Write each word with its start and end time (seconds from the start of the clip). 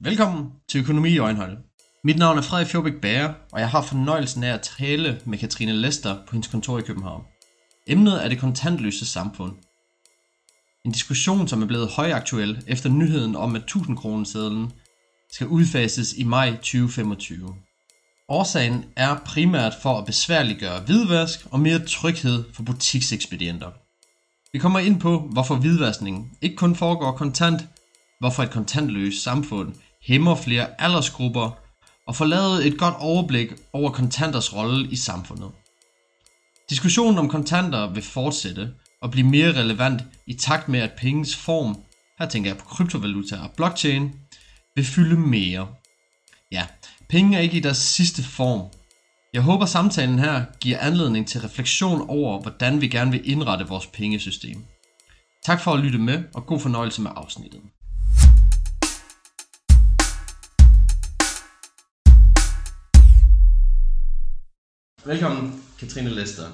Velkommen 0.00 0.52
til 0.68 0.80
Økonomi 0.80 1.10
i 1.10 1.18
Øjenhøjde. 1.18 1.56
Mit 2.04 2.18
navn 2.18 2.38
er 2.38 2.42
Frederik 2.42 2.66
Fjordbæk 2.66 3.00
Bager, 3.02 3.34
og 3.52 3.60
jeg 3.60 3.70
har 3.70 3.82
fornøjelsen 3.82 4.44
af 4.44 4.54
at 4.54 4.68
tale 4.78 5.20
med 5.24 5.38
Katrine 5.38 5.72
Lester 5.72 6.14
på 6.26 6.32
hendes 6.32 6.48
kontor 6.48 6.78
i 6.78 6.82
København. 6.82 7.22
Emnet 7.86 8.24
er 8.24 8.28
det 8.28 8.38
kontantløse 8.38 9.06
samfund. 9.06 9.52
En 10.84 10.92
diskussion, 10.92 11.48
som 11.48 11.62
er 11.62 11.66
blevet 11.66 11.88
højaktuel 11.88 12.64
efter 12.66 12.88
nyheden 12.88 13.36
om, 13.36 13.56
at 13.56 13.62
1000 13.62 13.96
kronesedlen 13.96 14.72
skal 15.32 15.46
udfases 15.46 16.14
i 16.16 16.24
maj 16.24 16.50
2025. 16.50 17.54
Årsagen 18.28 18.84
er 18.96 19.16
primært 19.26 19.74
for 19.82 19.98
at 19.98 20.06
besværliggøre 20.06 20.80
hvidvask 20.80 21.46
og 21.50 21.60
mere 21.60 21.78
tryghed 21.78 22.44
for 22.54 22.62
butiksekspedienter. 22.62 23.70
Vi 24.52 24.58
kommer 24.58 24.78
ind 24.78 25.00
på, 25.00 25.18
hvorfor 25.18 25.54
hvidvaskning 25.54 26.38
ikke 26.42 26.56
kun 26.56 26.76
foregår 26.76 27.12
kontant, 27.12 27.68
hvorfor 28.20 28.42
et 28.42 28.50
kontantløst 28.50 29.22
samfund 29.22 29.74
hæmmer 30.02 30.34
flere 30.34 30.80
aldersgrupper 30.80 31.50
og 32.06 32.16
får 32.16 32.24
lavet 32.24 32.66
et 32.66 32.78
godt 32.78 32.94
overblik 32.98 33.52
over 33.72 33.90
kontanters 33.90 34.54
rolle 34.54 34.88
i 34.90 34.96
samfundet. 34.96 35.50
Diskussionen 36.70 37.18
om 37.18 37.28
kontanter 37.28 37.92
vil 37.92 38.02
fortsætte 38.02 38.74
og 39.02 39.10
blive 39.10 39.26
mere 39.26 39.52
relevant 39.52 40.02
i 40.26 40.34
takt 40.34 40.68
med, 40.68 40.80
at 40.80 40.92
pengens 40.96 41.36
form, 41.36 41.76
her 42.18 42.28
tænker 42.28 42.50
jeg 42.50 42.58
på 42.58 42.64
kryptovaluta 42.64 43.36
og 43.36 43.50
blockchain, 43.56 44.12
vil 44.74 44.84
fylde 44.84 45.16
mere. 45.16 45.68
Ja, 46.52 46.66
penge 47.08 47.36
er 47.36 47.40
ikke 47.40 47.56
i 47.56 47.60
deres 47.60 47.78
sidste 47.78 48.22
form. 48.22 48.70
Jeg 49.32 49.42
håber 49.42 49.66
samtalen 49.66 50.18
her 50.18 50.44
giver 50.60 50.78
anledning 50.78 51.28
til 51.28 51.40
refleksion 51.40 52.08
over, 52.08 52.40
hvordan 52.42 52.80
vi 52.80 52.88
gerne 52.88 53.10
vil 53.10 53.30
indrette 53.30 53.68
vores 53.68 53.86
pengesystem. 53.86 54.64
Tak 55.44 55.60
for 55.60 55.72
at 55.72 55.80
lytte 55.80 55.98
med, 55.98 56.24
og 56.34 56.46
god 56.46 56.60
fornøjelse 56.60 57.02
med 57.02 57.10
afsnittet. 57.16 57.60
Velkommen, 65.04 65.62
Katrine 65.78 66.10
Lester. 66.10 66.48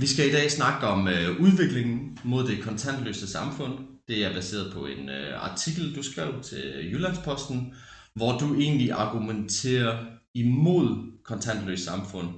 Vi 0.00 0.06
skal 0.06 0.28
i 0.28 0.32
dag 0.32 0.50
snakke 0.50 0.86
om 0.86 1.08
øh, 1.08 1.40
udviklingen 1.40 2.18
mod 2.24 2.48
det 2.48 2.62
kontantløse 2.62 3.26
samfund. 3.26 3.78
Det 4.08 4.24
er 4.24 4.32
baseret 4.32 4.72
på 4.72 4.86
en 4.86 5.08
øh, 5.08 5.44
artikel, 5.50 5.96
du 5.96 6.02
skrev 6.02 6.42
til 6.42 6.64
øh, 6.64 6.92
Jyllandsposten, 6.92 7.74
hvor 8.14 8.38
du 8.38 8.54
egentlig 8.54 8.92
argumenterer 8.92 10.04
imod 10.34 11.12
kontantløst 11.24 11.84
samfund. 11.84 12.28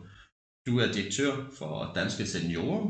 Du 0.67 0.78
er 0.78 0.93
direktør 0.93 1.37
for 1.59 1.93
Danske 1.95 2.27
Seniorer, 2.27 2.83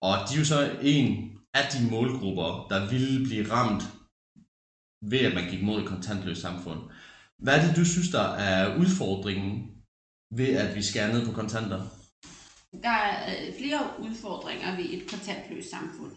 og 0.00 0.16
de 0.28 0.34
er 0.34 0.38
jo 0.38 0.44
så 0.44 0.70
en 0.82 1.30
af 1.54 1.68
de 1.72 1.90
målgrupper, 1.90 2.66
der 2.70 2.90
ville 2.90 3.26
blive 3.26 3.50
ramt 3.50 3.82
ved, 5.02 5.18
at 5.18 5.34
man 5.34 5.50
gik 5.50 5.62
mod 5.62 5.80
et 5.80 5.88
kontantløst 5.88 6.40
samfund. 6.40 6.80
Hvad 7.38 7.58
er 7.58 7.66
det, 7.66 7.76
du 7.76 7.84
synes, 7.84 8.08
der 8.08 8.28
er 8.32 8.76
udfordringen 8.76 9.75
ved, 10.30 10.56
at 10.56 10.76
vi 10.76 10.82
skærer 10.82 11.12
ned 11.12 11.26
på 11.26 11.32
kontanter? 11.32 11.82
Der 12.82 12.88
er 12.88 13.30
øh, 13.30 13.54
flere 13.58 13.80
udfordringer 13.98 14.76
ved 14.76 14.84
et 14.84 15.10
kontantløst 15.10 15.70
samfund. 15.70 16.12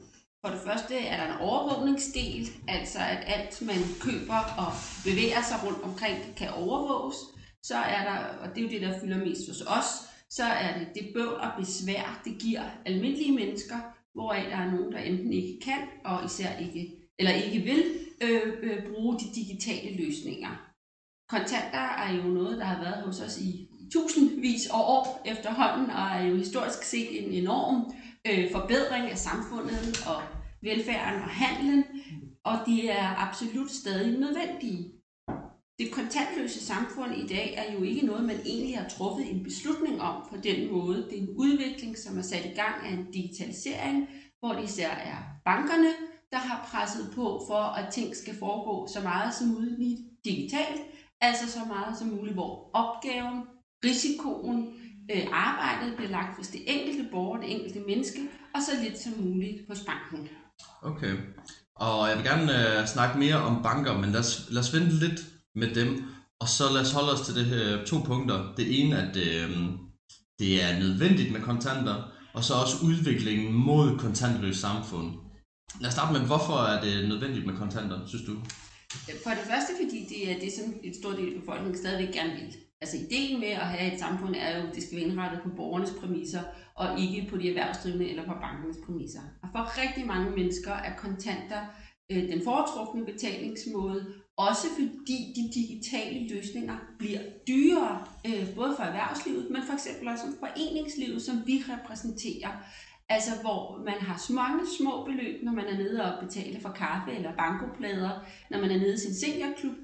For 0.46 0.50
det 0.50 0.62
første 0.66 0.98
er 0.98 1.18
der 1.18 1.34
en 1.34 1.42
overvågningsdel, 1.42 2.50
altså 2.68 3.00
at 3.00 3.24
alt 3.26 3.62
man 3.62 3.82
køber 4.02 4.42
og 4.58 4.72
bevæger 5.04 5.42
sig 5.42 5.58
rundt 5.66 5.84
omkring 5.84 6.36
kan 6.38 6.50
overvåges. 6.54 7.16
Så 7.64 7.76
er 7.76 8.04
der, 8.04 8.18
og 8.18 8.50
det 8.56 8.58
er 8.58 8.62
jo 8.62 8.70
det, 8.70 8.82
der 8.82 9.00
fylder 9.00 9.18
mest 9.18 9.48
hos 9.48 9.62
os, 9.62 9.86
så 10.30 10.44
er 10.44 10.80
det 10.80 10.88
det 10.94 11.10
bøvl 11.14 11.34
og 11.34 11.52
besvær, 11.60 12.22
det 12.26 12.38
giver 12.42 12.64
almindelige 12.86 13.32
mennesker, 13.32 13.78
hvoraf 14.14 14.46
der 14.50 14.58
er 14.58 14.72
nogen, 14.72 14.92
der 14.92 15.00
enten 15.00 15.34
ikke 15.34 15.60
kan, 15.64 15.82
og 16.06 16.26
især 16.26 16.58
ikke, 16.58 16.96
eller 17.20 17.32
ikke 17.32 17.60
vil 17.60 17.84
øh, 18.22 18.54
øh, 18.62 18.84
bruge 18.94 19.20
de 19.20 19.26
digitale 19.36 20.06
løsninger. 20.06 20.70
Kontanter 21.30 21.80
er 21.80 22.14
jo 22.14 22.24
noget, 22.24 22.58
der 22.58 22.66
har 22.66 22.84
været 22.84 23.04
hos 23.04 23.20
os 23.22 23.42
i 23.42 23.69
tusindvis 23.92 24.68
af 24.68 24.80
år 24.80 25.22
efterhånden, 25.26 25.90
og 25.90 26.06
er 26.18 26.22
jo 26.22 26.36
historisk 26.36 26.84
set 26.84 27.24
en 27.24 27.32
enorm 27.32 27.94
øh, 28.28 28.52
forbedring 28.52 29.12
af 29.12 29.18
samfundet 29.18 30.04
og 30.08 30.22
velfærden 30.62 31.22
og 31.22 31.30
handlen, 31.30 31.86
og 32.44 32.56
de 32.66 32.90
er 32.90 33.28
absolut 33.28 33.72
stadig 33.72 34.20
nødvendige. 34.20 34.92
Det 35.80 35.92
kontantløse 35.92 36.66
samfund 36.66 37.16
i 37.16 37.28
dag 37.28 37.54
er 37.58 37.74
jo 37.74 37.84
ikke 37.84 38.06
noget, 38.06 38.26
man 38.26 38.40
egentlig 38.46 38.78
har 38.78 38.90
truffet 38.90 39.32
en 39.32 39.44
beslutning 39.44 40.02
om 40.02 40.28
på 40.30 40.38
den 40.38 40.72
måde. 40.72 40.98
Det 41.10 41.18
er 41.18 41.22
en 41.22 41.36
udvikling, 41.38 41.98
som 41.98 42.18
er 42.18 42.22
sat 42.22 42.46
i 42.46 42.56
gang 42.56 42.76
af 42.86 42.92
en 42.92 43.12
digitalisering, 43.12 44.08
hvor 44.40 44.54
det 44.54 44.64
især 44.64 44.90
er 44.90 45.18
bankerne, 45.46 45.92
der 46.32 46.38
har 46.38 46.68
presset 46.72 47.12
på 47.16 47.44
for, 47.48 47.64
at 47.80 47.94
ting 47.94 48.16
skal 48.16 48.36
foregå 48.40 48.88
så 48.88 49.02
meget 49.02 49.34
som 49.34 49.48
muligt 49.48 50.00
digitalt, 50.26 50.82
altså 51.22 51.52
så 51.52 51.60
meget 51.68 51.98
som 51.98 52.08
muligt, 52.08 52.34
hvor 52.36 52.70
opgaven, 52.74 53.44
risikoen, 53.86 54.68
øh, 55.12 55.28
arbejdet 55.32 55.96
bliver 55.96 56.12
lagt 56.12 56.38
hos 56.38 56.48
det 56.48 56.62
enkelte 56.68 57.10
borger, 57.12 57.42
det 57.42 57.52
enkelte 57.52 57.80
menneske, 57.88 58.20
og 58.56 58.62
så 58.62 58.72
lidt 58.84 59.00
som 59.00 59.14
muligt 59.20 59.62
hos 59.70 59.80
banken. 59.80 60.30
Okay. 60.82 61.18
Og 61.76 62.10
jeg 62.10 62.18
vil 62.18 62.26
gerne 62.26 62.80
øh, 62.80 62.88
snakke 62.88 63.20
mere 63.20 63.36
om 63.36 63.64
banker, 63.64 63.98
men 63.98 64.12
lad 64.12 64.20
os, 64.20 64.48
lad 64.50 64.62
os 64.62 64.74
vente 64.74 64.92
lidt 64.92 65.22
med 65.56 65.76
dem. 65.76 66.04
Og 66.40 66.48
så 66.48 66.64
lad 66.74 66.82
os 66.82 66.92
holde 66.92 67.12
os 67.12 67.22
til 67.22 67.36
det 67.36 67.46
her 67.46 67.86
to 67.86 67.98
punkter. 68.06 68.54
Det 68.58 68.80
ene, 68.80 68.98
at 68.98 69.18
øh, 69.18 69.50
det 70.40 70.64
er 70.64 70.80
nødvendigt 70.80 71.32
med 71.32 71.42
kontanter, 71.42 72.12
og 72.34 72.44
så 72.44 72.54
også 72.54 72.76
udviklingen 72.84 73.54
mod 73.54 73.98
kontantløs 73.98 74.58
samfund. 74.58 75.08
Lad 75.82 75.88
os 75.88 75.94
starte 75.94 76.14
med, 76.14 76.28
hvorfor 76.28 76.58
er 76.74 76.82
det 76.82 77.10
nødvendigt 77.10 77.46
med 77.46 77.58
kontanter, 77.58 78.08
synes 78.08 78.26
du? 78.26 78.36
For 79.24 79.30
det 79.30 79.46
første, 79.52 79.72
fordi 79.82 80.06
det 80.10 80.32
er 80.32 80.40
det, 80.40 80.52
som 80.54 80.74
et 80.84 80.96
stort 80.96 81.18
del 81.18 81.34
af 81.34 81.40
befolkningen 81.40 81.78
stadigvæk 81.78 82.14
gerne 82.14 82.34
vil. 82.34 82.56
Altså 82.82 82.98
ideen 82.98 83.40
med 83.40 83.48
at 83.48 83.68
have 83.68 83.94
et 83.94 84.00
samfund 84.00 84.36
er 84.36 84.58
jo, 84.58 84.68
at 84.68 84.76
det 84.76 84.84
skal 84.84 84.98
være 84.98 85.08
indrettet 85.08 85.42
på 85.44 85.50
borgernes 85.56 85.94
præmisser, 86.00 86.42
og 86.76 87.00
ikke 87.00 87.28
på 87.30 87.38
de 87.38 87.50
erhvervsdrivende 87.50 88.10
eller 88.10 88.26
på 88.26 88.34
bankernes 88.42 88.78
præmisser. 88.86 89.22
Og 89.44 89.50
for 89.52 89.82
rigtig 89.84 90.08
mange 90.08 90.32
mennesker 90.32 90.72
er 90.72 90.96
kontanter 90.96 91.62
øh, 92.12 92.24
den 92.32 92.44
foretrukne 92.44 93.06
betalingsmåde, 93.06 94.14
også 94.38 94.68
fordi 94.74 95.34
de 95.38 95.60
digitale 95.60 96.36
løsninger 96.36 96.78
bliver 97.00 97.22
dyrere, 97.48 98.06
øh, 98.28 98.56
både 98.56 98.74
for 98.76 98.84
erhvervslivet, 98.84 99.52
men 99.52 99.62
for 99.64 99.74
eksempel 99.74 100.08
også 100.08 100.24
for 100.26 100.48
foreningslivet, 100.48 101.22
som 101.22 101.36
vi 101.48 101.64
repræsenterer. 101.70 102.52
Altså 103.10 103.32
hvor 103.42 103.84
man 103.86 104.00
har 104.08 104.34
mange 104.34 104.64
små 104.78 105.06
beløb, 105.06 105.44
når 105.44 105.52
man 105.52 105.66
er 105.66 105.78
nede 105.78 106.14
og 106.14 106.24
betaler 106.26 106.60
for 106.60 106.72
kaffe 106.72 107.12
eller 107.12 107.36
bankoplader, 107.36 108.12
når 108.52 108.60
man 108.62 108.72
er 108.72 108.78
nede 108.78 108.94
i 108.94 108.98
sin 108.98 109.16
seniorklub, 109.16 109.76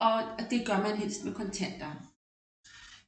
og 0.00 0.20
det 0.50 0.66
gør 0.66 0.78
man 0.88 0.96
helst 0.96 1.24
med 1.24 1.34
kontanter. 1.34 2.13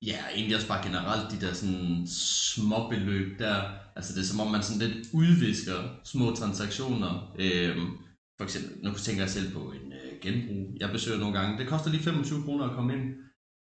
Ja, 0.06 0.18
egentlig 0.34 0.56
også 0.56 0.68
bare 0.68 0.86
generelt 0.86 1.32
de 1.32 1.46
der 1.46 1.54
sådan 1.54 2.06
små 2.54 2.88
beløb 2.88 3.38
der. 3.38 3.62
Altså 3.96 4.14
det 4.14 4.20
er 4.20 4.24
som 4.24 4.40
om 4.40 4.50
man 4.50 4.62
sådan 4.62 4.88
lidt 4.88 5.08
udvisker 5.12 5.78
små 6.04 6.34
transaktioner. 6.34 7.34
Øhm, 7.38 7.90
for 8.38 8.44
eksempel, 8.44 8.84
nu 8.84 8.94
tænker 8.94 9.22
jeg 9.22 9.30
selv 9.30 9.52
på 9.52 9.72
en 9.72 9.92
øh, 9.92 10.20
genbrug. 10.22 10.76
Jeg 10.80 10.90
besøger 10.90 11.18
nogle 11.18 11.38
gange. 11.38 11.58
Det 11.58 11.68
koster 11.68 11.90
lige 11.90 12.02
25 12.02 12.42
kroner 12.42 12.64
at 12.64 12.76
komme 12.76 12.92
ind. 12.94 13.14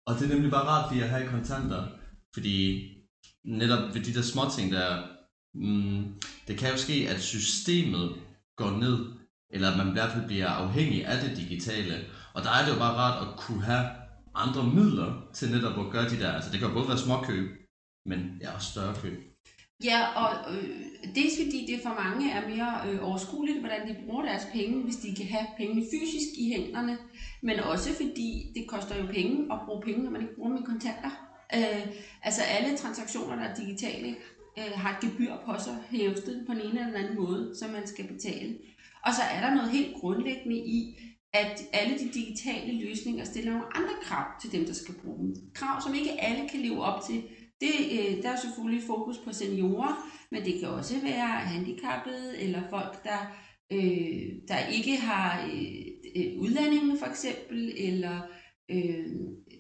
Og 0.07 0.15
det 0.15 0.25
er 0.25 0.35
nemlig 0.35 0.51
bare 0.51 0.67
rart 0.67 0.93
lige 0.93 1.05
at 1.05 1.11
have 1.11 1.29
kontanter. 1.29 1.87
Fordi 2.35 2.85
netop 3.45 3.95
ved 3.95 4.01
de 4.01 4.15
der 4.15 4.23
små 4.23 4.43
ting 4.57 4.73
der, 4.73 5.03
mm, 5.55 6.15
det 6.49 6.59
kan 6.59 6.71
jo 6.71 6.77
ske, 6.77 7.07
at 7.09 7.21
systemet 7.21 8.17
går 8.57 8.71
ned, 8.71 9.07
eller 9.51 9.71
at 9.71 9.79
man 9.79 9.89
i 9.89 9.93
hvert 9.93 10.13
fald 10.13 10.27
bliver 10.27 10.49
afhængig 10.49 11.07
af 11.07 11.29
det 11.29 11.37
digitale. 11.37 12.05
Og 12.35 12.43
der 12.45 12.51
er 12.51 12.65
det 12.65 12.73
jo 12.75 12.79
bare 12.79 12.97
rart 12.97 13.29
at 13.29 13.37
kunne 13.37 13.63
have 13.63 13.87
andre 14.45 14.63
midler 14.75 15.11
til 15.33 15.51
netop 15.51 15.79
at 15.87 15.93
gøre 15.93 16.09
de 16.09 16.21
der, 16.21 16.33
altså 16.33 16.51
det 16.53 16.61
kan 16.61 16.73
både 16.73 16.89
være 16.89 16.99
småkøb, 16.99 17.47
men 18.07 18.21
ja, 18.43 18.55
også 18.55 18.71
større 18.71 18.95
køb. 19.03 19.29
Ja, 19.85 20.01
og 20.23 20.55
øh, 20.55 21.15
dels 21.15 21.35
fordi 21.43 21.67
det 21.67 21.81
for 21.83 21.95
mange 22.03 22.33
er 22.33 22.49
mere 22.49 22.73
øh, 22.87 23.09
overskueligt, 23.09 23.61
hvordan 23.61 23.89
de 23.89 23.97
bruger 24.07 24.23
deres 24.23 24.47
penge, 24.53 24.83
hvis 24.83 24.97
de 24.97 25.15
kan 25.15 25.27
have 25.27 25.47
pengene 25.57 25.87
fysisk 25.93 26.29
i 26.39 26.53
hænderne, 26.53 26.99
men 27.43 27.61
også 27.61 27.91
fordi 27.95 28.53
det 28.55 28.69
koster 28.69 28.97
jo 29.01 29.07
penge 29.07 29.53
at 29.53 29.59
bruge 29.67 29.83
penge, 29.83 30.03
når 30.03 30.11
man 30.11 30.21
ikke 30.21 30.35
bruger 30.35 30.51
dem 30.51 30.63
i 30.63 30.67
kontanter. 30.67 31.11
Øh, 31.55 31.87
altså 32.23 32.43
alle 32.43 32.77
transaktioner, 32.77 33.37
der 33.37 33.43
er 33.43 33.55
digitale, 33.55 34.17
øh, 34.59 34.73
har 34.75 34.91
et 34.91 35.01
gebyr 35.01 35.33
på 35.47 35.53
sig 35.59 35.77
hæftet 35.91 36.45
på 36.47 36.55
den 36.55 36.63
ene 36.63 36.87
eller 36.87 36.99
anden 36.99 37.17
måde, 37.17 37.55
som 37.59 37.71
man 37.71 37.87
skal 37.87 38.07
betale. 38.07 38.59
Og 39.07 39.13
så 39.15 39.23
er 39.23 39.41
der 39.41 39.55
noget 39.55 39.71
helt 39.71 39.95
grundlæggende 40.01 40.57
i, 40.57 40.97
at 41.33 41.61
alle 41.73 41.99
de 41.99 42.09
digitale 42.15 42.85
løsninger 42.85 43.25
stiller 43.25 43.53
nogle 43.53 43.77
andre 43.77 43.95
krav 44.03 44.27
til 44.41 44.53
dem, 44.53 44.65
der 44.65 44.73
skal 44.73 44.95
bruge 44.95 45.19
dem. 45.19 45.35
Krav, 45.55 45.81
som 45.81 45.95
ikke 45.95 46.21
alle 46.21 46.49
kan 46.49 46.61
leve 46.61 46.83
op 46.83 47.03
til. 47.07 47.23
Det, 47.61 47.75
øh, 47.93 48.23
der 48.23 48.31
er 48.31 48.37
selvfølgelig 48.37 48.87
fokus 48.87 49.19
på 49.19 49.33
seniorer, 49.33 50.11
men 50.31 50.45
det 50.45 50.61
kan 50.61 50.69
også 50.69 51.01
være 51.01 51.29
handicappede 51.29 52.39
eller 52.39 52.63
folk, 52.71 53.05
der, 53.05 53.19
øh, 53.73 54.27
der 54.49 54.67
ikke 54.67 54.97
har 54.97 55.43
øh, 55.47 55.87
øh, 56.17 56.41
udlændinge 56.41 56.99
for 56.99 57.07
eksempel, 57.07 57.75
eller 57.77 58.21
øh, 58.71 59.07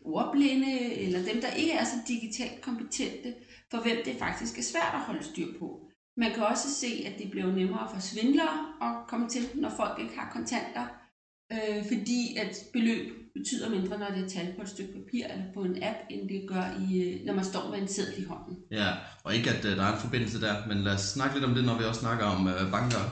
ordblinde, 0.04 0.94
eller 0.94 1.32
dem, 1.32 1.40
der 1.40 1.50
ikke 1.50 1.72
er 1.72 1.84
så 1.84 1.96
digitalt 2.08 2.60
kompetente, 2.60 3.34
for 3.70 3.78
hvem 3.82 3.96
det 4.04 4.16
faktisk 4.18 4.58
er 4.58 4.62
svært 4.62 4.94
at 4.94 5.00
holde 5.00 5.24
styr 5.24 5.58
på. 5.58 5.80
Man 6.16 6.32
kan 6.32 6.42
også 6.42 6.74
se, 6.74 7.04
at 7.06 7.18
det 7.18 7.30
bliver 7.30 7.52
nemmere 7.52 7.88
for 7.92 8.00
svindlere 8.00 8.74
at 8.82 9.08
komme 9.08 9.28
til, 9.28 9.42
når 9.54 9.70
folk 9.76 10.00
ikke 10.00 10.18
har 10.18 10.30
kontanter 10.32 10.86
øh, 11.52 11.86
fordi 11.88 12.36
at 12.36 12.56
beløb 12.72 13.18
betyder 13.38 13.70
mindre, 13.70 13.98
når 13.98 14.10
det 14.14 14.24
er 14.24 14.28
tal 14.28 14.52
på 14.56 14.62
et 14.62 14.68
stykke 14.68 14.92
papir 14.92 15.24
eller 15.24 15.44
på 15.54 15.60
en 15.62 15.82
app, 15.82 15.98
end 16.10 16.28
det 16.28 16.48
gør, 16.48 16.64
i, 16.88 17.02
øh, 17.02 17.26
når 17.26 17.34
man 17.34 17.44
står 17.44 17.70
med 17.70 17.78
en 17.78 17.88
seddel 17.88 18.22
i 18.22 18.24
hånden. 18.24 18.56
Ja, 18.70 18.90
og 19.24 19.34
ikke 19.34 19.50
at 19.50 19.64
øh, 19.64 19.76
der 19.76 19.82
er 19.82 19.92
en 19.92 20.00
forbindelse 20.00 20.40
der, 20.40 20.54
men 20.68 20.78
lad 20.78 20.92
os 20.92 21.00
snakke 21.00 21.34
lidt 21.34 21.44
om 21.44 21.54
det, 21.54 21.64
når 21.64 21.78
vi 21.78 21.84
også 21.84 22.00
snakker 22.00 22.24
om 22.24 22.48
øh, 22.48 22.70
banker. 22.70 23.04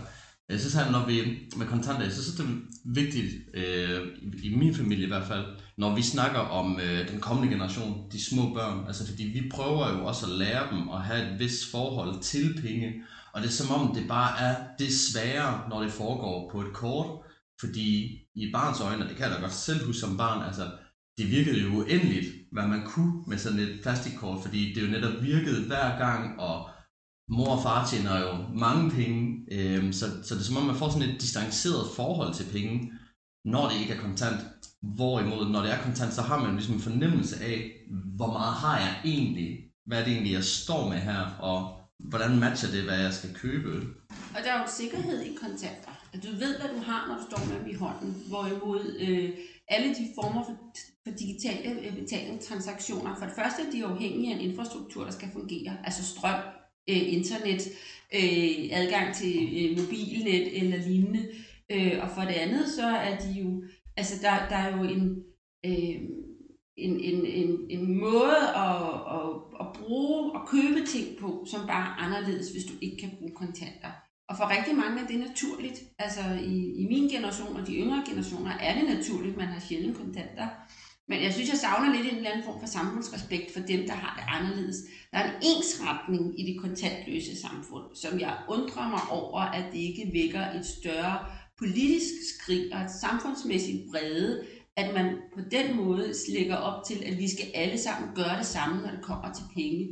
Jeg 0.49 0.61
synes, 0.61 0.77
at 0.77 0.93
når 0.93 1.07
vi 1.07 1.17
med 1.57 1.67
kontanter, 1.67 2.09
så 2.09 2.23
synes 2.23 2.37
det 2.37 2.47
er 2.47 2.59
vigtigt, 2.85 3.33
øh, 3.55 4.01
i, 4.43 4.57
min 4.57 4.75
familie 4.75 5.05
i 5.05 5.09
hvert 5.09 5.27
fald, 5.27 5.45
når 5.77 5.95
vi 5.95 6.03
snakker 6.03 6.39
om 6.39 6.81
øh, 6.81 7.11
den 7.11 7.21
kommende 7.21 7.53
generation, 7.53 8.05
de 8.13 8.25
små 8.25 8.55
børn, 8.55 8.85
altså 8.87 9.07
fordi 9.07 9.23
vi 9.23 9.51
prøver 9.51 9.99
jo 9.99 10.07
også 10.07 10.27
at 10.27 10.33
lære 10.33 10.71
dem 10.71 10.89
at 10.89 11.01
have 11.01 11.33
et 11.33 11.39
vis 11.39 11.71
forhold 11.71 12.21
til 12.21 12.61
penge, 12.63 12.93
og 13.33 13.43
det 13.43 13.49
er 13.49 13.53
som 13.53 13.71
om 13.71 13.95
det 13.95 14.09
bare 14.09 14.41
er 14.41 14.57
det 14.79 14.93
sværere, 14.93 15.69
når 15.69 15.83
det 15.83 15.93
foregår 15.93 16.51
på 16.53 16.61
et 16.61 16.73
kort, 16.73 17.07
fordi 17.61 18.19
i 18.35 18.51
barns 18.53 18.81
øjne, 18.81 19.03
og 19.03 19.09
det 19.09 19.17
kan 19.17 19.27
jeg 19.27 19.35
da 19.35 19.41
godt 19.41 19.53
selv 19.53 19.87
huske 19.87 20.01
som 20.01 20.17
barn, 20.17 20.43
altså 20.49 20.65
det 21.19 21.31
virkede 21.31 21.61
jo 21.63 21.69
uendeligt, 21.69 22.29
hvad 22.53 22.67
man 22.67 22.87
kunne 22.87 23.13
med 23.27 23.39
sådan 23.39 23.59
et 23.59 23.79
plastikkort, 23.83 24.43
fordi 24.43 24.73
det 24.75 24.83
jo 24.83 24.91
netop 24.91 25.23
virkede 25.23 25.67
hver 25.67 25.99
gang, 25.99 26.41
og 26.41 26.71
mor 27.29 27.57
og 27.57 27.63
far 27.63 27.87
tjener 27.87 28.21
jo 28.21 28.33
mange 28.55 28.91
penge, 28.91 29.47
øhm, 29.53 29.93
så, 29.93 30.07
så 30.25 30.35
det 30.35 30.41
er 30.41 30.45
som 30.45 30.57
om 30.57 30.63
man 30.63 30.77
får 30.77 30.91
sådan 30.91 31.09
et 31.09 31.21
distanceret 31.21 31.91
forhold 31.97 32.35
til 32.35 32.47
penge, 32.53 32.93
når 33.45 33.69
det 33.69 33.81
ikke 33.81 33.95
er 33.95 34.01
kontant. 34.01 34.41
Hvorimod, 34.83 35.49
når 35.51 35.63
det 35.63 35.73
er 35.73 35.83
kontant, 35.83 36.13
så 36.15 36.23
har 36.23 36.43
man 36.43 36.55
ligesom 36.55 36.75
en 36.75 36.81
fornemmelse 36.81 37.45
af, 37.45 37.73
hvor 38.17 38.33
meget 38.33 38.55
har 38.55 38.79
jeg 38.79 38.95
egentlig, 39.05 39.51
hvad 39.87 40.01
er 40.01 40.05
det 40.05 40.13
egentlig, 40.13 40.33
jeg 40.33 40.45
står 40.45 40.89
med 40.89 40.99
her, 40.99 41.21
og 41.51 41.81
hvordan 42.05 42.39
matcher 42.39 42.71
det, 42.71 42.83
hvad 42.85 42.99
jeg 42.99 43.15
skal 43.15 43.35
købe. 43.35 43.71
Og 44.35 44.41
der 44.45 44.53
er 44.53 44.61
jo 44.61 44.67
sikkerhed 44.69 45.21
i 45.23 45.35
kontanter. 45.43 45.93
At 46.17 46.23
du 46.23 46.31
ved, 46.31 46.59
hvad 46.59 46.71
du 46.77 46.81
har, 46.91 47.09
når 47.09 47.17
du 47.19 47.25
står 47.31 47.43
med 47.49 47.61
dem 47.61 47.71
i 47.75 47.75
hånden. 47.75 48.25
Hvorimod 48.29 48.97
øh, 49.01 49.31
alle 49.69 49.89
de 49.95 50.09
former 50.15 50.45
for, 50.45 50.57
for 51.05 51.11
digitale 51.19 51.81
øh, 51.87 51.97
betalingstransaktioner, 51.97 53.17
for 53.19 53.25
det 53.25 53.35
første 53.35 53.63
er 53.63 53.71
de 53.71 53.85
afhængige 53.85 54.35
af 54.35 54.39
en 54.39 54.51
infrastruktur, 54.51 55.05
der 55.05 55.11
skal 55.11 55.29
fungere. 55.33 55.77
Altså 55.85 56.05
strøm, 56.05 56.41
øh, 56.91 57.13
internet, 57.13 57.63
øh, 58.15 58.79
adgang 58.79 59.15
til 59.15 59.35
øh, 59.59 59.79
mobilnet 59.79 60.63
eller 60.63 60.77
lignende. 60.89 61.29
Øh, 61.73 61.99
og 62.03 62.09
for 62.11 62.23
det 62.23 62.35
andet, 62.45 62.69
så 62.69 62.87
er 62.87 63.19
de 63.19 63.33
jo, 63.41 63.65
altså 63.97 64.15
der, 64.23 64.49
der 64.49 64.57
er 64.57 64.77
jo 64.77 64.83
en, 64.83 65.25
øh, 65.67 65.97
en, 66.77 67.01
en, 67.01 67.27
en, 67.27 67.67
en 67.71 68.01
måde 68.01 68.39
at, 68.57 68.87
at, 69.17 69.29
at 69.61 69.67
bruge 69.75 70.33
og 70.33 70.49
købe 70.49 70.87
ting 70.87 71.19
på, 71.19 71.45
som 71.51 71.67
bare 71.67 71.87
er 71.87 72.05
anderledes, 72.05 72.51
hvis 72.51 72.65
du 72.65 72.73
ikke 72.81 72.97
kan 72.97 73.11
bruge 73.19 73.33
kontanter. 73.35 74.06
Og 74.29 74.37
for 74.37 74.57
rigtig 74.57 74.75
mange 74.77 75.03
er 75.03 75.07
det 75.07 75.19
naturligt. 75.19 75.79
Altså 75.99 76.21
i, 76.43 76.57
i 76.83 76.87
min 76.87 77.09
generation 77.09 77.57
og 77.57 77.67
de 77.67 77.75
yngre 77.75 78.05
generationer 78.07 78.51
er 78.51 78.75
det 78.75 78.85
naturligt, 78.95 79.33
at 79.33 79.39
man 79.39 79.49
har 79.49 79.61
sjældent 79.61 79.97
kontanter. 79.97 80.49
Men 81.09 81.23
jeg 81.23 81.33
synes, 81.33 81.49
jeg 81.49 81.59
savner 81.59 81.95
lidt 81.95 82.07
en 82.07 82.17
eller 82.17 82.31
anden 82.31 82.45
form 82.45 82.61
for 82.61 82.67
samfundsrespekt 82.67 83.53
for 83.53 83.61
dem, 83.61 83.87
der 83.87 83.93
har 83.93 84.13
det 84.17 84.25
anderledes. 84.37 84.77
Der 85.13 85.19
er 85.19 85.27
en 85.29 85.43
ensretning 85.43 86.41
i 86.41 86.53
det 86.53 86.61
kontantløse 86.61 87.41
samfund, 87.41 87.85
som 87.95 88.21
jeg 88.21 88.37
undrer 88.49 88.89
mig 88.89 89.01
over, 89.11 89.41
at 89.41 89.65
det 89.73 89.79
ikke 89.79 90.11
vækker 90.13 90.51
et 90.59 90.67
større 90.67 91.19
politisk 91.59 92.15
skrig 92.35 92.75
og 92.75 92.81
et 92.81 92.91
samfundsmæssigt 92.91 93.91
brede, 93.91 94.45
at 94.77 94.95
man 94.95 95.17
på 95.35 95.41
den 95.51 95.77
måde 95.77 96.15
lægger 96.29 96.57
op 96.57 96.85
til, 96.87 97.03
at 97.07 97.19
vi 97.19 97.29
skal 97.29 97.51
alle 97.55 97.79
sammen 97.79 98.15
gøre 98.15 98.39
det 98.39 98.47
samme, 98.47 98.83
når 98.83 98.91
det 98.91 99.03
kommer 99.03 99.33
til 99.35 99.45
penge. 99.55 99.87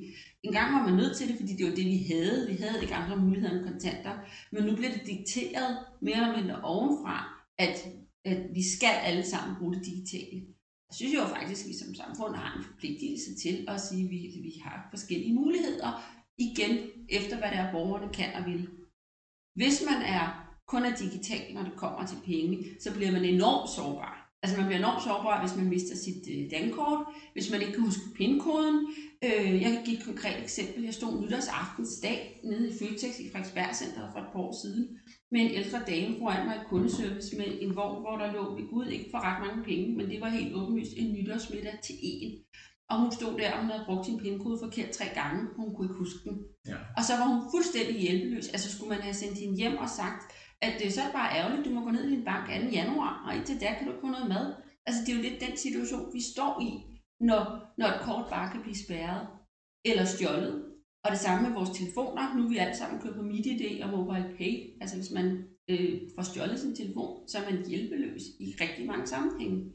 En 0.45 0.53
gang 0.53 0.73
var 0.73 0.85
man 0.87 0.95
nødt 0.95 1.17
til 1.17 1.29
det, 1.29 1.37
fordi 1.37 1.53
det 1.57 1.67
var 1.67 1.75
det, 1.75 1.87
vi 1.87 1.99
havde. 2.13 2.47
Vi 2.51 2.57
havde 2.57 2.83
ikke 2.83 2.95
andre 2.95 3.17
muligheder 3.17 3.55
end 3.55 3.69
kontanter. 3.71 4.15
Men 4.53 4.65
nu 4.65 4.77
bliver 4.77 4.93
det 4.93 5.07
dikteret 5.07 5.71
mere 6.01 6.17
eller 6.17 6.37
mindre 6.37 6.61
ovenfra, 6.61 7.17
at, 7.59 7.77
at 8.25 8.41
vi 8.55 8.63
skal 8.75 8.95
alle 9.09 9.25
sammen 9.27 9.57
bruge 9.59 9.75
det 9.75 9.87
digitale. 9.87 10.41
Jeg 10.89 10.95
synes 10.95 11.15
jo 11.15 11.25
faktisk, 11.37 11.65
at 11.65 11.69
vi 11.69 11.75
som 11.75 11.95
samfund 11.95 12.35
har 12.35 12.59
en 12.59 12.65
forpligtelse 12.65 13.35
til 13.43 13.65
at 13.69 13.81
sige, 13.81 14.05
at 14.05 14.11
vi, 14.11 14.19
at 14.27 14.43
vi 14.43 14.53
har 14.65 14.87
forskellige 14.91 15.35
muligheder, 15.35 15.91
igen 16.39 16.73
efter 17.09 17.39
hvad 17.39 17.51
det 17.51 17.59
er, 17.59 17.73
borgerne 17.73 18.13
kan 18.13 18.35
og 18.35 18.47
vil. 18.47 18.69
Hvis 19.55 19.83
man 19.89 20.03
er 20.03 20.45
kun 20.67 20.83
er 20.85 20.97
digital, 20.97 21.55
når 21.55 21.63
det 21.63 21.77
kommer 21.77 22.07
til 22.07 22.19
penge, 22.25 22.67
så 22.81 22.95
bliver 22.95 23.13
man 23.13 23.25
enormt 23.25 23.71
sårbar. 23.71 24.14
Altså 24.45 24.57
man 24.57 24.67
bliver 24.67 24.79
enormt 24.79 25.03
sårbar, 25.03 25.41
hvis 25.43 25.57
man 25.57 25.69
mister 25.75 25.97
sit 25.97 26.23
øh, 26.35 26.51
dankort, 26.57 27.01
hvis 27.33 27.51
man 27.51 27.61
ikke 27.61 27.73
kan 27.73 27.83
huske 27.91 28.05
pindkoden. 28.19 28.77
Øh, 29.27 29.63
jeg 29.63 29.71
kan 29.73 29.85
give 29.85 29.99
et 29.99 30.05
konkret 30.11 30.43
eksempel. 30.43 30.85
Jeg 30.85 30.95
stod 30.95 31.21
nytårsaftens 31.21 31.95
dag 32.03 32.41
nede 32.45 32.65
i 32.71 32.73
Føtex 32.79 33.13
i 33.21 33.31
Frederiksberg 33.31 33.77
Center 33.81 34.03
for 34.13 34.21
et 34.21 34.31
par 34.33 34.41
år 34.47 34.55
siden 34.63 34.85
med 35.33 35.41
en 35.41 35.51
ældre 35.61 35.79
dame 35.91 36.19
foran 36.19 36.47
mig 36.47 36.57
i 36.57 36.67
kundeservice 36.71 37.37
med 37.37 37.49
en 37.61 37.77
vogn, 37.77 38.01
hvor 38.05 38.17
der 38.17 38.33
lå 38.33 38.43
ved 38.57 38.67
Gud 38.71 38.87
ikke 38.87 39.09
for 39.11 39.19
ret 39.27 39.41
mange 39.47 39.65
penge, 39.65 39.97
men 39.97 40.07
det 40.11 40.21
var 40.21 40.29
helt 40.29 40.55
åbenlyst 40.55 40.93
en 40.97 41.13
nytårsmiddag 41.13 41.79
til 41.87 41.97
en. 42.03 42.33
Og 42.91 43.01
hun 43.01 43.13
stod 43.13 43.39
der, 43.41 43.53
og 43.53 43.61
hun 43.61 43.71
havde 43.71 43.85
brugt 43.89 44.07
sin 44.07 44.19
pindkode 44.19 44.59
forkert 44.65 44.91
tre 44.91 45.07
gange, 45.15 45.41
hun 45.57 45.75
kunne 45.75 45.87
ikke 45.89 46.03
huske 46.05 46.21
den. 46.25 46.37
Ja. 46.69 46.79
Og 46.97 47.03
så 47.09 47.13
var 47.21 47.27
hun 47.33 47.43
fuldstændig 47.55 47.97
hjælpeløs. 48.05 48.49
Altså 48.49 48.69
skulle 48.73 48.93
man 48.95 49.03
have 49.07 49.15
sendt 49.15 49.39
hende 49.39 49.57
hjem 49.57 49.77
og 49.77 49.89
sagt, 50.01 50.23
at 50.67 50.81
det 50.81 50.93
så 50.93 51.01
er 51.01 51.05
det 51.05 51.19
bare 51.21 51.37
ærgerligt, 51.39 51.67
du 51.67 51.71
må 51.71 51.81
gå 51.85 51.91
ned 51.91 52.05
i 52.05 52.15
din 52.15 52.25
bank 52.25 52.47
2. 52.47 52.53
januar, 52.79 53.25
og 53.27 53.37
indtil 53.37 53.61
da 53.61 53.69
kan 53.75 53.87
du 53.87 53.93
ikke 53.93 54.07
få 54.07 54.11
noget 54.17 54.29
mad. 54.29 54.47
Altså 54.87 55.01
det 55.03 55.13
er 55.13 55.17
jo 55.17 55.23
lidt 55.23 55.41
den 55.47 55.57
situation, 55.57 56.15
vi 56.15 56.21
står 56.33 56.53
i, 56.69 56.71
når, 57.21 57.41
når 57.79 57.87
et 57.87 58.01
kort 58.01 58.27
bare 58.31 58.53
kan 58.53 58.63
blive 58.63 58.85
spærret 58.85 59.27
eller 59.85 60.05
stjålet. 60.05 60.65
Og 61.05 61.11
det 61.11 61.19
samme 61.19 61.49
med 61.49 61.57
vores 61.59 61.79
telefoner. 61.79 62.35
Nu 62.37 62.45
er 62.45 62.49
vi 62.49 62.57
alle 62.57 62.77
sammen 62.77 63.01
kørt 63.01 63.15
på 63.15 63.23
MidiD 63.23 63.83
og 63.83 63.91
MobilePay. 63.91 64.53
Altså 64.81 64.97
hvis 64.97 65.11
man 65.11 65.27
øh, 65.71 66.01
får 66.15 66.23
stjålet 66.23 66.61
sin 66.61 66.77
telefon, 66.77 67.29
så 67.29 67.39
er 67.39 67.51
man 67.51 67.67
hjælpeløs 67.69 68.23
i 68.41 68.47
rigtig 68.61 68.87
mange 68.87 69.07
sammenhænge. 69.07 69.73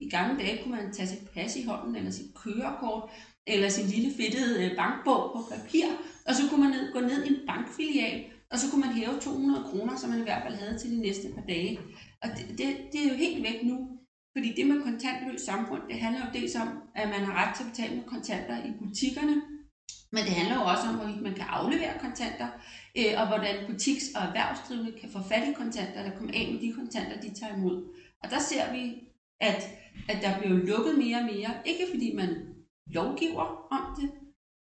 I 0.00 0.08
gamle 0.10 0.38
dage 0.38 0.62
kunne 0.62 0.76
man 0.76 0.92
tage 0.92 1.08
sit 1.08 1.28
pas 1.34 1.56
i 1.56 1.64
hånden, 1.64 1.96
eller 1.96 2.10
sit 2.10 2.34
kørekort, 2.34 3.10
eller 3.46 3.68
sin 3.68 3.86
lille 3.86 4.10
fedtede 4.16 4.64
øh, 4.64 4.76
bankbog 4.76 5.22
på 5.34 5.40
papir, 5.52 5.86
og 6.26 6.34
så 6.34 6.42
kunne 6.50 6.62
man 6.64 6.70
ned, 6.70 6.92
gå 6.92 7.00
ned 7.00 7.24
i 7.24 7.28
en 7.28 7.46
bankfilial 7.46 8.24
og 8.52 8.58
så 8.58 8.70
kunne 8.70 8.80
man 8.86 8.94
hæve 8.94 9.20
200 9.20 9.64
kroner, 9.70 9.96
som 9.96 10.10
man 10.10 10.20
i 10.20 10.22
hvert 10.22 10.42
fald 10.42 10.54
havde 10.54 10.78
til 10.78 10.90
de 10.90 11.00
næste 11.00 11.28
par 11.34 11.42
dage. 11.48 11.78
Og 12.22 12.28
det, 12.36 12.44
det, 12.58 12.68
det 12.92 13.00
er 13.04 13.08
jo 13.08 13.14
helt 13.14 13.42
væk 13.42 13.62
nu. 13.62 13.76
Fordi 14.36 14.52
det 14.56 14.66
med 14.66 14.82
kontantløs 14.82 15.40
samfund, 15.40 15.82
det 15.88 16.00
handler 16.00 16.20
jo 16.26 16.40
dels 16.40 16.54
om, 16.56 16.68
at 16.94 17.08
man 17.08 17.24
har 17.26 17.34
ret 17.40 17.56
til 17.56 17.64
at 17.64 17.70
betale 17.70 17.94
med 17.96 18.04
kontanter 18.04 18.64
i 18.64 18.70
butikkerne, 18.80 19.36
men 20.14 20.24
det 20.24 20.34
handler 20.40 20.56
jo 20.60 20.64
også 20.72 20.84
om, 20.88 20.94
hvorvidt 20.94 21.22
man 21.22 21.34
kan 21.34 21.46
aflevere 21.48 21.98
kontanter, 22.00 22.48
øh, 22.98 23.12
og 23.20 23.26
hvordan 23.28 23.56
butiks- 23.68 24.12
og 24.16 24.22
erhvervsdrivende 24.28 24.92
kan 25.00 25.10
få 25.10 25.18
fat 25.30 25.48
i 25.48 25.52
kontanter, 25.52 25.98
eller 26.00 26.16
komme 26.16 26.34
af 26.36 26.52
med 26.52 26.60
de 26.60 26.72
kontanter, 26.72 27.20
de 27.20 27.34
tager 27.34 27.56
imod. 27.56 27.76
Og 28.22 28.30
der 28.30 28.38
ser 28.38 28.72
vi, 28.72 28.82
at, 29.40 29.62
at 30.08 30.18
der 30.22 30.38
bliver 30.38 30.58
lukket 30.70 30.98
mere 30.98 31.18
og 31.18 31.24
mere, 31.24 31.50
ikke 31.64 31.84
fordi 31.92 32.14
man 32.14 32.30
lovgiver 32.86 33.44
om 33.76 33.82
det, 34.00 34.10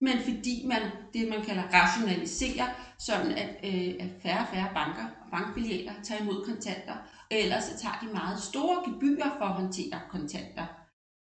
men 0.01 0.17
fordi 0.27 0.65
man, 0.67 0.81
det 1.13 1.29
man 1.29 1.41
kalder 1.41 1.63
rationaliserer, 1.73 2.67
sådan 2.99 3.31
at, 3.31 3.49
øh, 3.63 3.95
at 3.99 4.09
færre 4.21 4.39
og 4.39 4.47
færre 4.53 4.73
banker 4.73 5.05
og 5.23 5.31
bankfilialer 5.31 5.93
tager 6.03 6.21
imod 6.21 6.45
kontanter, 6.45 6.93
og 7.31 7.37
ellers 7.37 7.63
så 7.63 7.77
tager 7.81 7.99
de 8.01 8.13
meget 8.13 8.39
store 8.39 8.77
gebyrer 8.85 9.31
for 9.37 9.45
at 9.45 9.53
håndtere 9.53 9.99
kontanter. 10.09 10.65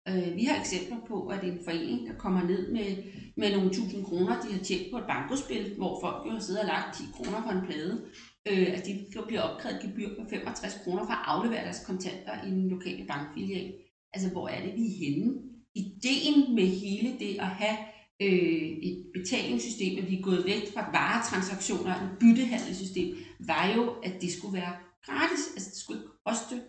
Øh, 0.10 0.36
vi 0.36 0.44
har 0.44 0.60
eksempler 0.60 0.98
på, 1.08 1.28
at 1.28 1.44
en 1.44 1.60
forening, 1.66 2.08
der 2.08 2.16
kommer 2.16 2.44
ned 2.44 2.72
med, 2.72 3.04
med 3.38 3.56
nogle 3.56 3.74
tusind 3.74 4.06
kroner, 4.06 4.42
de 4.42 4.54
har 4.54 4.64
tjent 4.64 4.92
på 4.92 4.98
et 4.98 5.08
bankospil, 5.08 5.76
hvor 5.78 6.02
folk 6.02 6.26
jo 6.26 6.32
har 6.32 6.40
siddet 6.40 6.62
og 6.62 6.68
lagt 6.68 6.98
10 6.98 7.04
kroner 7.14 7.42
på 7.42 7.50
en 7.50 7.66
plade, 7.66 8.06
øh, 8.48 8.68
at 8.78 8.86
de 8.86 9.06
bliver 9.28 9.42
opkrævet 9.42 9.82
gebyr 9.82 10.10
på 10.20 10.26
65 10.30 10.80
kroner 10.84 11.04
for 11.06 11.12
at 11.12 11.26
aflevere 11.26 11.64
deres 11.64 11.86
kontanter 11.86 12.44
i 12.46 12.50
en 12.50 12.70
lokale 12.70 13.08
bankfilial. 13.08 13.74
Altså, 14.14 14.30
hvor 14.30 14.48
er 14.48 14.62
det, 14.66 14.74
vi 14.76 14.86
er 14.86 14.98
henne? 15.00 15.34
Ideen 15.76 16.56
med 16.56 16.68
hele 16.68 17.20
det 17.20 17.40
at 17.40 17.48
have 17.48 17.78
øh, 18.22 18.68
et 18.90 19.06
betalingssystem, 19.14 19.98
at 19.98 20.10
vi 20.10 20.18
er 20.18 20.22
gået 20.22 20.46
væk 20.46 20.74
fra 20.74 20.92
varetransaktioner, 20.92 21.96
et 21.96 22.18
byttehandelssystem, 22.20 23.18
var 23.40 23.66
jo, 23.76 23.84
at 24.04 24.14
det 24.22 24.32
skulle 24.32 24.58
være 24.62 24.76
gratis. 25.06 25.44
Altså 25.56 25.70
det 25.70 25.80
skulle 25.80 26.02
ikke 26.02 26.14
koste 26.26 26.62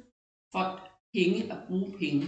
folk 0.52 0.80
penge 1.14 1.52
at 1.52 1.58
bruge 1.68 1.98
penge. 1.98 2.26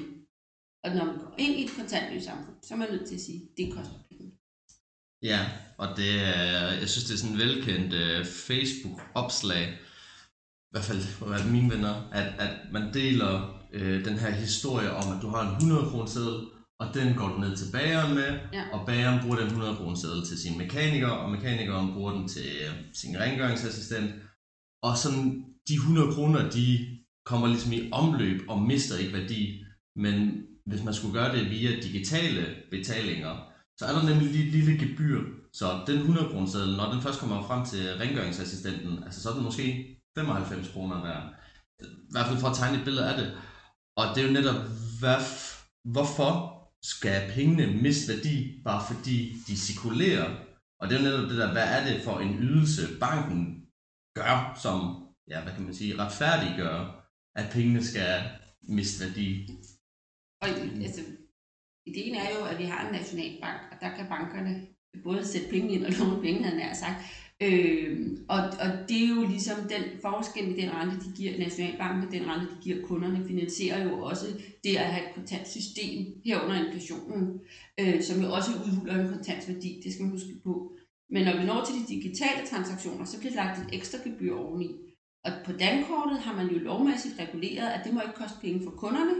Og 0.84 0.90
når 0.94 1.04
man 1.04 1.18
går 1.18 1.34
ind 1.38 1.54
i 1.54 1.64
et 1.64 1.70
kontantløst 1.76 2.24
samfund, 2.24 2.56
så 2.62 2.74
er 2.74 2.78
man 2.78 2.90
nødt 2.90 3.08
til 3.08 3.14
at 3.14 3.20
sige, 3.20 3.42
at 3.42 3.48
det 3.56 3.74
koster 3.74 3.98
penge. 4.10 4.32
Ja, 5.22 5.40
og 5.78 5.96
det 5.96 6.10
er, 6.20 6.72
jeg 6.80 6.88
synes, 6.88 7.04
det 7.04 7.14
er 7.14 7.18
sådan 7.18 7.34
en 7.34 7.38
velkendt 7.38 7.92
uh, 7.94 8.26
Facebook-opslag, 8.26 9.64
i 10.68 10.70
hvert 10.70 10.84
fald 10.84 11.00
for 11.00 11.50
mine 11.52 11.70
venner, 11.74 12.08
at, 12.12 12.28
at 12.38 12.72
man 12.72 12.94
deler 12.94 13.34
uh, 13.74 14.04
den 14.08 14.18
her 14.18 14.30
historie 14.30 14.90
om, 14.90 15.16
at 15.16 15.22
du 15.22 15.28
har 15.28 15.42
en 15.42 15.56
100 15.56 15.90
kroner 15.90 16.06
seddel, 16.06 16.46
og 16.80 16.94
den 16.94 17.14
går 17.14 17.28
du 17.28 17.38
ned 17.38 17.56
til 17.56 17.72
bageren 17.72 18.14
med, 18.14 18.30
Ja. 18.52 18.62
og 18.72 18.86
bageren 18.86 19.20
bruger 19.22 19.36
den 19.36 19.46
100 19.46 19.76
kroner 19.76 19.96
seddel 19.96 20.26
til 20.26 20.38
sin 20.38 20.58
mekaniker, 20.58 21.08
og 21.08 21.30
mekanikeren 21.30 21.92
bruger 21.94 22.12
den 22.12 22.28
til 22.28 22.46
øh, 22.62 22.74
sin 22.92 23.20
rengøringsassistent. 23.20 24.10
Og 24.82 24.96
sådan, 24.98 25.44
de 25.68 25.74
100 25.74 26.12
kroner, 26.14 26.50
de 26.50 26.66
kommer 27.26 27.46
ligesom 27.46 27.72
i 27.72 27.88
omløb 27.92 28.40
og 28.48 28.62
mister 28.62 28.98
ikke 28.98 29.12
værdi. 29.12 29.64
Men 29.96 30.42
hvis 30.66 30.82
man 30.84 30.94
skulle 30.94 31.14
gøre 31.14 31.36
det 31.36 31.50
via 31.50 31.70
digitale 31.80 32.54
betalinger, 32.70 33.34
så 33.78 33.86
er 33.86 33.92
der 33.92 34.02
nemlig 34.02 34.28
et 34.46 34.52
lille 34.52 34.78
gebyr. 34.78 35.20
Så 35.52 35.84
den 35.86 35.98
100 35.98 36.28
kroner 36.28 36.46
seddel, 36.46 36.76
når 36.76 36.92
den 36.92 37.02
først 37.02 37.20
kommer 37.20 37.42
frem 37.46 37.64
til 37.66 37.82
rengøringsassistenten, 38.00 39.02
altså 39.04 39.22
så 39.22 39.30
er 39.30 39.34
den 39.34 39.42
måske 39.44 39.96
95 40.18 40.68
kroner 40.68 41.02
værd. 41.02 41.34
I 41.82 41.86
hvert 42.10 42.26
fald 42.26 42.38
for 42.38 42.48
at 42.48 42.56
tegne 42.56 42.78
et 42.78 42.84
billede 42.84 43.08
af 43.10 43.16
det. 43.20 43.32
Og 43.96 44.04
det 44.14 44.22
er 44.22 44.26
jo 44.26 44.32
netop, 44.32 44.60
hvad, 45.00 45.16
hvorfor 45.84 46.53
skal 46.92 47.18
pengene 47.34 47.66
miste 47.84 48.06
værdi, 48.12 48.34
bare 48.64 48.82
fordi 48.90 49.16
de 49.46 49.54
cirkulerer? 49.66 50.28
Og 50.80 50.84
det 50.88 50.94
er 50.96 51.02
netop 51.02 51.28
det 51.30 51.38
der, 51.42 51.52
hvad 51.52 51.68
er 51.76 51.82
det 51.88 51.96
for 52.06 52.16
en 52.20 52.34
ydelse, 52.46 52.82
banken 53.04 53.40
gør, 54.18 54.36
som, 54.64 54.76
ja, 55.30 55.38
hvad 55.42 55.52
kan 55.54 55.64
man 55.64 55.74
sige, 55.74 55.98
retfærdiggør, 55.98 56.76
at 57.40 57.46
pengene 57.54 57.82
skal 57.90 58.12
miste 58.76 58.96
værdi? 59.04 59.28
Og 60.42 60.48
altså, 60.86 61.02
ideen 61.90 62.14
er 62.14 62.28
jo, 62.36 62.40
at 62.50 62.58
vi 62.58 62.66
har 62.72 62.80
en 62.86 62.92
nationalbank, 62.92 63.60
og 63.72 63.76
der 63.80 63.90
kan 63.96 64.06
bankerne 64.08 64.52
både 65.02 65.26
sætte 65.32 65.48
penge 65.50 65.74
ind 65.74 65.84
og 65.86 65.92
låne 65.98 66.20
penge, 66.20 66.44
havde 66.44 66.66
jeg 66.66 66.76
sagt. 66.76 66.98
Øh, 67.44 68.18
og, 68.28 68.38
og 68.38 68.68
det 68.88 68.98
er 69.04 69.08
jo 69.16 69.22
ligesom 69.34 69.56
den 69.74 69.84
forskel 70.02 70.48
i 70.48 70.60
den 70.60 70.70
rente, 70.74 70.96
de 71.04 71.12
giver 71.16 71.38
Nationalbanken, 71.38 72.12
den 72.12 72.28
rente, 72.30 72.46
de 72.46 72.62
giver 72.62 72.86
kunderne, 72.86 73.26
finansierer 73.26 73.84
jo 73.88 74.02
også 74.02 74.26
det 74.64 74.76
at 74.76 74.92
have 74.92 75.08
et 75.08 75.14
kontantsystem 75.14 76.06
herunder 76.24 76.64
inflationen, 76.64 77.40
øh, 77.80 78.02
som 78.02 78.22
jo 78.22 78.32
også 78.32 78.50
udhuler 78.66 78.94
en 78.94 79.08
kontantsværdi, 79.08 79.80
det 79.84 79.92
skal 79.92 80.02
man 80.02 80.12
huske 80.12 80.34
på. 80.44 80.72
Men 81.10 81.24
når 81.24 81.36
vi 81.40 81.44
når 81.46 81.64
til 81.64 81.74
de 81.74 81.88
digitale 81.94 82.46
transaktioner, 82.46 83.04
så 83.04 83.18
bliver 83.18 83.32
der 83.32 83.44
lagt 83.44 83.58
et 83.58 83.74
ekstra 83.78 83.98
gebyr 84.04 84.34
oveni. 84.34 84.70
Og 85.24 85.32
på 85.44 85.52
dankortet 85.52 86.18
har 86.18 86.36
man 86.36 86.52
jo 86.52 86.58
lovmæssigt 86.58 87.18
reguleret, 87.18 87.68
at 87.70 87.84
det 87.84 87.94
må 87.94 88.00
ikke 88.00 88.14
koste 88.14 88.40
penge 88.40 88.64
for 88.64 88.70
kunderne, 88.70 89.14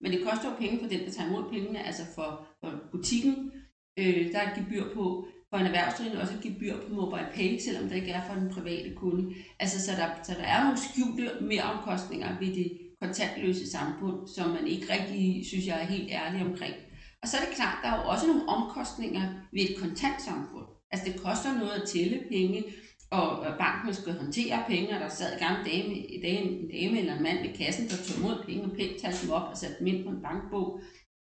men 0.00 0.12
det 0.12 0.24
koster 0.26 0.50
jo 0.50 0.56
penge 0.56 0.78
for 0.80 0.88
den, 0.88 1.00
der 1.00 1.10
tager 1.10 1.28
imod 1.28 1.50
pengene, 1.50 1.86
altså 1.86 2.02
for, 2.14 2.46
for 2.60 2.70
butikken. 2.92 3.52
Øh, 3.98 4.32
der 4.32 4.38
er 4.38 4.50
et 4.50 4.58
gebyr 4.58 4.94
på 4.94 5.26
for 5.54 5.58
en 5.58 5.66
erhvervsdrivende 5.66 6.20
også 6.20 6.34
et 6.34 6.42
gebyr 6.42 6.74
på 6.76 6.94
mobile 6.94 7.28
pay, 7.34 7.58
selvom 7.58 7.88
der 7.88 7.96
ikke 7.96 8.10
er 8.10 8.26
for 8.26 8.34
den 8.34 8.50
private 8.50 8.94
kunde. 8.94 9.34
Altså, 9.60 9.84
så 9.84 9.90
der, 10.00 10.08
så 10.22 10.32
der 10.38 10.46
er 10.54 10.64
nogle 10.64 10.78
skjulte 10.78 11.30
mereomkostninger 11.40 12.38
ved 12.40 12.54
det 12.54 12.78
kontantløse 13.02 13.70
samfund, 13.70 14.28
som 14.28 14.50
man 14.50 14.66
ikke 14.66 14.86
rigtig 14.92 15.46
synes, 15.46 15.66
jeg 15.66 15.80
er 15.82 15.86
helt 15.86 16.10
ærlig 16.10 16.46
omkring. 16.46 16.74
Og 17.22 17.28
så 17.28 17.36
er 17.36 17.40
det 17.40 17.54
klart, 17.54 17.78
der 17.82 17.88
er 17.88 17.96
jo 18.00 18.08
også 18.08 18.26
nogle 18.26 18.48
omkostninger 18.48 19.22
ved 19.52 19.60
et 19.60 19.76
kontantsamfund. 19.82 20.66
Altså 20.90 21.04
det 21.10 21.20
koster 21.22 21.58
noget 21.58 21.74
at 21.80 21.88
tælle 21.88 22.18
penge, 22.32 22.64
og 23.10 23.28
banken 23.58 23.94
skal 23.94 24.12
håndtere 24.12 24.64
penge, 24.66 24.94
og 24.94 25.00
der 25.00 25.08
sad 25.08 25.36
i 25.36 25.44
gamle 25.44 25.64
dage 25.64 26.14
i 26.16 26.20
dag 26.22 26.36
en 26.42 26.68
dame 26.74 26.98
eller 26.98 27.16
en 27.16 27.22
mand 27.22 27.38
ved 27.46 27.54
kassen, 27.54 27.88
der 27.88 27.96
tog 27.96 28.18
imod 28.18 28.44
penge 28.46 28.64
og 28.64 28.76
pænt 28.76 29.00
talte 29.00 29.22
dem 29.22 29.30
op 29.30 29.48
og 29.50 29.56
satte 29.56 29.76
dem 29.78 29.86
ind 29.86 30.04
på 30.04 30.10
en 30.10 30.22
bankbog. 30.22 30.80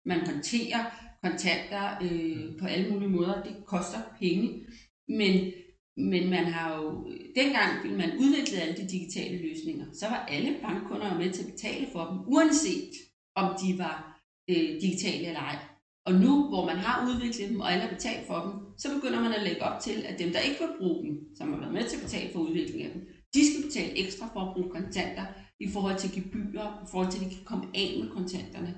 Man 0.04 0.26
håndterer 0.26 0.82
kontanter 1.22 1.84
øh, 2.02 2.58
på 2.60 2.66
alle 2.66 2.90
mulige 2.90 3.08
måder. 3.08 3.42
Det 3.42 3.54
koster 3.66 3.98
penge. 4.20 4.66
Men, 5.08 5.52
men 5.96 6.30
man 6.30 6.44
har 6.44 6.76
jo, 6.76 7.06
dengang 7.36 7.96
man 7.96 8.18
udvikle 8.18 8.60
alle 8.62 8.76
de 8.76 8.88
digitale 8.88 9.48
løsninger, 9.48 9.86
så 9.92 10.08
var 10.08 10.26
alle 10.28 10.56
bankkunder 10.62 11.18
med 11.18 11.32
til 11.32 11.42
at 11.42 11.52
betale 11.52 11.86
for 11.92 12.04
dem, 12.04 12.18
uanset 12.26 12.92
om 13.34 13.56
de 13.62 13.78
var 13.78 14.20
øh, 14.50 14.80
digitale 14.82 15.26
eller 15.26 15.40
ej. 15.40 15.58
Og 16.06 16.12
nu, 16.12 16.48
hvor 16.48 16.66
man 16.66 16.76
har 16.76 17.08
udviklet 17.08 17.48
dem, 17.50 17.60
og 17.60 17.72
alle 17.72 17.84
har 17.84 17.94
betalt 17.94 18.26
for 18.26 18.38
dem, 18.44 18.52
så 18.78 18.94
begynder 18.94 19.20
man 19.20 19.32
at 19.32 19.42
lægge 19.42 19.62
op 19.62 19.80
til, 19.80 20.04
at 20.08 20.18
dem, 20.18 20.32
der 20.32 20.40
ikke 20.40 20.60
vil 20.60 20.78
bruge 20.78 21.06
dem, 21.06 21.36
som 21.36 21.52
har 21.52 21.58
været 21.60 21.72
med 21.72 21.88
til 21.88 21.96
at 21.96 22.02
betale 22.02 22.32
for 22.32 22.40
udviklingen 22.40 22.86
af 22.86 22.92
dem, 22.92 23.02
de 23.34 23.40
skal 23.50 23.62
betale 23.66 23.98
ekstra 24.04 24.26
for 24.32 24.40
at 24.40 24.52
bruge 24.54 24.70
kontanter 24.70 25.26
i 25.60 25.68
forhold 25.68 25.98
til 25.98 26.14
gebyrer, 26.16 26.68
i 26.84 26.86
forhold 26.90 27.10
til, 27.10 27.18
at 27.18 27.30
de 27.30 27.34
kan 27.34 27.44
komme 27.44 27.66
af 27.74 27.88
med 28.00 28.08
kontanterne. 28.10 28.72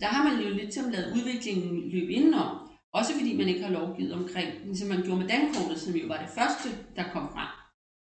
Der 0.00 0.06
har 0.06 0.22
man 0.28 0.42
jo 0.42 0.48
lidt 0.54 0.74
som 0.74 0.90
lavet 0.90 1.12
udviklingen 1.16 1.90
løbe 1.90 2.12
indenom, 2.12 2.50
også 2.92 3.12
fordi 3.18 3.36
man 3.36 3.48
ikke 3.48 3.62
har 3.62 3.72
lovgivet 3.78 4.12
omkring, 4.12 4.48
ligesom 4.64 4.88
man 4.88 5.02
gjorde 5.02 5.20
med 5.20 5.28
dankortet, 5.28 5.78
som 5.80 5.94
jo 5.94 6.06
var 6.06 6.18
det 6.24 6.34
første, 6.38 6.68
der 6.96 7.04
kom 7.14 7.26
frem, 7.34 7.50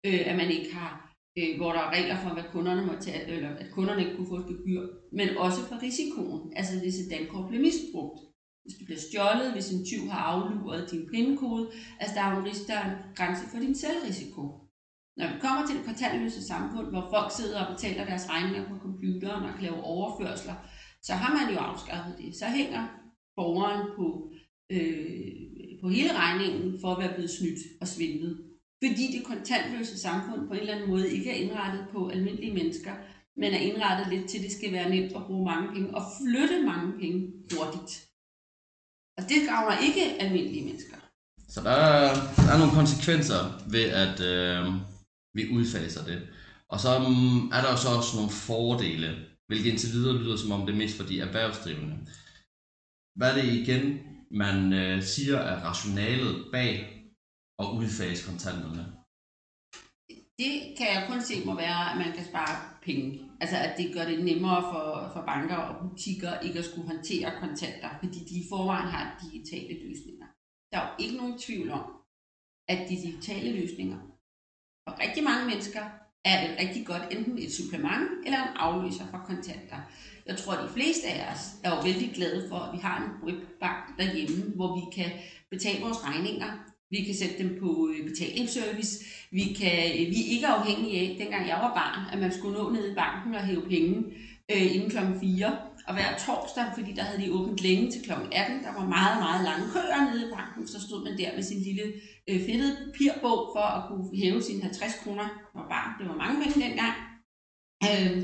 øh, 0.08 0.22
at 0.30 0.36
man 0.42 0.50
ikke 0.52 0.74
har, 0.76 0.92
øh, 1.38 1.58
hvor 1.58 1.72
der 1.72 1.80
er 1.80 1.92
regler 1.98 2.18
for, 2.24 2.30
hvad 2.34 2.44
kunderne 2.52 2.86
må 2.86 2.94
tage, 3.02 3.28
eller 3.34 3.50
at 3.50 3.72
kunderne 3.72 4.02
ikke 4.04 4.16
kunne 4.16 4.32
få 4.34 4.38
et 4.44 4.50
gebyr, 4.52 4.82
men 5.12 5.38
også 5.38 5.62
for 5.68 5.82
risikoen, 5.82 6.54
altså 6.56 6.80
hvis 6.80 7.00
et 7.00 7.12
dankort 7.12 7.48
bliver 7.48 7.64
misbrugt. 7.68 8.20
Hvis 8.64 8.78
du 8.80 8.86
bliver 8.86 9.04
stjålet, 9.08 9.54
hvis 9.54 9.72
en 9.72 9.86
tyv 9.86 10.04
har 10.14 10.22
afluret 10.32 10.92
din 10.92 11.10
pindekode, 11.12 11.72
altså 12.00 12.16
der 12.16 12.24
er 12.24 12.32
jo 12.36 12.40
en, 12.46 12.56
der 12.68 12.78
er 12.82 12.86
en 12.90 12.98
grænse 13.16 13.44
for 13.52 13.60
din 13.60 13.76
selvrisiko. 13.76 14.42
Når 15.18 15.28
vi 15.34 15.40
kommer 15.42 15.62
til 15.66 15.76
det 15.78 15.86
kontantløse 15.86 16.48
samfund, 16.48 16.88
hvor 16.94 17.08
folk 17.14 17.32
sidder 17.32 17.66
og 17.66 17.76
betaler 17.76 18.06
deres 18.06 18.30
regninger 18.30 18.64
på 18.70 18.76
computeren 18.86 19.44
og 19.44 19.54
kan 19.54 19.64
lave 19.64 19.84
overførsler, 19.84 20.56
så 21.04 21.14
har 21.14 21.32
man 21.38 21.54
jo 21.54 21.60
afskaffet 21.60 22.16
det. 22.18 22.36
Så 22.36 22.46
hænger 22.46 22.88
borgeren 23.36 23.88
på, 23.98 24.32
øh, 24.72 25.82
på 25.82 25.90
hele 25.90 26.14
regningen 26.18 26.82
for 26.82 26.96
at 26.96 27.00
være 27.04 27.14
blevet 27.14 27.32
snydt 27.32 27.60
og 27.82 27.88
svindlet. 27.88 28.46
Fordi 28.84 29.04
det 29.14 29.26
kontantløse 29.26 30.00
samfund 30.00 30.48
på 30.48 30.54
en 30.54 30.60
eller 30.60 30.76
anden 30.76 30.90
måde 30.90 31.10
ikke 31.10 31.32
er 31.32 31.36
indrettet 31.36 31.86
på 31.92 32.10
almindelige 32.10 32.54
mennesker, 32.54 32.94
men 33.36 33.54
er 33.54 33.58
indrettet 33.58 34.14
lidt 34.14 34.30
til, 34.30 34.38
at 34.38 34.44
det 34.44 34.52
skal 34.52 34.72
være 34.72 34.90
nemt 34.90 35.16
at 35.16 35.26
bruge 35.26 35.46
mange 35.46 35.74
penge 35.74 35.96
og 35.96 36.04
flytte 36.20 36.64
mange 36.66 37.00
penge 37.00 37.20
hurtigt. 37.54 37.94
Og 39.18 39.24
det 39.30 39.40
gavner 39.50 39.78
ikke 39.88 40.22
almindelige 40.22 40.66
mennesker. 40.66 40.98
Så 41.48 41.62
der 41.62 41.72
er, 41.72 42.14
der 42.36 42.52
er 42.54 42.58
nogle 42.58 42.74
konsekvenser 42.74 43.42
ved, 43.70 43.86
at 44.04 44.18
øh, 44.34 44.74
vi 45.34 45.44
udfaser 45.58 46.04
det. 46.06 46.28
Og 46.70 46.80
så 46.80 46.98
um, 46.98 47.52
er 47.56 47.62
der 47.62 47.72
jo 47.72 47.78
så 47.78 47.90
også 47.90 48.16
nogle 48.16 48.32
fordele 48.32 49.29
hvilket 49.50 49.70
indtil 49.72 49.94
videre 49.96 50.20
lyder 50.22 50.38
som 50.38 50.52
om 50.52 50.62
det 50.66 50.74
er 50.74 50.82
mest 50.84 50.98
for 50.98 51.08
de 51.10 51.20
erhvervsdrivende. 51.28 51.98
Hvad 53.18 53.30
er 53.32 53.38
det 53.40 53.48
igen, 53.62 53.84
man 54.42 54.58
øh, 54.82 55.04
siger 55.14 55.38
er 55.52 55.58
rationalet 55.70 56.34
bag 56.56 56.76
at 57.62 57.68
udfase 57.80 58.22
kontanterne? 58.30 58.84
Det 60.42 60.54
kan 60.78 60.88
jeg 60.96 61.06
kun 61.10 61.22
se 61.22 61.36
må 61.46 61.54
være, 61.66 61.82
at 61.92 61.98
man 62.04 62.12
kan 62.16 62.26
spare 62.32 62.56
penge. 62.88 63.08
Altså 63.42 63.58
at 63.66 63.74
det 63.78 63.94
gør 63.96 64.06
det 64.12 64.20
nemmere 64.30 64.62
for, 64.72 64.86
for 65.14 65.22
banker 65.32 65.60
og 65.70 65.74
butikker 65.82 66.40
ikke 66.46 66.60
at 66.60 66.66
skulle 66.66 66.88
håndtere 66.94 67.30
kontanter, 67.44 67.90
fordi 68.02 68.20
de 68.30 68.36
i 68.44 68.50
forvejen 68.52 68.90
har 68.96 69.04
digitale 69.24 69.74
løsninger. 69.86 70.28
Der 70.72 70.78
er 70.80 70.86
jo 70.88 70.94
ikke 71.04 71.18
nogen 71.22 71.38
tvivl 71.46 71.70
om, 71.80 71.86
at 72.72 72.80
de 72.90 72.96
digitale 73.06 73.50
løsninger 73.60 74.00
for 74.84 74.94
rigtig 75.04 75.24
mange 75.30 75.46
mennesker 75.52 75.84
er 76.26 76.48
det 76.48 76.60
rigtig 76.60 76.86
godt 76.86 77.02
enten 77.12 77.38
et 77.40 77.54
supplement 77.54 78.10
eller 78.26 78.38
en 78.38 78.56
afløser 78.56 79.06
for 79.12 79.22
kontanter. 79.28 79.78
Jeg 80.26 80.38
tror, 80.38 80.54
at 80.54 80.64
de 80.64 80.74
fleste 80.74 81.08
af 81.08 81.34
os 81.34 81.44
er 81.64 81.70
jo 81.70 81.82
vældig 81.82 82.12
glade 82.16 82.46
for, 82.50 82.56
at 82.56 82.74
vi 82.74 82.78
har 82.78 82.98
en 83.04 83.28
webbank 83.28 83.84
derhjemme, 83.98 84.44
hvor 84.56 84.76
vi 84.76 85.02
kan 85.02 85.12
betale 85.50 85.84
vores 85.84 86.04
regninger. 86.04 86.52
Vi 86.92 87.04
kan 87.04 87.16
sætte 87.16 87.38
dem 87.44 87.60
på 87.60 87.90
øh, 87.94 88.10
betalingsservice. 88.10 89.06
Vi, 89.32 89.44
kan, 89.60 89.72
øh, 89.72 90.08
vi 90.14 90.20
er 90.26 90.32
ikke 90.36 90.48
afhængige 90.48 91.00
af, 91.00 91.16
dengang 91.20 91.48
jeg 91.48 91.58
var 91.62 91.74
barn, 91.74 92.14
at 92.14 92.20
man 92.20 92.34
skulle 92.38 92.58
nå 92.58 92.70
ned 92.70 92.92
i 92.92 92.96
banken 92.96 93.36
og 93.36 93.46
hæve 93.46 93.62
penge 93.70 93.96
øh, 94.52 94.76
inden 94.76 94.90
klokken 94.90 95.20
4. 95.20 95.58
Og 95.90 95.96
hver 95.96 96.12
torsdag, 96.26 96.66
fordi 96.78 96.92
der 96.94 97.04
havde 97.04 97.22
de 97.24 97.34
åbent 97.34 97.60
længe 97.60 97.92
til 97.92 98.02
kl. 98.06 98.12
18, 98.12 98.64
der 98.64 98.74
var 98.80 98.86
meget, 98.98 99.18
meget 99.26 99.42
lange 99.50 99.66
køer 99.74 100.02
nede 100.10 100.28
i 100.28 100.32
banken, 100.38 100.68
så 100.68 100.82
stod 100.82 101.04
man 101.04 101.18
der 101.18 101.36
med 101.36 101.44
sin 101.44 101.62
lille 101.68 101.86
øh, 102.30 102.40
fedtede 102.46 102.76
papirbog 102.86 103.40
for 103.56 103.66
at 103.78 103.84
kunne 103.88 104.18
hæve 104.18 104.42
sine 104.44 104.62
50 104.62 104.94
kroner 105.04 105.28
var 105.56 105.68
barn. 105.70 105.92
Det 106.00 106.10
var 106.10 106.16
mange 106.24 106.44
penge 106.44 106.60
dengang. 106.66 106.96
Øh, 107.90 108.18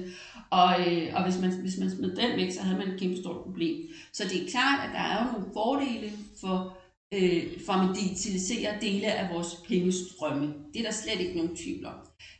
og, 0.59 0.71
øh, 0.83 1.07
og 1.15 1.23
hvis 1.23 1.37
man, 1.41 1.51
hvis 1.61 1.77
man 1.79 1.89
smed 1.91 2.15
den 2.15 2.31
væk, 2.39 2.51
så 2.51 2.61
havde 2.63 2.77
man 2.77 2.87
et 2.87 2.99
kæmpe 2.99 3.17
stort 3.17 3.43
problem. 3.45 3.77
Så 4.13 4.23
det 4.23 4.37
er 4.43 4.51
klart, 4.51 4.79
at 4.85 4.91
der 4.95 5.03
er 5.09 5.15
jo 5.19 5.31
nogle 5.31 5.53
fordele 5.53 6.11
for, 6.41 6.77
øh, 7.15 7.65
for 7.65 7.73
at 7.73 7.95
digitalisere 7.95 8.71
dele 8.81 9.07
af 9.13 9.33
vores 9.33 9.55
pengestrømme. 9.67 10.53
Det 10.73 10.79
er 10.79 10.83
der 10.83 10.91
slet 10.91 11.19
ikke 11.19 11.37
nogen 11.37 11.55
tvivl 11.55 11.85
om. 11.85 11.95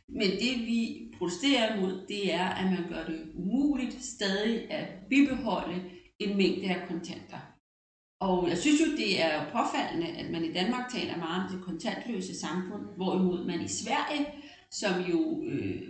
Men 0.08 0.30
det 0.30 0.66
vi 0.66 1.12
protesterer 1.18 1.76
imod, 1.76 2.06
det 2.08 2.34
er, 2.34 2.48
at 2.48 2.64
man 2.64 2.88
gør 2.88 3.04
det 3.04 3.20
umuligt 3.34 4.04
stadig 4.04 4.70
at 4.70 4.88
bibeholde 5.10 5.82
en 6.18 6.36
mængde 6.36 6.68
af 6.68 6.88
kontanter. 6.88 7.38
Og 8.20 8.48
jeg 8.48 8.58
synes 8.58 8.80
jo, 8.80 8.86
det 8.96 9.22
er 9.24 9.44
påfaldende, 9.52 10.08
at 10.20 10.30
man 10.30 10.44
i 10.44 10.52
Danmark 10.52 10.92
taler 10.92 11.16
meget 11.16 11.44
om 11.44 11.52
det 11.52 11.64
kontantløse 11.64 12.38
samfund, 12.40 12.82
hvorimod 12.96 13.46
man 13.46 13.60
i 13.60 13.68
Sverige, 13.68 14.26
som 14.70 15.00
jo 15.00 15.42
øh, 15.46 15.82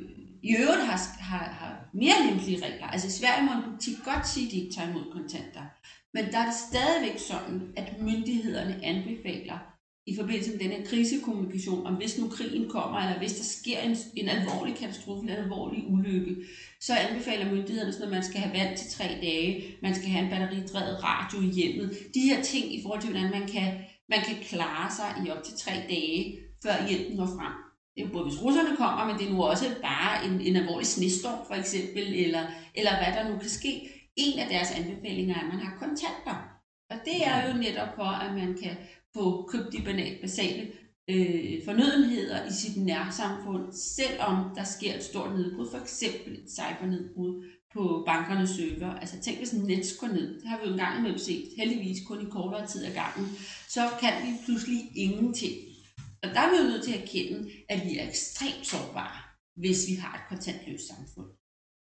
i 0.43 0.57
øvrigt 0.63 0.87
har, 0.87 0.99
har, 1.19 1.45
har 1.61 1.89
mere 1.95 2.27
lempelige 2.27 2.65
regler. 2.65 2.87
Altså 2.87 3.07
i 3.09 3.11
Sverige 3.11 3.47
må 3.47 3.53
en 3.53 3.73
butik 3.73 3.97
godt 4.05 4.29
sige, 4.29 4.47
at 4.47 4.53
de 4.53 4.61
ikke 4.61 4.75
tager 4.75 4.91
imod 4.91 5.13
kontanter. 5.13 5.65
Men 6.17 6.25
der 6.33 6.39
er 6.39 6.49
det 6.51 6.55
stadigvæk 6.55 7.19
sådan, 7.19 7.61
at 7.77 7.89
myndighederne 8.01 8.85
anbefaler, 8.85 9.59
i 10.07 10.17
forbindelse 10.17 10.51
med 10.51 10.59
denne 10.59 10.87
krisekommunikation, 10.87 11.87
om 11.87 11.95
hvis 11.95 12.19
nu 12.19 12.29
krigen 12.29 12.69
kommer, 12.69 12.99
eller 12.99 13.19
hvis 13.19 13.37
der 13.41 13.45
sker 13.45 13.81
en, 13.81 13.97
en 14.17 14.29
alvorlig 14.29 14.75
katastrofe, 14.77 15.23
en 15.23 15.29
alvorlig 15.29 15.85
ulykke, 15.89 16.37
så 16.81 16.93
anbefaler 16.95 17.53
myndighederne, 17.53 18.05
at 18.05 18.11
man 18.11 18.25
skal 18.25 18.41
have 18.41 18.55
vand 18.59 18.77
til 18.77 18.91
tre 18.91 19.05
dage, 19.05 19.77
man 19.83 19.95
skal 19.95 20.09
have 20.09 20.25
en 20.25 20.31
batteridrevet 20.31 21.05
radio 21.05 21.41
i 21.49 21.53
hjemmet. 21.59 21.99
De 22.15 22.21
her 22.21 22.43
ting 22.43 22.75
i 22.75 22.83
forhold 22.83 23.01
til, 23.01 23.11
hvordan 23.11 23.31
man 23.31 23.49
kan, 23.49 23.69
man 24.09 24.21
kan 24.27 24.37
klare 24.43 24.91
sig 24.99 25.27
i 25.27 25.31
op 25.31 25.43
til 25.45 25.55
tre 25.59 25.73
dage, 25.73 26.39
før 26.63 26.89
hjælpen 26.89 27.17
når 27.17 27.27
frem. 27.27 27.53
Det 27.95 28.03
er 28.03 28.07
jo 28.07 28.13
både, 28.13 28.25
hvis 28.29 28.43
russerne 28.43 28.77
kommer, 28.77 29.07
men 29.07 29.19
det 29.19 29.27
er 29.27 29.33
nu 29.33 29.43
også 29.43 29.65
bare 29.83 30.27
en, 30.27 30.41
en 30.41 30.57
alvorlig 30.57 30.87
snestorm 30.87 31.47
for 31.47 31.55
eksempel, 31.55 32.15
eller, 32.25 32.43
eller 32.75 32.93
hvad 32.97 33.13
der 33.17 33.31
nu 33.31 33.39
kan 33.39 33.49
ske. 33.49 33.73
En 34.17 34.39
af 34.39 34.49
deres 34.49 34.71
anbefalinger 34.71 35.35
er, 35.35 35.41
at 35.41 35.55
man 35.55 35.67
har 35.67 35.79
kontanter. 35.79 36.37
Og 36.91 36.97
det 37.05 37.27
er 37.27 37.49
jo 37.49 37.59
netop 37.59 37.95
for, 37.95 38.11
at 38.25 38.35
man 38.35 38.57
kan 38.63 38.77
få 39.15 39.49
købt 39.53 39.73
de 39.73 40.19
basale 40.23 40.73
øh, 41.11 41.65
fornødenheder 41.65 42.47
i 42.47 42.53
sit 42.53 42.77
nærsamfund, 42.77 43.73
selvom 43.73 44.55
der 44.55 44.65
sker 44.65 44.95
et 44.95 45.05
stort 45.05 45.35
nedbrud, 45.39 45.71
for 45.71 45.79
eksempel 45.79 46.33
et 46.33 46.51
cybernedbrud 46.51 47.45
på 47.75 48.03
bankernes 48.07 48.51
server. 48.51 48.95
Altså 48.95 49.21
tænk, 49.21 49.39
hvis 49.39 49.53
Nets 49.53 49.97
går 49.97 50.07
ned, 50.07 50.41
det 50.41 50.49
har 50.49 50.59
vi 50.59 50.67
jo 50.67 50.73
engang 50.73 50.99
imellem 50.99 51.19
set, 51.19 51.49
heldigvis 51.57 52.07
kun 52.07 52.27
i 52.27 52.31
kortere 52.31 52.67
tid 52.67 52.85
ad 52.85 52.95
gangen, 52.95 53.27
så 53.69 53.81
kan 54.01 54.13
vi 54.25 54.31
pludselig 54.45 54.81
ingenting. 54.95 55.55
Og 56.23 56.29
der 56.29 56.41
er 56.41 56.51
vi 56.51 56.57
jo 56.63 56.69
nødt 56.71 56.85
til 56.85 56.93
at 56.93 57.03
erkende, 57.03 57.51
at 57.69 57.85
vi 57.85 57.99
er 57.99 58.09
ekstremt 58.09 58.67
sårbare, 58.67 59.19
hvis 59.57 59.89
vi 59.89 59.95
har 59.95 60.15
et 60.15 60.29
kontantløst 60.29 60.89
samfund. 60.89 61.36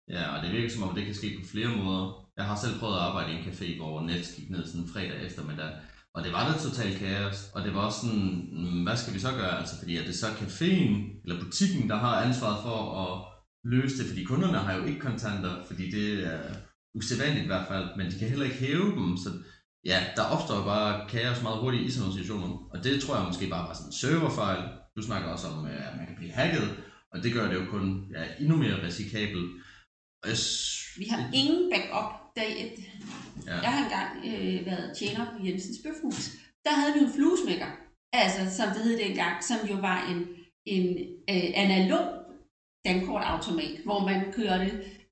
Ja, 0.10 0.36
og 0.36 0.44
det 0.44 0.52
virker 0.52 0.70
som 0.70 0.84
om, 0.84 0.96
det 0.96 1.06
kan 1.06 1.16
ske 1.16 1.38
på 1.40 1.50
flere 1.52 1.78
måder. 1.78 2.28
Jeg 2.38 2.46
har 2.46 2.56
selv 2.56 2.80
prøvet 2.80 2.96
at 2.96 3.02
arbejde 3.02 3.32
i 3.32 3.36
en 3.36 3.48
café, 3.50 3.78
hvor 3.78 4.02
Nets 4.02 4.36
gik 4.36 4.50
ned 4.50 4.66
sådan 4.66 4.82
en 4.82 4.90
fredag 4.94 5.26
eftermiddag, 5.26 5.72
og 6.16 6.24
det 6.24 6.32
var 6.34 6.52
da 6.52 6.60
totalt 6.60 7.00
kaos, 7.00 7.38
og 7.54 7.64
det 7.64 7.74
var 7.74 7.80
også 7.80 8.00
sådan, 8.00 8.50
mm, 8.52 8.84
hvad 8.84 8.98
skal 8.98 9.14
vi 9.14 9.20
så 9.20 9.32
gøre? 9.32 9.60
Altså, 9.60 9.76
fordi 9.80 9.98
er 9.98 10.06
det 10.06 10.16
så 10.16 10.26
caféen 10.26 11.22
eller 11.24 11.44
butikken, 11.44 11.90
der 11.90 11.96
har 11.96 12.22
ansvaret 12.22 12.60
for 12.64 12.80
at 13.06 13.14
løse 13.64 13.98
det, 13.98 14.08
fordi 14.08 14.24
kunderne 14.24 14.58
har 14.58 14.74
jo 14.78 14.84
ikke 14.84 15.00
kontanter, 15.00 15.54
fordi 15.68 15.92
det 15.92 16.28
er 16.34 16.40
usædvanligt 16.96 17.44
i 17.44 17.48
hvert 17.48 17.68
fald, 17.68 17.88
men 17.98 18.12
de 18.12 18.20
kan 18.20 18.30
heller 18.30 18.46
ikke 18.46 18.58
hæve 18.58 18.96
dem, 18.96 19.18
så 19.18 19.30
ja, 19.86 20.00
der 20.16 20.24
opstår 20.24 20.64
bare 20.64 21.10
kaos 21.10 21.42
meget 21.42 21.60
hurtigt 21.60 21.84
i 21.84 21.92
sådan 21.92 22.02
nogle 22.02 22.20
situationer, 22.20 22.50
og 22.74 22.84
det 22.84 23.02
tror 23.02 23.16
jeg 23.16 23.26
måske 23.26 23.48
bare 23.50 23.68
var 23.68 23.74
sådan 23.74 23.88
en 23.88 24.00
serverfejl. 24.02 24.64
Du 24.96 25.02
snakker 25.02 25.30
også 25.30 25.48
om, 25.48 25.66
at 25.66 25.98
man 25.98 26.06
kan 26.08 26.16
blive 26.16 26.32
hacket, 26.32 26.70
og 27.14 27.24
det 27.24 27.34
gør 27.34 27.48
det 27.48 27.56
jo 27.56 27.66
kun 27.70 27.86
ja, 28.16 28.24
endnu 28.40 28.56
mere 28.58 28.86
risikabelt. 28.86 29.48
Vi 30.98 31.06
har 31.06 31.30
ingen 31.34 31.72
backup 31.72 32.10
dag 32.36 32.52
et. 32.66 32.80
Ja. 33.46 33.56
Jeg 33.66 33.72
har 33.74 33.84
engang 33.84 34.10
øh, 34.26 34.66
været 34.66 34.98
tjener 34.98 35.26
på 35.26 35.46
Jensens 35.46 35.78
Bøfhus. 35.84 36.30
Der 36.66 36.74
havde 36.74 36.94
vi 36.94 37.00
en 37.00 37.14
fluesmækker, 37.16 37.72
altså 38.14 38.56
som 38.58 38.68
det 38.74 38.84
hed 38.84 38.98
dengang, 38.98 39.44
som 39.44 39.58
jo 39.72 39.76
var 39.76 40.00
en, 40.12 40.20
en 40.66 40.98
øh, 41.30 41.50
analog 41.64 42.06
dankortautomat, 42.86 43.78
hvor 43.86 44.00
man 44.10 44.32
kørte 44.32 44.70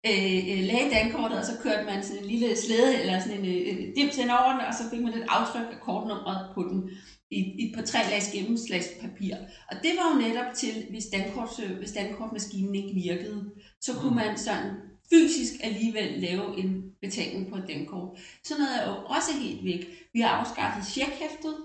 øh, 0.09 0.38
øh, 0.51 0.62
lagde 0.69 0.89
dankortet, 0.97 1.38
og 1.38 1.45
så 1.45 1.55
kørte 1.63 1.85
man 1.85 2.03
sådan 2.03 2.24
en 2.24 2.29
lille 2.29 2.55
slæde 2.55 3.00
eller 3.01 3.19
sådan 3.19 3.45
en 3.45 3.45
øh, 3.45 3.95
dims 3.95 4.17
ind 4.17 4.31
over 4.31 4.51
den, 4.51 4.62
og 4.69 4.74
så 4.74 4.83
fik 4.91 5.01
man 5.01 5.13
et 5.13 5.25
aftryk 5.29 5.67
af 5.71 5.79
kortnummeret 5.81 6.51
på 6.55 6.62
den 6.63 6.89
i, 7.31 7.39
i 7.39 7.74
på 7.75 7.81
tre 7.81 8.00
lags 8.09 8.31
gennemslagspapir. 8.31 9.35
Og 9.71 9.75
det 9.83 9.91
var 9.97 10.05
jo 10.12 10.27
netop 10.27 10.53
til, 10.55 10.74
hvis, 10.89 11.05
dankort, 11.05 11.50
hvis 11.77 11.91
dankortmaskinen 11.91 12.75
ikke 12.75 12.93
virkede, 12.93 13.51
så 13.81 13.91
kunne 13.93 14.09
mm. 14.09 14.15
man 14.15 14.38
sådan 14.38 14.71
fysisk 15.09 15.53
alligevel 15.63 16.21
lave 16.21 16.57
en 16.57 16.91
betaling 17.01 17.50
på 17.50 17.55
et 17.55 17.67
dankort. 17.67 18.17
Sådan 18.43 18.63
noget 18.63 18.81
er 18.81 18.88
jo 18.89 18.95
også 19.05 19.31
helt 19.41 19.65
væk. 19.65 19.88
Vi 20.13 20.19
har 20.19 20.29
afskaffet 20.29 20.85
checkhæftet, 20.93 21.55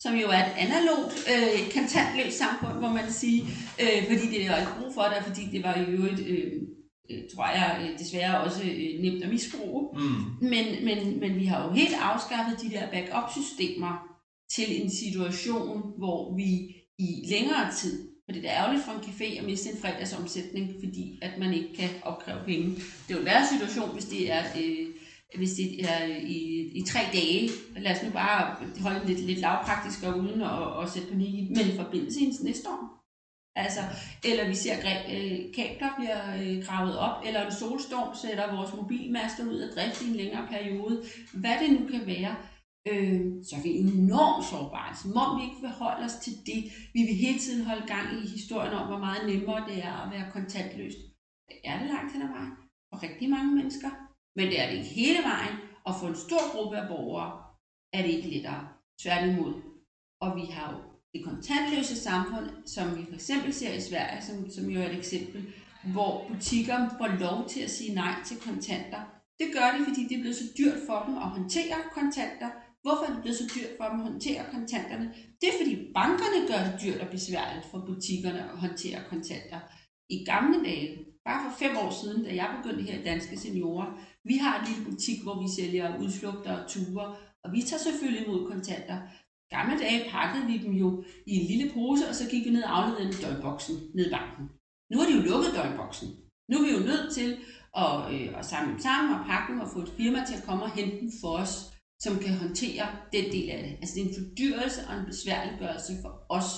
som 0.00 0.14
jo 0.14 0.28
er 0.28 0.42
et 0.46 0.52
analogt, 0.58 1.14
øh, 1.32 1.72
kontantløst 1.74 2.38
samfund, 2.38 2.78
hvor 2.78 2.92
man 2.92 3.12
sige, 3.12 3.42
øh, 3.82 4.06
fordi 4.10 4.26
det 4.30 4.46
er 4.46 4.58
ikke 4.58 4.72
brug 4.80 4.94
for 4.94 5.02
det, 5.02 5.24
fordi 5.26 5.42
det 5.52 5.62
var 5.62 5.78
jo 5.78 6.04
et, 6.04 6.20
øh, 6.26 6.52
øh, 7.10 7.22
tror 7.34 7.46
jeg 7.46 7.70
øh, 7.82 7.98
desværre 7.98 8.40
også 8.40 8.62
øh, 8.62 9.00
nemt 9.02 9.24
at 9.24 9.30
misbruge. 9.30 9.98
Mm. 9.98 10.48
Men, 10.48 10.84
men, 10.84 11.20
men 11.20 11.34
vi 11.40 11.44
har 11.44 11.66
jo 11.66 11.72
helt 11.72 11.94
afskaffet 12.00 12.62
de 12.62 12.70
der 12.70 12.90
backup-systemer 12.90 14.08
til 14.54 14.82
en 14.82 14.90
situation, 14.90 15.92
hvor 15.98 16.36
vi 16.36 16.74
i 16.98 17.24
længere 17.30 17.72
tid, 17.80 18.08
for 18.28 18.32
det 18.32 18.44
er 18.44 18.56
ærgerligt 18.62 18.84
for 18.84 18.92
en 18.92 18.98
café 18.98 19.38
at 19.38 19.44
miste 19.44 19.70
en 19.70 19.80
fredagsomsætning, 19.80 20.74
fordi 20.78 21.18
at 21.22 21.38
man 21.38 21.54
ikke 21.54 21.76
kan 21.78 21.88
opkræve 22.02 22.44
penge. 22.44 22.74
Det 22.74 23.10
er 23.10 23.14
jo 23.14 23.18
en 23.18 23.24
værre 23.24 23.46
situation, 23.46 23.92
hvis 23.92 24.04
det 24.04 24.32
er... 24.32 24.42
Øh, 24.60 24.86
hvis 25.36 25.52
det 25.52 25.90
er 25.90 26.04
øh, 26.04 26.18
i, 26.18 26.70
i 26.78 26.82
tre 26.86 26.98
dage, 27.12 27.50
lad 27.76 27.96
os 27.96 28.02
nu 28.02 28.10
bare 28.10 28.56
holde 28.80 29.06
lidt, 29.06 29.20
lidt 29.20 29.38
lavpraktisk 29.38 30.02
og 30.02 30.18
uden 30.18 30.42
at, 30.42 30.50
og 30.50 30.88
sætte 30.88 31.08
panik 31.08 31.34
i, 31.34 31.48
men 31.48 31.74
i 31.74 31.76
forbindelse 31.76 32.44
næste 32.44 32.68
år. 32.68 32.98
Altså, 33.56 33.80
eller 34.24 34.48
vi 34.48 34.54
ser 34.54 34.74
at 34.74 35.16
øh, 35.16 35.54
kabler 35.54 35.90
bliver 35.98 36.22
øh, 36.42 36.64
gravet 36.64 36.98
op, 36.98 37.22
eller 37.26 37.46
en 37.46 37.52
solstorm 37.52 38.16
sætter 38.16 38.56
vores 38.56 38.74
mobilmaster 38.74 39.44
ud 39.44 39.58
af 39.58 39.68
drift 39.74 40.02
i 40.02 40.08
en 40.08 40.16
længere 40.16 40.46
periode. 40.50 41.02
Hvad 41.32 41.54
det 41.62 41.80
nu 41.80 41.86
kan 41.88 42.06
være, 42.06 42.36
øh, 42.88 43.20
så 43.46 43.52
er 43.56 43.62
vi 43.62 43.72
enormt 43.86 44.44
sårbare. 44.50 44.96
Som 45.02 45.16
om 45.16 45.30
vi 45.38 45.42
ikke 45.48 45.60
vil 45.60 45.78
holde 45.82 46.04
os 46.04 46.18
til 46.24 46.34
det. 46.46 46.60
Vi 46.94 47.00
vil 47.08 47.16
hele 47.24 47.38
tiden 47.38 47.66
holde 47.66 47.86
gang 47.86 48.06
i 48.18 48.28
historien 48.36 48.72
om, 48.72 48.86
hvor 48.86 48.98
meget 49.06 49.26
nemmere 49.30 49.68
det 49.68 49.78
er 49.84 49.94
at 50.02 50.10
være 50.14 50.32
kontantløst. 50.32 50.98
Det 51.48 51.58
er 51.64 51.78
det 51.78 51.88
langt 51.94 52.12
hen 52.12 52.22
ad 52.22 52.28
vejen 52.28 52.52
for 52.88 53.02
rigtig 53.02 53.30
mange 53.30 53.54
mennesker. 53.54 53.90
Men 54.36 54.46
det 54.46 54.60
er 54.60 54.66
det 54.68 54.76
ikke 54.78 54.94
hele 55.00 55.22
vejen, 55.32 55.56
og 55.84 55.92
for 56.00 56.06
en 56.08 56.22
stor 56.26 56.44
gruppe 56.52 56.76
af 56.76 56.88
borgere 56.88 57.32
er 57.92 58.02
det 58.02 58.10
ikke 58.10 58.28
lettere. 58.28 58.68
Tværtimod. 59.02 59.54
Og 60.20 60.36
vi 60.36 60.44
har 60.54 60.72
jo 60.72 60.78
det 61.12 61.24
kontantløse 61.24 61.96
samfund, 61.96 62.48
som 62.66 62.96
vi 62.96 63.04
for 63.04 63.14
eksempel 63.14 63.52
ser 63.54 63.72
i 63.74 63.80
Sverige, 63.80 64.22
som, 64.22 64.50
som 64.50 64.64
jo 64.70 64.80
er 64.80 64.88
et 64.88 64.98
eksempel, 64.98 65.54
hvor 65.92 66.28
butikker 66.28 66.88
får 66.98 67.06
lov 67.06 67.48
til 67.48 67.60
at 67.60 67.70
sige 67.70 67.94
nej 67.94 68.14
til 68.26 68.36
kontanter. 68.40 69.00
Det 69.40 69.48
gør 69.52 69.68
de, 69.78 69.84
fordi 69.84 70.02
det 70.08 70.16
er 70.16 70.20
blevet 70.20 70.36
så 70.36 70.44
dyrt 70.58 70.80
for 70.86 71.04
dem 71.06 71.14
at 71.16 71.28
håndtere 71.36 71.78
kontanter. 71.92 72.50
Hvorfor 72.88 73.04
er 73.06 73.12
det 73.14 73.22
blevet 73.22 73.38
så 73.38 73.46
dyrt 73.54 73.72
for 73.76 73.84
dem 73.88 74.00
at 74.00 74.06
håndtere 74.10 74.42
kontanterne? 74.54 75.06
Det 75.40 75.46
er, 75.48 75.56
fordi 75.60 75.74
bankerne 75.98 76.40
gør 76.50 76.60
det 76.66 76.74
dyrt 76.82 77.00
og 77.04 77.10
besværligt 77.16 77.66
for 77.70 77.78
butikkerne 77.88 78.40
at 78.50 78.58
håndtere 78.64 79.00
kontanter. 79.12 79.60
I 80.14 80.16
gamle 80.30 80.58
dage, 80.68 80.88
bare 81.26 81.40
for 81.44 81.52
fem 81.62 81.74
år 81.84 81.90
siden, 82.00 82.24
da 82.24 82.30
jeg 82.40 82.48
begyndte 82.56 82.82
her 82.88 83.00
i 83.00 83.04
Danske 83.10 83.36
Seniorer, 83.42 83.88
vi 84.24 84.36
har 84.36 84.54
en 84.54 84.66
lille 84.68 84.84
butik, 84.88 85.18
hvor 85.22 85.36
vi 85.42 85.48
sælger 85.56 85.98
udflugter 86.04 86.52
og 86.58 86.68
ture, 86.70 87.06
og 87.44 87.48
vi 87.54 87.60
tager 87.62 87.82
selvfølgelig 87.86 88.26
imod 88.26 88.50
kontanter 88.52 88.98
gamle 89.56 89.78
dage 89.78 90.10
pakkede 90.10 90.46
vi 90.46 90.58
dem 90.64 90.72
jo 90.72 91.04
i 91.26 91.32
en 91.40 91.46
lille 91.46 91.72
pose, 91.74 92.08
og 92.08 92.14
så 92.14 92.24
gik 92.30 92.44
vi 92.46 92.50
ned 92.50 92.62
og 92.62 92.78
afleverede 92.78 93.04
dem 93.04 93.18
i 93.18 93.22
døgnboksen 93.24 93.76
ned 93.94 94.06
i 94.06 94.10
banken. 94.10 94.44
Nu 94.90 94.98
har 94.98 95.06
de 95.06 95.16
jo 95.18 95.22
lukket 95.30 95.54
døgnboksen. 95.54 96.08
Nu 96.48 96.54
er 96.58 96.64
vi 96.64 96.72
jo 96.78 96.82
nødt 96.90 97.14
til 97.14 97.30
at, 97.82 97.92
øh, 98.14 98.38
at 98.38 98.44
samle 98.46 98.72
dem 98.72 98.80
sammen 98.80 99.14
og 99.14 99.24
pakke 99.26 99.52
dem 99.52 99.60
og 99.60 99.68
få 99.74 99.78
et 99.78 99.94
firma 99.98 100.18
til 100.24 100.36
at 100.38 100.46
komme 100.48 100.62
og 100.64 100.70
hente 100.78 101.00
dem 101.00 101.10
for 101.20 101.32
os, 101.42 101.54
som 102.00 102.18
kan 102.18 102.34
håndtere 102.34 102.86
den 103.12 103.24
del 103.32 103.50
af 103.50 103.62
det. 103.62 103.72
Altså 103.80 103.94
det 103.94 104.02
er 104.02 104.08
en 104.08 104.14
fordyrelse 104.18 104.80
og 104.88 104.94
en 104.98 105.06
besværliggørelse 105.06 105.92
for 106.02 106.12
os 106.28 106.48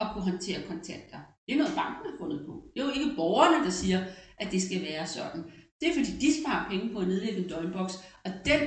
at 0.00 0.06
kunne 0.12 0.30
håndtere 0.30 0.66
kontanter. 0.68 1.20
Det 1.46 1.52
er 1.54 1.58
noget, 1.58 1.78
banken 1.80 2.04
har 2.10 2.16
fundet 2.20 2.40
på. 2.46 2.52
Det 2.72 2.80
er 2.80 2.86
jo 2.86 2.92
ikke 2.98 3.16
borgerne, 3.16 3.64
der 3.64 3.70
siger, 3.70 4.00
at 4.38 4.52
det 4.52 4.62
skal 4.62 4.82
være 4.82 5.06
sådan. 5.06 5.42
Det 5.80 5.88
er 5.88 5.94
fordi, 5.94 6.12
de 6.24 6.42
sparer 6.42 6.70
penge 6.70 6.92
på 6.92 6.98
at 6.98 7.08
nedlægge 7.08 7.38
en 7.38 7.48
døgnboks, 7.48 7.94
og 8.24 8.30
den 8.44 8.60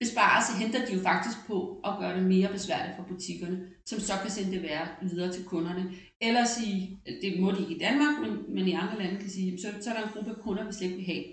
besparelse 0.00 0.52
henter 0.60 0.86
de 0.86 0.94
jo 0.96 1.02
faktisk 1.10 1.36
på 1.46 1.80
at 1.84 1.94
gøre 2.00 2.16
det 2.16 2.26
mere 2.34 2.52
besværligt 2.52 2.96
for 2.96 3.04
butikkerne, 3.12 3.58
som 3.86 3.98
så 4.00 4.12
kan 4.22 4.30
sende 4.30 4.52
det 4.52 4.62
værre 4.62 4.88
videre 5.02 5.32
til 5.32 5.44
kunderne. 5.44 5.92
Eller 6.20 6.44
sige, 6.44 7.00
det 7.22 7.40
må 7.40 7.50
de 7.50 7.60
ikke 7.60 7.74
i 7.74 7.78
Danmark, 7.78 8.14
men, 8.22 8.54
men 8.54 8.68
i 8.68 8.72
andre 8.72 8.98
lande 8.98 9.20
kan 9.20 9.30
sige, 9.30 9.60
så, 9.62 9.68
så 9.80 9.90
er 9.90 9.94
der 9.94 10.02
en 10.06 10.12
gruppe 10.14 10.34
kunder, 10.42 10.66
vi 10.66 10.72
slet 10.72 10.86
ikke 10.86 10.96
vil 10.96 11.06
have. 11.06 11.24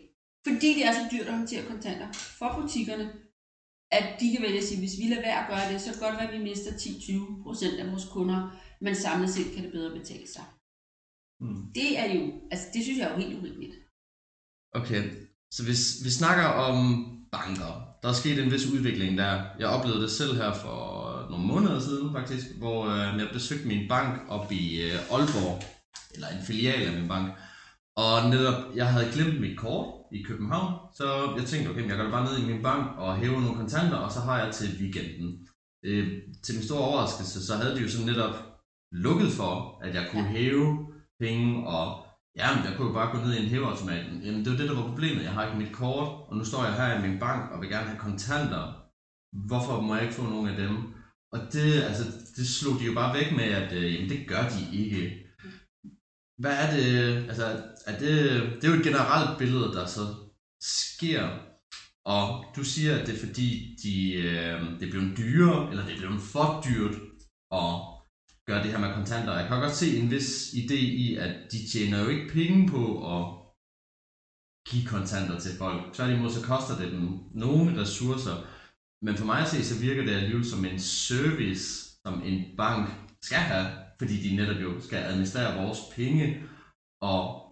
Fordi 0.47 0.69
det 0.77 0.85
er 0.85 0.91
så 0.91 1.03
dyrt 1.11 1.27
at 1.27 1.37
håndtere 1.37 1.65
kontanter 1.65 2.07
for 2.11 2.61
butikkerne, 2.61 3.05
at 3.91 4.05
de 4.19 4.31
kan 4.31 4.41
vælge 4.41 4.57
at 4.57 4.63
sige, 4.63 4.79
hvis 4.79 4.97
vi 4.99 5.05
lader 5.09 5.21
være 5.21 5.41
at 5.43 5.49
gøre 5.51 5.73
det, 5.73 5.81
så 5.81 5.85
kan 5.85 5.93
det 5.93 6.03
godt 6.05 6.17
være, 6.19 6.29
at 6.29 6.37
vi 6.37 6.43
mister 6.49 6.71
10-20 6.71 7.43
procent 7.43 7.79
af 7.79 7.91
vores 7.91 8.07
kunder, 8.15 8.39
men 8.81 8.95
samlet 8.95 9.29
set 9.29 9.53
kan 9.53 9.63
det 9.63 9.71
bedre 9.71 9.97
betale 9.99 10.27
sig. 10.27 10.45
Mm. 11.41 11.61
Det 11.75 11.99
er 11.99 12.07
jo, 12.13 12.21
altså 12.51 12.67
det 12.73 12.83
synes 12.83 12.99
jeg 12.99 13.07
er 13.07 13.13
jo 13.13 13.21
helt 13.23 13.39
urimeligt. 13.39 13.75
Okay, 14.79 15.01
så 15.55 15.61
hvis 15.67 15.83
vi 16.05 16.09
snakker 16.09 16.45
om 16.45 16.75
banker, 17.31 17.71
der 18.01 18.09
er 18.09 18.13
sket 18.13 18.39
en 18.39 18.51
vis 18.51 18.65
udvikling 18.65 19.17
der. 19.17 19.43
Jeg 19.59 19.67
oplevede 19.67 20.01
det 20.01 20.11
selv 20.11 20.35
her 20.35 20.53
for 20.53 20.77
nogle 21.29 21.45
måneder 21.47 21.79
siden 21.79 22.11
faktisk, 22.11 22.45
hvor 22.57 22.85
øh, 22.85 23.19
jeg 23.19 23.29
besøgte 23.33 23.67
min 23.67 23.87
bank 23.87 24.29
op 24.29 24.51
i 24.51 24.81
øh, 24.81 25.11
Aalborg, 25.13 25.63
eller 26.13 26.27
en 26.27 26.43
filial 26.43 26.81
af 26.87 26.99
min 26.99 27.07
bank. 27.07 27.27
Og 27.95 28.29
netop, 28.29 28.75
jeg 28.75 28.87
havde 28.93 29.11
glemt 29.13 29.41
mit 29.41 29.57
kort 29.57 29.98
i 30.11 30.23
København, 30.23 30.73
så 30.93 31.05
jeg 31.37 31.45
tænkte, 31.45 31.69
okay, 31.69 31.87
jeg 31.89 31.97
går 31.97 32.11
bare 32.11 32.25
ned 32.25 32.37
i 32.37 32.51
min 32.51 32.63
bank 32.63 32.97
og 32.97 33.17
hæver 33.17 33.39
nogle 33.39 33.55
kontanter, 33.55 33.97
og 33.97 34.11
så 34.11 34.19
har 34.19 34.43
jeg 34.43 34.53
til 34.53 34.69
weekenden. 34.81 35.47
Øh, 35.85 36.07
til 36.43 36.55
min 36.55 36.63
store 36.63 36.87
overraskelse, 36.89 37.45
så 37.45 37.55
havde 37.55 37.75
de 37.75 37.81
jo 37.81 37.89
så 37.89 38.05
netop 38.05 38.35
lukket 38.91 39.31
for, 39.31 39.79
at 39.83 39.95
jeg 39.95 40.07
kunne 40.11 40.27
hæve 40.27 40.87
penge 41.19 41.67
og 41.67 42.05
Ja, 42.39 42.55
men 42.55 42.65
jeg 42.65 42.73
kunne 42.75 42.87
jo 42.87 42.93
bare 42.93 43.11
gå 43.11 43.17
ned 43.23 43.33
i 43.33 43.43
en 43.43 43.49
hæveautomat. 43.53 44.05
Jamen, 44.25 44.41
det 44.45 44.51
var 44.51 44.57
det, 44.57 44.69
der 44.69 44.75
var 44.75 44.89
problemet. 44.91 45.23
Jeg 45.23 45.33
har 45.33 45.45
ikke 45.45 45.57
mit 45.63 45.75
kort, 45.81 46.09
og 46.27 46.37
nu 46.37 46.43
står 46.45 46.65
jeg 46.65 46.73
her 46.73 46.99
i 46.99 47.07
min 47.07 47.19
bank 47.19 47.51
og 47.51 47.61
vil 47.61 47.69
gerne 47.69 47.89
have 47.89 47.99
kontanter. 47.99 48.63
Hvorfor 49.47 49.81
må 49.81 49.95
jeg 49.95 50.03
ikke 50.03 50.15
få 50.15 50.23
nogen 50.23 50.49
af 50.49 50.57
dem? 50.57 50.73
Og 51.31 51.39
det, 51.53 51.83
altså, 51.89 52.03
det 52.37 52.47
slog 52.47 52.79
de 52.79 52.85
jo 52.85 52.93
bare 52.93 53.15
væk 53.19 53.29
med, 53.39 53.49
at 53.61 53.73
øh, 53.73 53.93
jamen, 53.93 54.09
det 54.09 54.27
gør 54.27 54.43
de 54.55 54.61
ikke. 54.81 55.01
Hvad 56.41 56.55
er 56.63 56.69
det? 56.75 56.89
Altså, 57.29 57.45
er 57.89 57.99
det, 57.99 58.15
det 58.55 58.63
er 58.63 58.73
jo 58.73 58.79
et 58.79 58.89
generelt 58.89 59.37
billede, 59.37 59.73
der 59.73 59.85
så 59.85 60.03
sker. 60.61 61.23
Og 62.05 62.25
du 62.55 62.63
siger, 62.63 62.91
at 62.97 63.07
det 63.07 63.15
er 63.15 63.25
fordi, 63.25 63.77
de, 63.83 64.13
øh, 64.13 64.79
det 64.79 64.87
er 64.87 64.91
blevet 64.91 65.17
dyrere, 65.17 65.69
eller 65.69 65.85
det 65.85 65.93
er 65.93 65.97
blevet 66.03 66.21
for 66.21 66.61
dyrt 66.65 66.95
at 67.61 67.71
gøre 68.47 68.63
det 68.63 68.71
her 68.71 68.79
med 68.79 68.93
kontanter. 68.93 69.39
Jeg 69.39 69.47
kan 69.47 69.59
godt 69.59 69.75
se 69.81 69.97
en 69.97 70.11
vis 70.11 70.53
idé 70.61 70.79
i, 71.05 71.15
at 71.15 71.33
de 71.51 71.59
tjener 71.71 71.97
jo 72.03 72.07
ikke 72.09 72.33
penge 72.33 72.67
på 72.67 72.83
at 73.15 73.21
give 74.69 74.85
kontanter 74.85 75.39
til 75.39 75.57
folk. 75.57 75.93
Tværtimod 75.93 76.31
så 76.31 76.41
koster 76.51 76.75
det 76.77 76.91
dem 76.91 77.05
nogle 77.31 77.81
ressourcer. 77.81 78.35
Men 79.05 79.15
for 79.17 79.25
mig 79.25 79.39
at 79.41 79.47
se, 79.47 79.63
så 79.63 79.79
virker 79.79 80.03
det 80.05 80.11
alligevel 80.11 80.45
som 80.45 80.65
en 80.65 80.79
service, 80.79 81.65
som 82.05 82.21
en 82.23 82.57
bank 82.57 82.89
skal 83.23 83.37
have, 83.37 83.67
fordi 83.99 84.15
de 84.23 84.35
netop 84.35 84.61
jo 84.61 84.81
skal 84.81 84.97
administrere 84.97 85.57
vores 85.61 85.79
penge. 85.95 86.43
Og 87.01 87.48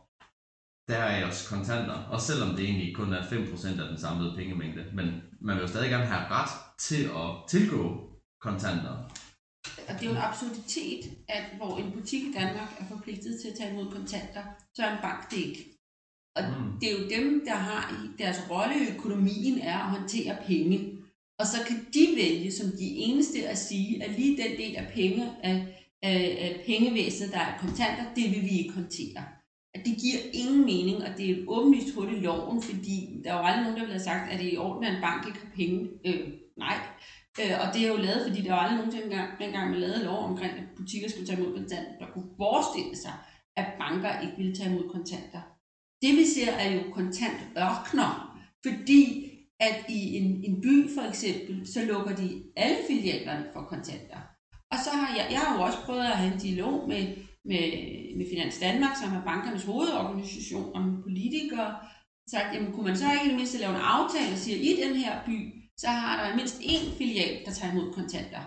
der 0.88 0.98
er 0.98 1.26
også 1.26 1.50
kontanter. 1.50 1.94
Og 1.94 2.22
selvom 2.22 2.56
det 2.56 2.66
egentlig 2.66 2.96
kun 2.96 3.14
er 3.14 3.22
5% 3.22 3.82
af 3.82 3.88
den 3.90 4.00
samlede 4.00 4.36
pengemængde. 4.36 4.86
Men 4.94 5.06
man 5.42 5.56
vil 5.56 5.62
jo 5.62 5.68
stadig 5.68 5.90
gerne 5.90 6.06
have 6.06 6.28
ret 6.30 6.50
til 6.80 7.04
at 7.04 7.50
tilgå 7.50 8.10
kontanter. 8.42 8.96
Og 9.88 9.94
det 9.94 10.02
er 10.02 10.06
jo 10.06 10.12
en 10.12 10.28
absurditet, 10.30 11.04
at 11.30 11.44
hvor 11.58 11.78
en 11.78 11.92
butik 11.92 12.24
i 12.24 12.34
Danmark 12.34 12.70
er 12.80 12.86
forpligtet 12.96 13.42
til 13.42 13.48
at 13.48 13.56
tage 13.58 13.72
imod 13.72 13.92
kontanter, 13.92 14.44
så 14.76 14.84
er 14.84 14.92
en 14.92 15.02
bank 15.02 15.32
det 15.32 15.38
ikke. 15.38 15.78
Og 16.36 16.44
mm. 16.44 16.80
det 16.80 16.92
er 16.92 17.00
jo 17.00 17.10
dem, 17.10 17.46
der 17.46 17.56
har 17.56 18.08
deres 18.18 18.40
rolle 18.52 18.76
i 18.76 18.96
økonomien 18.96 19.60
er 19.60 19.78
at 19.78 19.90
håndtere 19.90 20.38
penge. 20.48 20.98
Og 21.40 21.46
så 21.46 21.58
kan 21.68 21.78
de 21.94 22.08
vælge 22.16 22.52
som 22.52 22.72
de 22.72 22.88
eneste 22.88 23.48
at 23.48 23.58
sige, 23.58 24.04
at 24.04 24.12
lige 24.20 24.38
den 24.44 24.58
del 24.58 24.76
af 24.76 24.92
penge 24.94 25.32
af, 25.44 25.56
af, 26.04 26.38
af 26.40 26.64
pengevæsenet, 26.66 27.34
der 27.34 27.40
er 27.40 27.60
kontanter, 27.60 28.14
det 28.16 28.24
vil 28.24 28.42
vi 28.42 28.58
ikke 28.62 28.74
håndtere. 28.74 29.24
At 29.76 29.82
det 29.86 29.96
giver 30.04 30.20
ingen 30.34 30.66
mening, 30.66 30.98
og 31.04 31.10
det 31.18 31.30
er 31.30 31.44
åbenlyst 31.48 31.96
hul 31.96 32.14
i 32.14 32.20
loven, 32.20 32.62
fordi 32.62 33.22
der 33.24 33.34
er 33.34 33.38
jo 33.40 33.46
aldrig 33.46 33.64
nogen, 33.64 33.78
der 33.78 33.86
vil 33.86 33.98
have 33.98 34.10
sagt, 34.12 34.32
at 34.32 34.40
det 34.40 34.48
er 34.48 34.54
i 34.54 34.58
orden, 34.58 34.84
at 34.84 34.94
en 34.96 35.02
bank 35.02 35.28
ikke 35.28 35.40
har 35.40 35.52
penge. 35.56 35.80
Øh, 36.06 36.28
nej. 36.58 36.78
Øh, 37.42 37.56
og 37.62 37.74
det 37.74 37.82
er 37.84 37.88
jo 37.88 37.98
lavet, 37.98 38.24
fordi 38.28 38.42
der 38.42 38.52
var 38.54 38.60
aldrig 38.60 38.78
nogen 38.78 39.02
dengang, 39.02 39.30
dengang 39.40 39.72
man 39.72 39.80
lavede 39.80 40.04
lov 40.04 40.20
omkring, 40.30 40.54
at 40.58 40.64
butikker 40.78 41.10
skulle 41.10 41.28
tage 41.28 41.40
imod 41.42 41.54
kontanter, 41.54 41.98
der 42.00 42.08
kunne 42.14 42.30
forestille 42.38 42.96
sig, 43.04 43.14
at 43.58 43.68
banker 43.80 44.22
ikke 44.22 44.38
ville 44.38 44.56
tage 44.56 44.70
imod 44.72 44.90
kontanter. 44.90 45.42
Det 46.02 46.12
vi 46.18 46.26
ser 46.26 46.52
er 46.52 46.70
jo 46.76 46.82
kontant 46.92 47.40
ørkner, 47.58 48.12
fordi 48.66 49.24
at 49.60 49.86
i 49.90 50.18
en, 50.18 50.44
en 50.44 50.62
by 50.62 50.90
for 50.96 51.10
eksempel, 51.10 51.68
så 51.68 51.86
lukker 51.86 52.16
de 52.16 52.44
alle 52.56 52.78
filialerne 52.88 53.46
for 53.54 53.62
kontanter. 53.62 54.18
Og 54.72 54.78
så 54.86 54.90
har 54.90 55.16
jeg, 55.16 55.28
jeg 55.32 55.40
har 55.40 55.58
jo 55.58 55.64
også 55.64 55.78
prøvet 55.86 56.06
at 56.06 56.18
have 56.18 56.34
en 56.34 56.40
dialog 56.40 56.88
med, 56.88 57.16
med, 57.48 57.66
med 58.18 58.26
Finans 58.30 58.60
Danmark, 58.60 58.96
som 59.02 59.16
er 59.16 59.24
bankernes 59.24 59.64
hovedorganisation, 59.64 60.76
og 60.76 60.82
med 60.82 61.04
politikere, 61.04 61.76
sagt, 62.32 62.54
jamen 62.54 62.72
kunne 62.74 62.88
man 62.88 62.98
så 62.98 63.12
ikke 63.12 63.26
i 63.26 63.28
det 63.28 63.36
mindste 63.36 63.58
lave 63.58 63.76
en 63.76 63.82
aftale 63.82 64.32
og 64.34 64.38
sige, 64.38 64.56
at 64.56 64.64
i 64.64 64.82
den 64.84 64.96
her 64.96 65.26
by, 65.26 65.38
så 65.78 65.88
har 65.88 66.14
der 66.18 66.36
mindst 66.36 66.56
én 66.56 66.98
filial, 66.98 67.46
der 67.46 67.52
tager 67.52 67.74
imod 67.74 67.94
kontanter. 67.94 68.44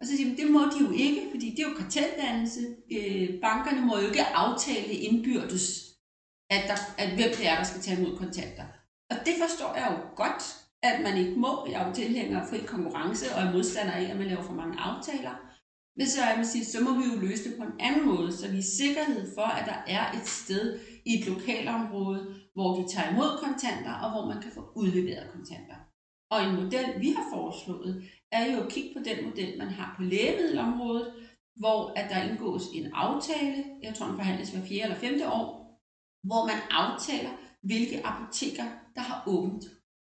Og 0.00 0.06
så 0.06 0.16
siger 0.16 0.30
de, 0.30 0.36
det 0.42 0.50
må 0.50 0.60
de 0.60 0.84
jo 0.86 0.90
ikke, 0.90 1.22
fordi 1.30 1.50
det 1.50 1.58
er 1.58 1.68
jo 1.70 1.76
karteldannelse. 1.82 2.60
Øh, 2.92 3.40
bankerne 3.40 3.86
må 3.86 3.98
jo 3.98 4.06
ikke 4.06 4.24
aftale 4.24 4.92
indbyrdes, 4.92 5.66
at, 6.50 6.62
der, 6.68 6.76
at 6.98 7.08
hvem 7.08 7.30
det 7.38 7.48
er, 7.48 7.56
der 7.56 7.64
skal 7.64 7.80
tage 7.80 8.00
imod 8.00 8.16
kontanter. 8.16 8.64
Og 9.10 9.16
det 9.26 9.34
forstår 9.42 9.74
jeg 9.74 9.86
jo 9.92 10.16
godt, 10.16 10.42
at 10.82 11.00
man 11.02 11.16
ikke 11.18 11.40
må. 11.40 11.66
Jeg 11.70 11.82
er 11.82 11.88
jo 11.88 11.94
tilhænger 11.94 12.40
af 12.40 12.48
fri 12.48 12.58
konkurrence 12.66 13.34
og 13.34 13.42
er 13.42 13.52
modstander 13.52 13.92
af, 13.92 14.02
at 14.10 14.16
man 14.16 14.26
laver 14.26 14.42
for 14.42 14.52
mange 14.52 14.80
aftaler. 14.80 15.45
Men 15.96 16.06
så, 16.06 16.20
jeg 16.20 16.46
sige, 16.46 16.64
så 16.64 16.80
må 16.80 16.92
vi 16.98 17.04
jo 17.12 17.20
løse 17.20 17.44
det 17.44 17.58
på 17.58 17.64
en 17.64 17.80
anden 17.80 18.06
måde, 18.06 18.32
så 18.32 18.50
vi 18.50 18.58
er 18.58 18.72
sikkerhed 18.78 19.34
for, 19.34 19.48
at 19.58 19.66
der 19.66 19.78
er 19.86 20.12
et 20.12 20.28
sted 20.28 20.78
i 21.04 21.18
et 21.18 21.26
lokalområde, 21.26 22.34
hvor 22.54 22.76
de 22.76 22.88
tager 22.88 23.10
imod 23.10 23.38
kontanter, 23.44 23.94
og 23.94 24.10
hvor 24.10 24.26
man 24.26 24.42
kan 24.42 24.52
få 24.52 24.72
udleveret 24.74 25.32
kontanter. 25.32 25.76
Og 26.30 26.42
en 26.42 26.56
model, 26.62 27.00
vi 27.00 27.10
har 27.10 27.26
foreslået, 27.32 28.04
er 28.32 28.52
jo 28.52 28.62
at 28.62 28.72
kigge 28.72 28.94
på 28.96 29.02
den 29.04 29.24
model, 29.24 29.58
man 29.58 29.68
har 29.68 29.94
på 29.96 30.02
lægemiddelområdet, 30.02 31.12
hvor 31.56 31.92
at 31.96 32.10
der 32.10 32.22
indgås 32.22 32.62
en 32.74 32.92
aftale, 32.92 33.64
jeg 33.82 33.94
tror 33.94 34.06
den 34.06 34.16
forhandles 34.16 34.50
hver 34.50 34.66
fjerde 34.68 34.82
eller 34.82 34.96
femte 34.96 35.28
år, 35.28 35.48
hvor 36.24 36.46
man 36.46 36.60
aftaler, 36.70 37.30
hvilke 37.62 38.06
apoteker, 38.06 38.64
der 38.94 39.00
har 39.00 39.22
åbent. 39.26 39.64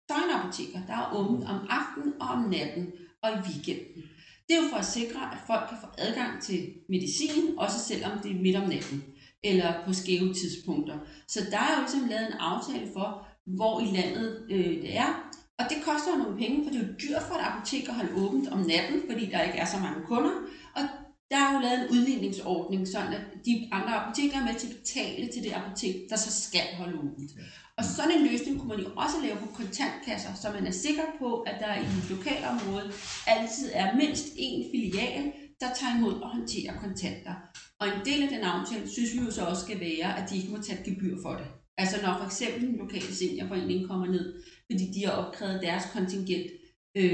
Døgnapoteker, 0.08 0.80
der 0.86 0.94
er 0.94 1.12
åbent 1.18 1.44
om 1.44 1.66
aftenen 1.70 2.20
og 2.20 2.28
om 2.28 2.42
natten 2.50 2.92
og 3.22 3.30
i 3.30 3.40
weekenden. 3.48 4.02
Det 4.48 4.56
er 4.56 4.62
jo 4.62 4.68
for 4.68 4.76
at 4.76 4.84
sikre, 4.84 5.20
at 5.32 5.38
folk 5.46 5.68
kan 5.68 5.78
få 5.80 5.86
adgang 5.98 6.42
til 6.42 6.72
medicin, 6.88 7.58
også 7.58 7.78
selvom 7.78 8.18
det 8.22 8.30
er 8.30 8.42
midt 8.42 8.56
om 8.56 8.68
natten 8.68 9.04
eller 9.44 9.72
på 9.86 9.92
skæve 9.92 10.34
tidspunkter. 10.34 10.98
Så 11.28 11.40
der 11.50 11.58
er 11.58 11.74
jo 11.76 11.80
ligesom 11.80 12.08
lavet 12.08 12.26
en 12.26 12.38
aftale 12.38 12.88
for, 12.92 13.26
hvor 13.46 13.80
i 13.80 13.84
landet 13.84 14.46
øh, 14.50 14.82
det 14.82 14.96
er. 14.96 15.30
Og 15.58 15.64
det 15.70 15.78
koster 15.84 16.10
jo 16.12 16.22
nogle 16.22 16.38
penge, 16.38 16.64
for 16.64 16.70
det 16.70 16.80
er 16.80 16.86
jo 16.86 16.92
dyrt 17.02 17.22
for 17.22 17.34
et 17.34 17.46
apotek 17.50 17.88
at 17.88 17.94
holde 17.94 18.14
åbent 18.22 18.48
om 18.48 18.58
natten, 18.58 19.02
fordi 19.10 19.26
der 19.26 19.42
ikke 19.42 19.58
er 19.58 19.64
så 19.64 19.78
mange 19.78 20.06
kunder. 20.06 20.30
Og 20.76 20.82
der 21.30 21.36
er 21.36 21.54
jo 21.54 21.60
lavet 21.60 21.80
en 21.82 21.90
udligningsordning, 21.90 22.88
sådan 22.88 23.14
at 23.14 23.24
de 23.46 23.68
andre 23.72 23.94
apoteker 23.94 24.36
er 24.36 24.44
med 24.44 24.54
til 24.54 24.68
at 24.68 24.76
betale 24.76 25.32
til 25.32 25.42
det 25.42 25.52
apotek, 25.52 25.94
der 26.10 26.16
så 26.16 26.42
skal 26.42 26.66
holde 26.78 26.98
åbent. 26.98 27.30
Og 27.78 27.84
sådan 27.84 28.16
en 28.16 28.26
løsning 28.26 28.58
kunne 28.58 28.68
man 28.68 28.80
jo 28.80 28.90
også 28.96 29.16
lave 29.22 29.36
på 29.36 29.46
kontantkasser, 29.46 30.34
så 30.42 30.48
man 30.52 30.66
er 30.66 30.70
sikker 30.70 31.02
på, 31.18 31.40
at 31.40 31.56
der 31.60 31.74
i 31.74 31.84
et 31.84 32.10
lokalområde 32.10 32.92
altid 33.26 33.70
er 33.72 33.96
mindst 33.96 34.26
én 34.26 34.70
filial, 34.72 35.32
der 35.60 35.68
tager 35.78 35.96
imod 35.96 36.12
og 36.12 36.28
håndterer 36.28 36.80
kontanter. 36.80 37.34
Og 37.80 37.86
en 37.88 38.04
del 38.04 38.22
af 38.22 38.28
den 38.28 38.40
aftale, 38.40 38.88
synes 38.88 39.12
vi 39.12 39.18
jo 39.18 39.30
så 39.30 39.44
også 39.44 39.62
skal 39.62 39.80
være, 39.80 40.18
at 40.18 40.30
de 40.30 40.36
ikke 40.36 40.50
må 40.50 40.58
tage 40.62 40.78
et 40.80 40.84
gebyr 40.84 41.16
for 41.22 41.34
det. 41.34 41.46
Altså 41.78 41.96
når 42.02 42.16
for 42.18 42.26
eksempel 42.26 42.64
en 42.64 42.76
lokal 42.76 43.02
seniorforening 43.02 43.88
kommer 43.88 44.06
ned, 44.06 44.42
fordi 44.70 44.84
de 44.94 45.06
har 45.06 45.12
opkrævet 45.12 45.62
deres 45.62 45.84
kontingent 45.92 46.50
øh, 46.94 47.04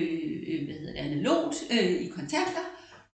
øh 0.48 0.64
hvad 0.64 0.74
hedder 0.74 0.92
det, 0.92 0.98
analogt 0.98 1.56
øh, 1.70 1.92
i 2.04 2.06
kontanter, 2.06 2.64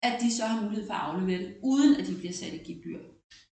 at 0.06 0.20
de 0.20 0.36
så 0.36 0.44
har 0.46 0.62
mulighed 0.62 0.86
for 0.86 0.94
at 0.94 1.00
aflevere 1.00 1.38
det, 1.38 1.54
uden 1.62 2.00
at 2.00 2.06
de 2.06 2.14
bliver 2.14 2.32
sat 2.32 2.54
i 2.54 2.72
gebyr. 2.72 2.98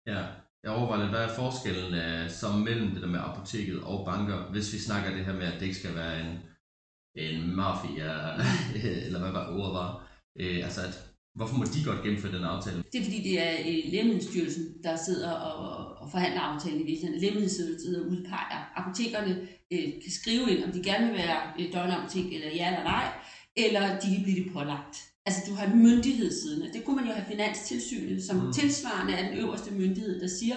Ja, 0.07 0.23
jeg 0.63 0.73
overvejer 0.73 1.01
lidt, 1.01 1.11
hvad 1.11 1.25
er 1.25 1.35
forskellen 1.43 1.93
uh, 2.03 2.31
som 2.31 2.55
mellem 2.55 2.91
det 2.91 3.03
der 3.03 3.09
med 3.09 3.21
apoteket 3.21 3.83
og 3.83 4.07
banker, 4.07 4.51
hvis 4.51 4.73
vi 4.73 4.79
snakker 4.79 5.15
det 5.17 5.25
her 5.25 5.35
med, 5.35 5.47
at 5.53 5.61
det 5.61 5.67
ikke 5.67 5.79
skal 5.79 5.95
være 5.95 6.21
en, 6.21 6.39
en 7.15 7.57
mafia, 7.57 8.13
eller 9.07 9.21
hvad 9.21 9.33
var 9.33 9.59
ordet 9.59 9.75
var, 9.75 9.91
uh, 10.41 10.65
altså 10.67 10.81
at 10.81 11.11
Hvorfor 11.35 11.57
må 11.57 11.65
de 11.65 11.85
godt 11.85 12.03
gennemføre 12.03 12.33
den 12.33 12.45
aftale? 12.45 12.85
Det 12.93 13.01
er 13.01 13.05
fordi, 13.05 13.23
det 13.23 13.43
er 13.47 13.53
uh, 13.61 13.93
Lægemiddelstyrelsen, 13.93 14.65
der 14.85 14.97
sidder 14.97 15.31
og, 15.31 15.97
og 16.03 16.11
forhandler 16.11 16.41
aftalen 16.41 16.81
i 16.81 16.85
virkeligheden. 16.85 17.21
Lægemiddelstyrelsen 17.21 17.81
sidder 17.81 18.05
og 18.05 18.11
udpeger. 18.11 18.73
Apotekerne 18.77 19.33
uh, 19.75 20.03
kan 20.03 20.13
skrive 20.21 20.51
ind, 20.51 20.65
om 20.65 20.73
de 20.73 20.83
gerne 20.83 21.07
vil 21.07 21.17
være 21.17 21.41
uh, 21.59 21.73
døgnapotek, 21.73 22.35
eller 22.35 22.49
ja 22.49 22.67
eller 22.67 22.85
nej, 22.85 23.13
eller 23.57 24.01
de 24.01 24.15
kan 24.15 24.23
blive 24.23 24.45
det 24.45 24.53
pålagt. 24.53 25.10
Altså, 25.27 25.41
du 25.49 25.55
har 25.55 25.67
en 25.67 25.83
myndighed 25.83 26.31
siden. 26.43 26.73
Det 26.73 26.85
kunne 26.85 26.97
man 26.97 27.07
jo 27.07 27.13
have 27.13 27.31
Finanstilsynet, 27.31 28.25
som 28.25 28.37
mm. 28.37 28.53
tilsvarende 28.53 29.13
er 29.13 29.29
den 29.29 29.39
øverste 29.39 29.71
myndighed, 29.75 30.21
der 30.21 30.27
siger, 30.27 30.57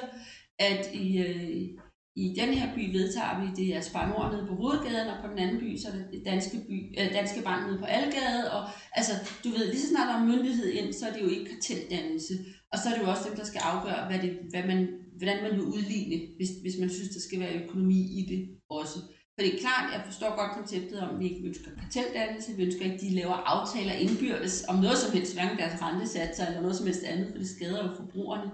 at 0.60 0.90
i, 0.94 1.18
øh, 1.18 1.70
i 2.16 2.36
den 2.40 2.50
her 2.54 2.76
by 2.76 2.92
vedtager 2.98 3.42
vi, 3.42 3.48
det 3.56 3.76
er 3.76 3.82
Spar 3.82 4.10
Nord 4.10 4.32
nede 4.34 4.48
på 4.48 4.56
hovedgaden, 4.56 5.10
og 5.10 5.18
på 5.24 5.28
den 5.32 5.40
anden 5.40 5.60
by, 5.60 5.78
så 5.78 5.88
er 5.88 6.12
det 6.12 6.26
Danske, 6.26 6.58
by, 6.68 7.00
øh, 7.00 7.14
Danske 7.14 7.42
Bank 7.42 7.68
nede 7.68 7.80
på 7.80 7.86
Algade. 7.86 8.52
Og, 8.52 8.70
altså, 8.92 9.14
du 9.44 9.50
ved, 9.50 9.66
lige 9.72 9.82
så 9.82 9.88
snart 9.88 10.08
der 10.08 10.16
er 10.16 10.26
myndighed 10.26 10.68
ind, 10.74 10.94
så 10.94 11.08
er 11.08 11.14
det 11.14 11.22
jo 11.22 11.30
ikke 11.30 11.50
karteldannelse. 11.52 12.34
Og 12.72 12.80
så 12.80 12.90
er 12.90 12.94
det 12.94 13.02
jo 13.04 13.10
også 13.10 13.24
dem, 13.30 13.36
der 13.36 13.46
skal 13.46 13.62
afgøre, 13.72 14.08
hvad 14.08 14.20
det, 14.20 14.32
hvad 14.50 14.64
man, 14.72 14.88
hvordan 15.18 15.44
man 15.44 15.52
vil 15.52 15.62
udligne, 15.76 16.18
hvis, 16.38 16.50
hvis 16.62 16.78
man 16.80 16.90
synes, 16.90 17.10
der 17.10 17.20
skal 17.20 17.40
være 17.40 17.64
økonomi 17.64 18.00
i 18.20 18.22
det 18.32 18.50
også. 18.70 18.98
For 19.34 19.42
det 19.44 19.56
er 19.56 19.60
klart, 19.60 19.94
jeg 19.94 20.04
forstår 20.06 20.36
godt 20.36 20.52
konceptet 20.52 21.00
om, 21.02 21.10
at 21.14 21.20
vi 21.20 21.30
ikke 21.30 21.48
ønsker 21.48 21.72
karteldannelse, 21.82 22.56
vi 22.56 22.64
ønsker 22.64 22.84
ikke, 22.84 22.96
at 22.96 23.02
de 23.02 23.16
laver 23.16 23.34
aftaler 23.34 23.94
indbyrdes 23.94 24.66
om 24.68 24.76
noget 24.76 24.98
som 24.98 25.14
helst, 25.14 25.34
hverken 25.34 25.58
deres 25.58 25.82
rentesatser 25.82 26.48
eller 26.48 26.62
noget 26.62 26.76
som 26.76 26.86
helst 26.86 27.04
andet, 27.04 27.32
for 27.32 27.38
det 27.38 27.50
skader 27.50 27.90
jo 27.90 27.96
forbrugerne. 27.96 28.52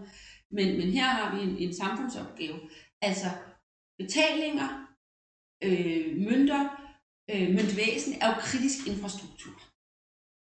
Men, 0.51 0.77
men 0.77 0.89
her 0.91 1.03
har 1.03 1.35
vi 1.35 1.41
en, 1.43 1.57
en 1.57 1.75
samfundsopgave. 1.75 2.59
Altså 3.01 3.29
betalinger, 3.97 4.69
øh, 5.63 6.17
mønter, 6.17 6.61
øh, 7.31 7.49
møntvæsen 7.55 8.13
er 8.21 8.27
jo 8.27 8.35
kritisk 8.39 8.87
infrastruktur. 8.87 9.61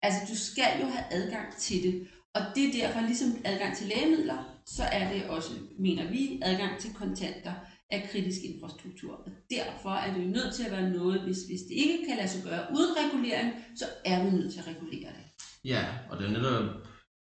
Altså 0.05 0.19
du 0.29 0.35
skal 0.37 0.71
jo 0.81 0.85
have 0.85 1.05
adgang 1.11 1.55
til 1.55 1.83
det, 1.83 2.07
og 2.35 2.41
det 2.55 2.63
er 2.65 2.81
derfor 2.81 3.01
ligesom 3.01 3.31
adgang 3.45 3.77
til 3.77 3.87
lægemidler, 3.87 4.61
så 4.65 4.83
er 4.83 5.13
det 5.13 5.29
også, 5.29 5.51
mener 5.79 6.11
vi, 6.11 6.39
adgang 6.43 6.79
til 6.79 6.93
kontanter 6.93 7.53
af 7.95 8.09
kritisk 8.11 8.39
infrastruktur. 8.49 9.13
Og 9.25 9.31
derfor 9.55 9.89
er 10.03 10.13
det 10.13 10.23
jo 10.23 10.29
nødt 10.37 10.51
til 10.55 10.63
at 10.63 10.71
være 10.71 10.89
noget, 10.89 11.21
hvis, 11.21 11.39
hvis 11.47 11.61
det 11.69 11.75
ikke 11.83 11.97
kan 12.07 12.17
lade 12.17 12.31
sig 12.33 12.43
gøre 12.43 12.63
uden 12.75 12.91
regulering, 13.01 13.49
så 13.75 13.85
er 14.05 14.23
vi 14.23 14.29
nødt 14.29 14.53
til 14.53 14.59
at 14.59 14.67
regulere 14.67 15.09
det. 15.17 15.25
Ja, 15.65 15.83
og 16.09 16.13
det 16.17 16.25
er 16.25 16.31
netop 16.31 16.65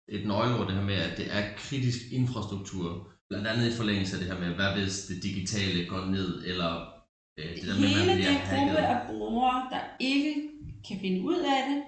et 0.08 0.28
nøgleord 0.28 0.68
det 0.68 0.76
her 0.76 0.84
med, 0.84 1.00
at 1.08 1.18
det 1.18 1.28
er 1.38 1.44
kritisk 1.58 2.00
infrastruktur. 2.12 3.10
Blandt 3.30 3.48
andet 3.48 3.68
i 3.72 3.78
forlængelse 3.80 4.16
af 4.16 4.20
det 4.22 4.32
her 4.32 4.40
med, 4.40 4.56
hvad 4.56 4.72
hvis 4.78 5.06
det 5.10 5.24
digitale 5.24 5.90
går 5.90 6.06
ned, 6.06 6.44
eller 6.46 6.72
øh, 7.40 7.56
det 7.56 7.68
der 7.68 7.80
med, 7.80 7.88
Hele 7.88 8.06
man 8.08 8.18
den 8.18 8.38
gruppe 8.50 8.78
af 8.78 9.08
brugere, 9.08 9.68
der 9.72 9.82
ikke 10.00 10.34
kan 10.88 10.98
finde 11.00 11.22
ud 11.22 11.40
af 11.56 11.62
det, 11.70 11.80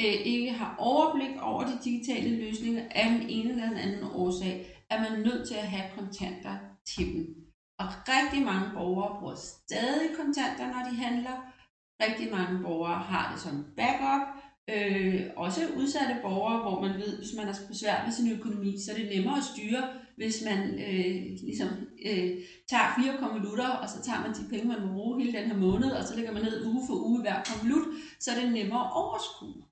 øh, 0.00 0.16
ikke 0.34 0.52
har 0.52 0.74
overblik 0.78 1.34
over 1.40 1.62
de 1.64 1.78
digitale 1.84 2.30
løsninger 2.44 2.82
af 2.90 3.10
den 3.10 3.22
ene 3.28 3.50
eller 3.50 3.68
den 3.68 3.78
anden 3.78 4.04
årsag, 4.04 4.54
er 4.90 4.98
man 5.04 5.20
nødt 5.20 5.48
til 5.48 5.54
at 5.54 5.66
have 5.74 5.90
kontanter 5.98 6.56
til 6.86 7.06
dem. 7.14 7.39
Og 7.80 7.86
rigtig 8.14 8.42
mange 8.50 8.66
borgere 8.74 9.16
bruger 9.18 9.34
stadig 9.34 10.08
kontanter, 10.20 10.66
når 10.74 10.82
de 10.90 10.96
handler. 10.96 11.36
Rigtig 12.04 12.30
mange 12.36 12.62
borgere 12.62 12.98
har 13.12 13.32
det 13.32 13.40
som 13.42 13.54
backup. 13.76 14.24
Øh, 14.72 15.20
også 15.36 15.60
udsatte 15.76 16.16
borgere, 16.22 16.58
hvor 16.62 16.80
man 16.80 16.94
ved, 17.00 17.18
hvis 17.18 17.34
man 17.36 17.46
har 17.46 17.56
besvær 17.68 18.04
med 18.04 18.12
sin 18.12 18.32
økonomi, 18.32 18.72
så 18.80 18.92
er 18.92 18.96
det 18.96 19.08
nemmere 19.14 19.36
at 19.36 19.50
styre, 19.52 19.82
hvis 20.16 20.36
man 20.48 20.60
øh, 20.88 21.16
ligesom 21.48 21.68
øh, 22.08 22.30
tager 22.70 22.88
fire 22.98 23.14
konvolutter, 23.22 23.68
og 23.68 23.88
så 23.88 24.02
tager 24.02 24.20
man 24.20 24.32
de 24.38 24.48
penge, 24.50 24.68
man 24.68 24.86
må 24.86 24.92
bruge 24.92 25.20
hele 25.20 25.38
den 25.38 25.50
her 25.50 25.56
måned, 25.56 25.90
og 25.90 26.04
så 26.04 26.16
lægger 26.16 26.32
man 26.32 26.42
ned 26.42 26.66
uge 26.66 26.82
for 26.86 26.94
uge 26.94 27.20
hver 27.20 27.38
konvolut, 27.48 27.86
så 28.20 28.30
er 28.30 28.40
det 28.40 28.52
nemmere 28.52 28.84
at 28.86 28.92
overskue. 29.02 29.62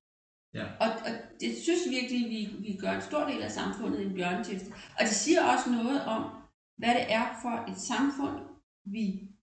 Ja. 0.55 0.65
Og, 0.81 0.89
og 1.07 1.13
det 1.41 1.51
synes 1.65 1.83
virkelig, 1.91 2.23
vi, 2.35 2.41
vi 2.67 2.73
gør 2.81 2.93
en 2.93 3.09
stor 3.11 3.25
del 3.31 3.43
af 3.43 3.51
samfundet 3.51 4.07
en 4.07 4.15
bjørnetjeneste. 4.15 4.71
Og 4.99 5.03
det 5.09 5.17
siger 5.25 5.43
også 5.53 5.71
noget 5.71 6.05
om, 6.05 6.23
hvad 6.79 6.95
det 6.99 7.13
er 7.19 7.27
for 7.43 7.73
et 7.73 7.79
samfund, 7.93 8.37
vi 8.97 9.05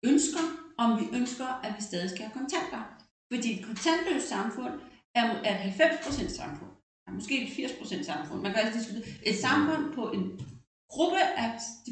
ønsker, 0.10 0.46
om 0.78 0.90
vi 1.00 1.06
ønsker, 1.18 1.48
at 1.66 1.74
vi 1.78 1.82
stadig 1.82 2.10
skal 2.10 2.26
have 2.26 2.38
kontanter. 2.40 2.84
Fordi 3.32 3.60
et 3.60 3.66
kontantløst 3.66 4.30
samfund 4.30 4.74
er 5.16 5.26
er 5.50 5.68
et 5.68 5.72
90% 5.72 6.36
samfund. 6.42 6.72
Er 7.08 7.12
måske 7.12 7.36
et 7.44 7.70
80% 7.70 8.04
samfund. 8.04 8.42
Man 8.42 8.54
kan 8.54 8.62
altså 8.62 8.80
diskutere 8.80 9.04
et 9.26 9.36
samfund 9.36 9.94
på 9.94 10.12
en 10.12 10.24
gruppe 10.90 11.22
af 11.44 11.50
de 11.86 11.92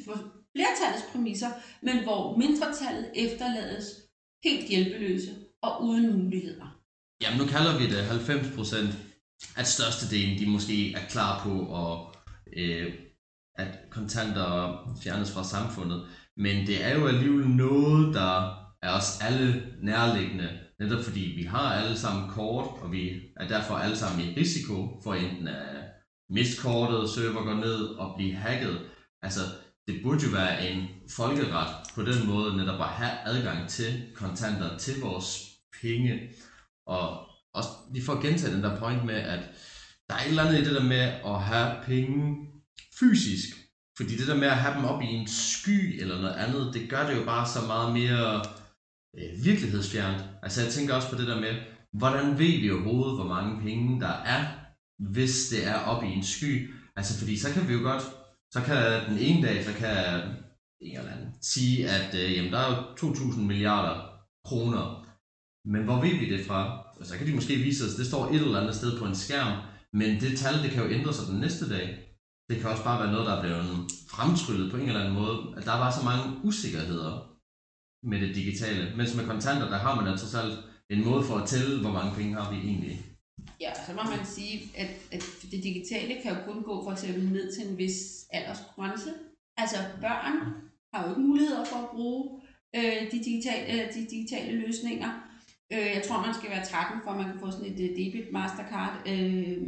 flertallets 0.54 1.06
præmisser, 1.12 1.52
men 1.82 2.04
hvor 2.04 2.38
mindretallet 2.38 3.12
efterlades 3.16 3.86
helt 4.44 4.70
hjælpeløse 4.70 5.32
og 5.62 5.84
uden 5.84 6.24
muligheder. 6.24 6.80
Jamen 7.22 7.40
nu 7.42 7.46
kalder 7.46 7.78
vi 7.80 7.86
det 7.94 8.02
90%, 8.08 9.60
at 9.60 9.68
størstedelen 9.68 10.40
de 10.40 10.46
måske 10.46 10.94
er 10.94 11.06
klar 11.10 11.44
på 11.44 11.54
at, 11.82 11.94
øh, 12.58 12.94
at 13.60 13.80
kontanter 13.92 14.48
fjernes 15.04 15.32
fra 15.32 15.44
samfundet. 15.44 16.00
Men 16.38 16.68
det 16.68 16.86
er 16.86 16.94
jo 16.98 17.08
alligevel 17.08 17.48
noget, 17.48 18.14
der 18.14 18.34
er 18.82 18.92
os 19.00 19.10
alle 19.22 19.48
nærliggende, 19.82 20.50
netop 20.80 21.02
fordi 21.08 21.20
vi 21.40 21.44
har 21.44 21.74
alle 21.80 21.96
sammen 21.96 22.30
kort, 22.30 22.66
og 22.82 22.92
vi 22.92 23.16
er 23.36 23.48
derfor 23.48 23.76
alle 23.76 23.96
sammen 23.96 24.20
i 24.20 24.34
risiko 24.38 25.00
for 25.04 25.14
enten 25.14 25.48
at 25.48 25.86
miste 26.30 26.62
kortet, 26.62 27.10
server 27.10 27.44
går 27.44 27.54
ned 27.54 27.80
og 28.02 28.12
blive 28.16 28.34
hacket. 28.34 28.80
Altså, 29.22 29.42
det 29.88 30.00
burde 30.04 30.24
jo 30.26 30.30
være 30.30 30.62
en 30.62 30.88
folkeret 31.18 31.70
på 31.96 32.02
den 32.02 32.26
måde 32.26 32.56
netop 32.56 32.82
at 32.82 32.88
have 32.88 33.12
adgang 33.26 33.68
til 33.68 34.02
kontanter, 34.14 34.78
til 34.78 35.00
vores 35.00 35.28
penge. 35.82 36.20
Og 36.86 37.18
også 37.54 37.70
lige 37.94 38.04
for 38.04 38.14
at 38.14 38.20
gentage 38.20 38.54
den 38.54 38.64
der 38.64 38.76
point 38.76 39.04
med, 39.04 39.16
at 39.16 39.48
der 40.10 40.16
er 40.16 40.20
et 40.20 40.28
eller 40.28 40.42
andet 40.44 40.58
i 40.58 40.62
det 40.62 40.74
der 40.74 40.80
med 40.80 41.10
at 41.26 41.42
have 41.42 41.70
penge 41.82 42.38
fysisk. 43.00 43.50
Fordi 43.98 44.16
det 44.18 44.28
der 44.28 44.36
med 44.36 44.48
at 44.48 44.58
have 44.58 44.76
dem 44.76 44.86
op 44.86 45.02
i 45.02 45.06
en 45.06 45.28
sky 45.28 46.02
eller 46.02 46.22
noget 46.22 46.36
andet, 46.36 46.74
det 46.74 46.90
gør 46.90 47.08
det 47.08 47.18
jo 47.20 47.26
bare 47.26 47.48
så 47.48 47.62
meget 47.68 47.94
mere 47.94 48.46
øh, 49.18 49.46
virkelighedsfjernt. 49.46 50.24
Altså 50.44 50.62
jeg 50.62 50.72
tænker 50.72 50.94
også 50.94 51.10
på 51.10 51.16
det 51.16 51.28
der 51.28 51.40
med, 51.40 51.54
hvordan 51.94 52.40
ved 52.40 52.60
vi 52.62 52.72
overhovedet, 52.72 53.16
hvor 53.16 53.28
mange 53.36 53.62
penge 53.62 54.02
der 54.02 54.16
er, 54.36 54.42
hvis 55.12 55.50
det 55.50 55.68
er 55.68 55.76
op 55.76 56.04
i 56.04 56.08
en 56.08 56.24
sky? 56.24 56.74
Altså 56.96 57.20
fordi 57.20 57.38
så 57.38 57.54
kan 57.54 57.68
vi 57.68 57.74
jo 57.74 57.80
godt, 57.80 58.04
så 58.54 58.62
kan 58.62 59.10
den 59.10 59.18
ene 59.18 59.48
dag, 59.48 59.66
så 59.66 59.74
kan 59.74 59.96
en 60.82 60.98
eller 60.98 61.12
anden 61.12 61.34
sige, 61.42 61.90
at 61.90 62.16
øh, 62.16 62.36
jamen, 62.36 62.52
der 62.52 62.60
er 62.60 62.96
jo 63.02 63.10
2.000 63.12 63.40
milliarder 63.40 63.96
kroner. 64.46 65.06
Men 65.66 65.84
hvor 65.84 66.02
ved 66.02 66.20
vi 66.20 66.30
det 66.30 66.46
fra? 66.46 66.86
Altså, 66.98 67.12
så 67.12 67.18
kan 67.18 67.28
de 67.28 67.36
måske 67.36 67.56
vise 67.56 67.86
os, 67.86 67.96
det 67.96 68.08
står 68.08 68.28
et 68.28 68.36
eller 68.36 68.62
andet 68.62 68.76
sted 68.76 69.00
på 69.00 69.06
en 69.06 69.16
skærm, 69.16 69.62
men 69.94 70.22
det 70.22 70.38
tal, 70.38 70.64
det 70.64 70.72
kan 70.72 70.84
jo 70.84 70.90
ændre 70.90 71.14
sig 71.14 71.28
den 71.28 71.40
næste 71.40 71.70
dag. 71.70 72.09
Det 72.50 72.60
kan 72.60 72.70
også 72.70 72.84
bare 72.84 73.00
være 73.04 73.12
noget, 73.12 73.28
der 73.28 73.36
er 73.36 73.42
blevet 73.42 73.92
fremtryllet 74.08 74.72
på 74.72 74.78
en 74.78 74.88
eller 74.88 75.00
anden 75.00 75.14
måde. 75.22 75.36
At 75.58 75.66
der 75.66 75.72
er 75.72 75.82
bare 75.86 75.94
så 76.00 76.04
mange 76.06 76.26
usikkerheder 76.44 77.14
med 78.04 78.22
det 78.22 78.36
digitale. 78.36 78.98
Mens 78.98 79.16
med 79.16 79.26
kontanter, 79.26 79.70
der 79.70 79.78
har 79.78 79.96
man 79.96 80.08
altså 80.12 80.32
selv 80.32 80.52
en 80.90 81.06
måde 81.06 81.24
for 81.24 81.36
at 81.36 81.48
tælle, 81.48 81.82
hvor 81.82 81.92
mange 81.92 82.16
penge 82.16 82.36
har 82.36 82.52
vi 82.52 82.58
egentlig. 82.58 83.02
Ja, 83.62 83.72
så 83.86 83.92
må 83.94 84.04
man 84.04 84.26
sige, 84.26 84.56
at, 84.78 84.92
at 85.12 85.24
det 85.52 85.64
digitale 85.64 86.22
kan 86.22 86.32
jo 86.36 86.40
kun 86.46 86.64
gå 86.64 86.84
for 86.84 86.92
eksempel 86.92 87.24
ned 87.30 87.54
til 87.54 87.68
en 87.68 87.78
vis 87.78 88.26
aldersgrænse. 88.30 89.14
Altså 89.58 89.78
børn 90.02 90.36
har 90.94 91.04
jo 91.04 91.10
ikke 91.10 91.22
muligheder 91.22 91.66
for 91.66 91.78
at 91.78 91.90
bruge 91.90 92.42
øh, 92.76 93.12
de, 93.12 93.24
digitale, 93.24 93.74
øh, 93.74 93.94
de 93.94 94.08
digitale 94.10 94.60
løsninger. 94.60 95.12
Øh, 95.74 95.90
jeg 95.96 96.04
tror, 96.08 96.26
man 96.26 96.34
skal 96.34 96.50
være 96.50 96.66
13, 96.66 97.02
for 97.04 97.12
at 97.12 97.18
man 97.18 97.32
kan 97.32 97.40
få 97.40 97.52
sådan 97.52 97.66
et 97.66 97.80
øh, 97.90 97.90
debit 97.90 98.32
mastercard. 98.32 99.08
Øh, 99.08 99.68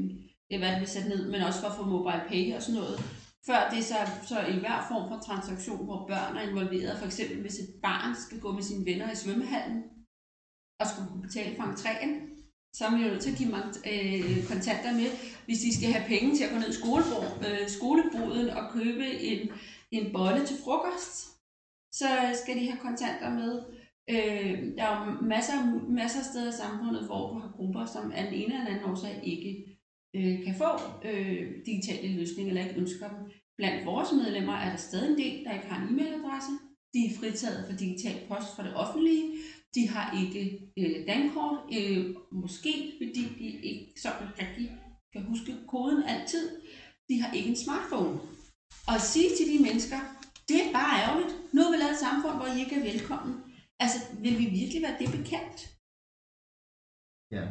det 0.51 0.57
er, 0.63 0.69
hvad 0.69 0.79
det 0.79 0.89
sat 0.89 1.07
ned, 1.07 1.31
men 1.31 1.41
også 1.41 1.59
for 1.59 1.67
at 1.67 1.75
få 1.75 1.85
mobile 1.85 2.23
pay 2.27 2.55
og 2.55 2.61
sådan 2.61 2.81
noget. 2.81 2.99
Før 3.47 3.69
det 3.73 3.83
så, 3.83 3.95
så 4.23 4.37
i 4.53 4.59
hver 4.59 4.85
form 4.89 5.09
for 5.09 5.19
transaktion, 5.27 5.85
hvor 5.85 6.07
børn 6.07 6.37
er 6.37 6.49
involveret, 6.49 6.97
for 6.99 7.05
eksempel 7.05 7.41
hvis 7.41 7.59
et 7.59 7.73
barn 7.81 8.15
skal 8.15 8.39
gå 8.39 8.51
med 8.51 8.63
sine 8.63 8.85
venner 8.85 9.11
i 9.11 9.15
svømmehallen, 9.15 9.83
og 10.79 10.87
skulle 10.87 11.21
betale 11.21 11.55
for 11.55 11.63
entréen, 11.63 12.11
så 12.75 12.85
er 12.85 12.91
man 12.91 13.01
jo 13.01 13.07
nødt 13.07 13.21
til 13.23 13.31
at 13.31 13.37
give 13.37 13.55
øh, 13.91 14.47
kontanter 14.51 14.93
med, 15.01 15.09
hvis 15.45 15.59
de 15.59 15.75
skal 15.77 15.93
have 15.93 16.07
penge 16.07 16.35
til 16.35 16.43
at 16.43 16.51
gå 16.53 16.57
ned 16.57 16.71
i 16.73 16.79
øh, 17.47 17.69
skoleboden 17.69 18.49
og 18.49 18.71
købe 18.71 19.05
en, 19.31 19.41
en 19.91 20.13
bolle 20.13 20.45
til 20.45 20.57
frokost. 20.63 21.15
Så 21.99 22.09
skal 22.41 22.55
de 22.59 22.69
have 22.69 22.83
kontanter 22.87 23.29
med. 23.39 23.51
Øh, 24.09 24.75
der 24.77 24.83
er 24.83 24.93
jo 24.97 25.27
masser, 25.33 25.57
masser 25.89 26.19
af 26.19 26.25
steder 26.25 26.49
i 26.49 26.61
samfundet, 26.61 27.05
hvor 27.05 27.33
du 27.33 27.39
har 27.39 27.51
grupper, 27.57 27.85
som 27.85 28.11
af 28.11 28.23
den 28.23 28.33
ene 28.33 28.53
eller 28.53 28.65
anden 28.65 28.89
årsag 28.89 29.19
ikke 29.23 29.71
øh, 30.15 30.43
kan 30.45 30.56
få 30.63 30.71
øh, 31.10 31.65
digitale 31.65 32.15
løsninger 32.19 32.50
eller 32.52 32.65
ikke 32.65 32.80
ønsker 32.82 33.08
dem. 33.10 33.32
Blandt 33.58 33.86
vores 33.86 34.12
medlemmer 34.12 34.54
er 34.54 34.69
der 34.69 34.78
stadig 34.78 35.10
en 35.12 35.17
del, 35.17 35.45
der 35.45 35.54
ikke 35.54 35.67
har 35.71 35.78
en 35.82 35.89
e-mailadresse. 35.89 36.54
De 36.93 37.00
er 37.06 37.15
fritaget 37.19 37.65
for 37.67 37.78
digital 37.78 38.17
post 38.28 38.56
fra 38.56 38.63
det 38.67 38.76
offentlige. 38.76 39.26
De 39.76 39.88
har 39.93 40.06
ikke 40.21 40.41
øh, 40.80 41.08
dankort, 41.08 41.60
øh, 41.78 42.15
måske 42.32 42.74
fordi 42.97 43.24
de 43.38 43.50
ikke 43.69 44.02
sådan 44.02 44.28
rigtig 44.41 44.67
kan 45.13 45.24
huske 45.24 45.52
koden 45.67 46.04
altid. 46.04 46.45
De 47.10 47.21
har 47.21 47.34
ikke 47.34 47.50
en 47.50 47.63
smartphone. 47.65 48.19
Og 48.88 48.93
at 48.95 49.02
sige 49.02 49.30
til 49.38 49.47
de 49.52 49.63
mennesker, 49.67 50.00
det 50.50 50.58
er 50.65 50.74
bare 50.80 50.93
ærgerligt. 51.04 51.34
Nu 51.54 51.62
har 51.62 51.71
vi 51.71 51.78
lavet 51.78 51.95
et 51.97 52.06
samfund, 52.08 52.36
hvor 52.38 52.47
I 52.54 52.60
ikke 52.63 52.76
er 52.76 52.88
velkommen. 52.91 53.34
Altså, 53.84 54.00
vil 54.24 54.36
vi 54.41 54.45
virkelig 54.60 54.82
være 54.86 55.00
det 55.02 55.10
bekendt? 55.17 55.60
Ja. 57.36 57.45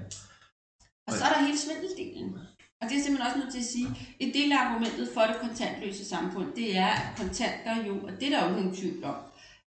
Og 1.10 1.18
så 1.18 1.24
er 1.24 1.32
der 1.32 1.46
hele 1.46 1.58
svindeldelen. 1.58 2.38
Og 2.80 2.88
det 2.88 2.96
er 2.96 3.02
simpelthen 3.02 3.26
også 3.26 3.38
nødt 3.38 3.52
til 3.52 3.58
at 3.58 3.72
sige, 3.74 3.88
et 4.20 4.34
del 4.34 4.52
af 4.52 4.58
argumentet 4.58 5.08
for 5.14 5.20
det 5.20 5.36
kontantløse 5.36 6.04
samfund, 6.04 6.48
det 6.56 6.76
er, 6.76 6.86
at 6.86 7.18
kontanter 7.18 7.84
jo, 7.86 7.94
og 8.06 8.12
det 8.20 8.24
er 8.28 8.40
der 8.40 8.50
jo 8.50 8.56
ingen 8.56 8.74
tvivl 8.74 9.04
om, 9.04 9.16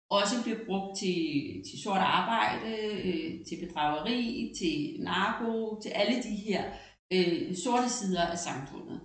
også 0.09 0.43
bliver 0.43 0.59
brugt 0.65 0.97
til, 0.97 1.17
til 1.67 1.81
sort 1.83 2.03
arbejde, 2.19 2.67
øh, 3.05 3.45
til 3.45 3.67
bedrageri, 3.67 4.53
til 4.59 5.03
narko, 5.03 5.79
til 5.81 5.89
alle 5.89 6.23
de 6.23 6.35
her 6.35 6.63
øh, 7.13 7.55
sorte 7.55 7.89
sider 7.89 8.21
af 8.21 8.37
samfundet. 8.37 8.99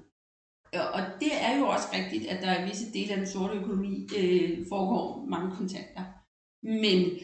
Og 0.72 1.02
det 1.20 1.32
er 1.40 1.58
jo 1.58 1.68
også 1.68 1.88
rigtigt, 1.92 2.26
at 2.26 2.42
der 2.42 2.64
i 2.64 2.68
visse 2.68 2.92
dele 2.92 3.10
af 3.12 3.16
den 3.16 3.26
sorte 3.26 3.54
økonomi 3.54 4.08
øh, 4.18 4.66
foregår 4.68 5.26
mange 5.28 5.56
kontanter. 5.56 6.04
Men 6.62 7.18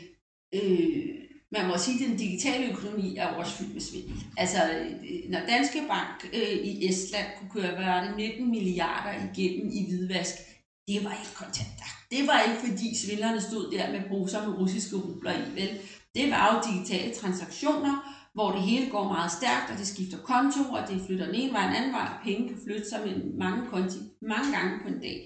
øh, 0.55 1.24
man 1.57 1.67
må 1.69 1.79
sige, 1.79 2.05
at 2.05 2.11
den 2.11 2.19
digitale 2.19 2.73
økonomi 2.73 3.17
er 3.17 3.27
også 3.27 3.53
fyldt 3.53 3.75
med 3.75 3.81
svindel. 3.81 4.17
Altså, 4.37 4.59
øh, 4.79 5.31
når 5.31 5.41
Danske 5.49 5.81
Bank 5.89 6.17
øh, 6.39 6.57
i 6.71 6.89
Estland 6.89 7.27
kunne 7.39 7.51
køre 7.51 7.75
hvad 7.77 8.09
det, 8.09 8.17
19 8.17 8.51
milliarder 8.51 9.13
igennem 9.29 9.71
i 9.73 9.81
hvidvask, 9.89 10.35
det 10.89 11.05
var 11.05 11.13
ikke 11.21 11.35
kontanter. 11.35 11.89
Det 12.11 12.27
var 12.27 12.39
ikke 12.41 12.61
fordi 12.67 12.89
svindlerne 13.03 13.41
stod 13.41 13.71
der 13.73 13.93
med 13.93 14.03
poser 14.09 14.49
med 14.49 14.59
russiske 14.59 14.97
rubler 14.97 15.33
i, 15.33 15.61
vel? 15.61 15.71
Det 16.15 16.31
var 16.31 16.43
jo 16.51 16.73
digitale 16.73 17.15
transaktioner, 17.15 17.95
hvor 18.35 18.53
det 18.53 18.63
hele 18.63 18.91
går 18.91 19.05
meget 19.05 19.33
stærkt, 19.33 19.71
og 19.73 19.79
det 19.79 19.87
skifter 19.87 20.19
konto, 20.19 20.63
og 20.77 20.83
det 20.89 21.03
flytter 21.07 21.27
den 21.27 21.35
ene 21.35 21.53
vej 21.53 21.69
en 21.69 21.77
anden 21.77 21.93
vej, 21.93 22.09
og 22.15 22.25
penge 22.25 22.49
kan 22.49 22.59
flytte 22.65 22.89
sig 22.89 23.01
med 23.07 23.15
mange 23.45 23.67
konti 23.67 23.99
mange 24.23 24.49
gange 24.57 24.73
på 24.83 24.89
en 24.89 25.01
dag. 25.01 25.19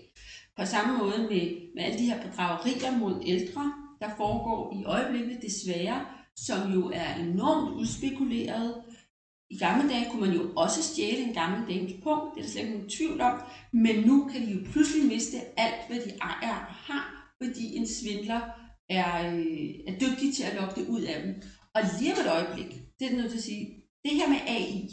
På 0.58 0.64
samme 0.64 0.98
måde 0.98 1.18
med, 1.18 1.44
med 1.74 1.82
alle 1.84 1.98
de 1.98 2.10
her 2.10 2.22
bedragerier 2.22 2.98
mod 2.98 3.22
ældre, 3.26 3.72
der 4.00 4.08
foregår 4.16 4.76
i 4.80 4.84
øjeblikket 4.84 5.38
desværre, 5.42 6.00
som 6.46 6.72
jo 6.72 6.90
er 6.94 7.14
enormt 7.14 7.74
udspekuleret. 7.80 8.82
I 9.50 9.58
gamle 9.58 9.88
dage 9.88 10.10
kunne 10.10 10.26
man 10.26 10.36
jo 10.36 10.52
også 10.56 10.82
stjæle 10.82 11.18
en 11.18 11.34
gammel 11.34 11.60
dames 11.74 11.92
punkt, 12.02 12.34
det 12.34 12.40
er 12.40 12.44
der 12.44 12.50
slet 12.50 12.62
ikke 12.62 12.74
nogen 12.74 12.90
tvivl 12.90 13.20
om, 13.20 13.40
men 13.72 14.06
nu 14.06 14.28
kan 14.32 14.46
de 14.46 14.52
jo 14.52 14.60
pludselig 14.72 15.06
miste 15.06 15.38
alt, 15.60 15.86
hvad 15.88 16.00
de 16.00 16.10
ejer 16.20 16.56
og 16.68 16.74
har, 16.88 17.34
fordi 17.42 17.76
en 17.76 17.86
svindler 17.86 18.40
er, 18.88 19.32
øh, 19.34 19.74
er 19.88 19.98
dygtig 20.02 20.34
til 20.34 20.42
at 20.42 20.54
lokke 20.60 20.80
det 20.80 20.88
ud 20.88 21.02
af 21.02 21.22
dem. 21.22 21.42
Og 21.74 21.80
lige 21.98 22.12
om 22.12 22.20
et 22.20 22.32
øjeblik, 22.36 22.70
det 22.98 23.12
er 23.12 23.16
nødt 23.16 23.30
til 23.30 23.38
at 23.38 23.44
sige, 23.44 23.64
det 24.04 24.12
her 24.18 24.28
med 24.28 24.40
AI, 24.46 24.88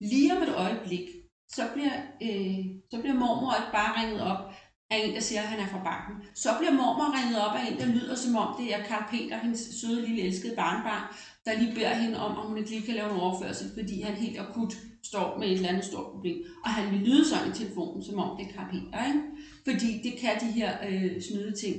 lige 0.00 0.36
om 0.36 0.42
et 0.42 0.54
øjeblik, 0.54 1.08
så 1.48 1.62
bliver, 1.74 1.96
øh, 2.22 2.64
så 2.90 3.00
bliver 3.00 3.14
mormor 3.14 3.54
ikke 3.60 3.72
bare 3.72 4.00
ringet 4.00 4.20
op 4.22 4.52
af 4.90 4.98
en, 5.04 5.14
der 5.14 5.20
siger, 5.20 5.42
at 5.42 5.48
han 5.48 5.60
er 5.60 5.66
fra 5.66 5.84
banken. 5.90 6.14
Så 6.34 6.48
bliver 6.58 6.72
mormor 6.72 7.08
ringet 7.18 7.40
op 7.46 7.54
af 7.56 7.64
en, 7.70 7.78
der 7.78 7.86
lyder 7.86 8.14
som 8.14 8.36
om 8.36 8.54
det 8.58 8.74
er 8.74 8.84
Karl 8.84 9.04
Peter, 9.10 9.38
hendes 9.38 9.60
søde 9.80 10.06
lille 10.06 10.22
elskede 10.22 10.56
barnbarn, 10.56 11.14
der 11.44 11.58
lige 11.58 11.74
beder 11.74 11.94
hende 11.94 12.18
om, 12.26 12.38
om 12.38 12.46
hun 12.46 12.58
ikke 12.58 12.70
lige 12.70 12.86
kan 12.86 12.94
lave 12.94 13.10
en 13.10 13.20
overførsel, 13.20 13.70
fordi 13.78 14.00
han 14.00 14.14
helt 14.14 14.38
akut 14.38 14.74
står 15.02 15.38
med 15.38 15.46
et 15.46 15.52
eller 15.52 15.68
andet 15.68 15.84
stort 15.84 16.12
problem. 16.12 16.38
Og 16.64 16.70
han 16.70 16.92
vil 16.92 17.00
lyde 17.00 17.28
sådan 17.28 17.50
i 17.50 17.54
telefonen, 17.54 18.04
som 18.04 18.18
om 18.18 18.36
det 18.36 18.46
er 18.46 18.52
Karl 18.52 18.70
Peter. 18.70 19.06
Ikke? 19.06 19.22
Fordi 19.68 20.10
det 20.10 20.20
kan 20.20 20.40
de 20.40 20.52
her 20.52 20.70
øh, 20.88 21.22
snyde 21.22 21.52
ting, 21.62 21.76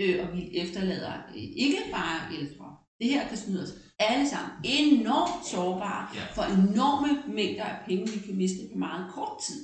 øh, 0.00 0.16
og 0.22 0.36
vi 0.36 0.56
efterlader 0.56 1.12
øh, 1.34 1.42
ikke 1.66 1.78
bare 1.92 2.38
ældre. 2.40 2.76
Det 3.00 3.10
her 3.10 3.28
kan 3.28 3.36
snyde 3.36 3.62
os 3.62 3.74
alle 3.98 4.28
sammen 4.28 4.50
enormt 4.64 5.46
sårbare 5.46 6.08
for 6.34 6.42
enorme 6.42 7.34
mængder 7.34 7.64
af 7.64 7.76
penge, 7.86 8.12
vi 8.12 8.18
kan 8.26 8.36
miste 8.36 8.58
på 8.72 8.78
meget 8.78 9.12
kort 9.14 9.38
tid. 9.46 9.60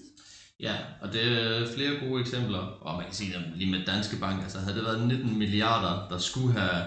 Ja, 0.60 0.74
og 1.02 1.12
det 1.12 1.22
er 1.22 1.66
flere 1.74 2.08
gode 2.08 2.20
eksempler, 2.20 2.58
og 2.58 2.96
man 2.96 3.04
kan 3.04 3.14
sige, 3.14 3.36
at 3.36 3.42
lige 3.56 3.70
med 3.70 3.86
Danske 3.86 4.16
Bank, 4.20 4.42
altså 4.42 4.58
havde 4.58 4.76
det 4.76 4.84
været 4.84 5.08
19 5.08 5.38
milliarder, 5.38 6.08
der 6.08 6.18
skulle 6.18 6.52
have 6.52 6.82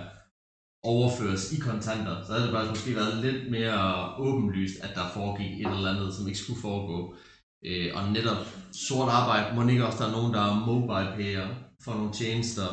overføres 0.84 1.54
i 1.54 1.60
kontanter, 1.60 2.24
så 2.24 2.32
havde 2.32 2.46
det 2.46 2.54
bare 2.54 2.70
måske 2.70 2.96
været 2.96 3.24
lidt 3.26 3.52
mere 3.52 3.80
åbenlyst, 4.18 4.76
at 4.84 4.96
der 4.96 5.14
foregik 5.14 5.52
et 5.62 5.74
eller 5.76 5.94
andet, 5.94 6.14
som 6.14 6.28
ikke 6.28 6.40
skulle 6.40 6.62
foregå. 6.62 7.16
Øh, 7.66 7.90
og 7.96 8.12
netop 8.12 8.46
sort 8.88 9.10
arbejde, 9.10 9.56
må 9.56 9.68
ikke 9.68 9.86
også 9.86 10.00
der 10.04 10.10
er 10.10 10.18
nogen, 10.18 10.34
der 10.34 10.42
er 10.42 10.66
mobile 10.66 11.12
payer 11.18 11.48
for 11.84 11.94
nogle 11.94 12.14
tjenester, 12.14 12.70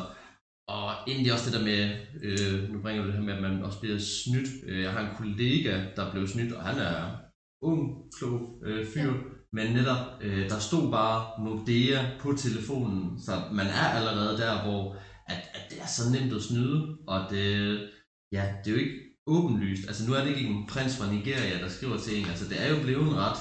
Og 0.67 0.91
egentlig 1.07 1.33
også 1.33 1.49
det 1.49 1.59
der 1.59 1.65
med, 1.65 1.81
øh, 2.23 2.69
nu 2.69 2.81
bringer 2.81 3.01
du 3.01 3.07
det 3.07 3.17
her 3.17 3.23
med, 3.23 3.33
at 3.33 3.41
man 3.41 3.63
også 3.63 3.79
bliver 3.79 3.97
snydt. 3.97 4.49
Øh, 4.67 4.81
jeg 4.81 4.91
har 4.91 5.01
en 5.01 5.15
kollega, 5.17 5.73
der 5.95 6.11
blev 6.11 6.27
snydt, 6.27 6.53
og 6.53 6.63
han 6.63 6.77
er 6.79 7.17
ung, 7.61 8.11
klog 8.17 8.61
øh, 8.65 8.87
fyr. 8.93 9.13
Men 9.53 9.73
netop, 9.73 10.21
øh, 10.21 10.49
der 10.49 10.59
stod 10.59 10.91
bare 10.91 11.43
Nordea 11.43 11.99
på 12.19 12.33
telefonen, 12.33 13.19
så 13.19 13.31
man 13.51 13.67
er 13.67 13.87
allerede 13.97 14.37
der, 14.37 14.63
hvor 14.63 14.95
at, 15.27 15.41
at 15.53 15.63
det 15.69 15.81
er 15.81 15.87
så 15.87 16.03
nemt 16.11 16.33
at 16.33 16.41
snyde, 16.41 16.97
og 17.07 17.29
det, 17.29 17.45
øh, 17.55 17.89
ja, 18.31 18.43
det 18.63 18.71
er 18.71 18.75
jo 18.75 18.81
ikke 18.83 18.99
åbenlyst. 19.27 19.87
Altså 19.87 20.07
nu 20.07 20.13
er 20.13 20.21
det 20.21 20.29
ikke 20.29 20.49
en 20.49 20.67
prins 20.67 20.97
fra 20.97 21.11
Nigeria, 21.11 21.61
der 21.63 21.69
skriver 21.69 21.97
til 21.97 22.19
en, 22.19 22.25
altså 22.25 22.45
det 22.49 22.63
er 22.63 22.69
jo 22.73 22.81
blevet 22.81 23.15
ret 23.15 23.39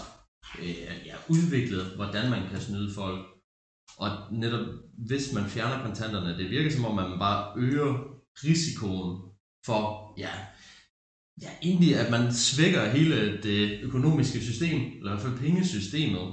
øh, 0.58 1.06
ja, 1.06 1.14
udviklet, 1.28 1.84
hvordan 1.96 2.30
man 2.30 2.48
kan 2.50 2.60
snyde 2.60 2.94
folk. 2.94 3.26
Og 3.98 4.08
netop 4.32 4.66
hvis 5.06 5.32
man 5.32 5.44
fjerner 5.44 5.84
kontanterne, 5.86 6.38
det 6.38 6.50
virker 6.50 6.70
som 6.70 6.84
om 6.84 6.94
man 6.94 7.18
bare 7.18 7.52
øger 7.56 7.90
risikoen 8.44 9.30
for, 9.66 10.14
ja, 10.18 10.30
ja 11.42 11.50
egentlig 11.62 11.96
at 11.96 12.10
man 12.10 12.32
svækker 12.32 12.90
hele 12.90 13.42
det 13.42 13.80
økonomiske 13.82 14.40
system, 14.40 14.80
eller 14.80 15.10
i 15.10 15.14
hvert 15.14 15.20
fald 15.20 15.38
pengesystemet. 15.38 16.26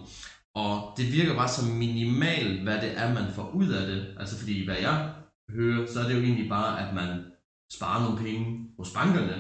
Og 0.55 0.97
det 0.97 1.11
virker 1.11 1.35
bare 1.35 1.49
som 1.49 1.67
minimal, 1.67 2.63
hvad 2.63 2.81
det 2.81 2.91
er, 2.97 3.13
man 3.13 3.33
får 3.35 3.51
ud 3.59 3.69
af 3.69 3.87
det. 3.87 4.15
Altså 4.19 4.39
fordi, 4.39 4.65
hvad 4.65 4.77
jeg 4.81 5.13
hører, 5.49 5.87
så 5.87 5.99
er 5.99 6.07
det 6.07 6.15
jo 6.15 6.21
egentlig 6.21 6.49
bare, 6.49 6.87
at 6.87 6.95
man 6.95 7.09
sparer 7.73 8.03
nogle 8.03 8.23
penge 8.25 8.69
hos 8.79 8.91
bankerne, 8.97 9.37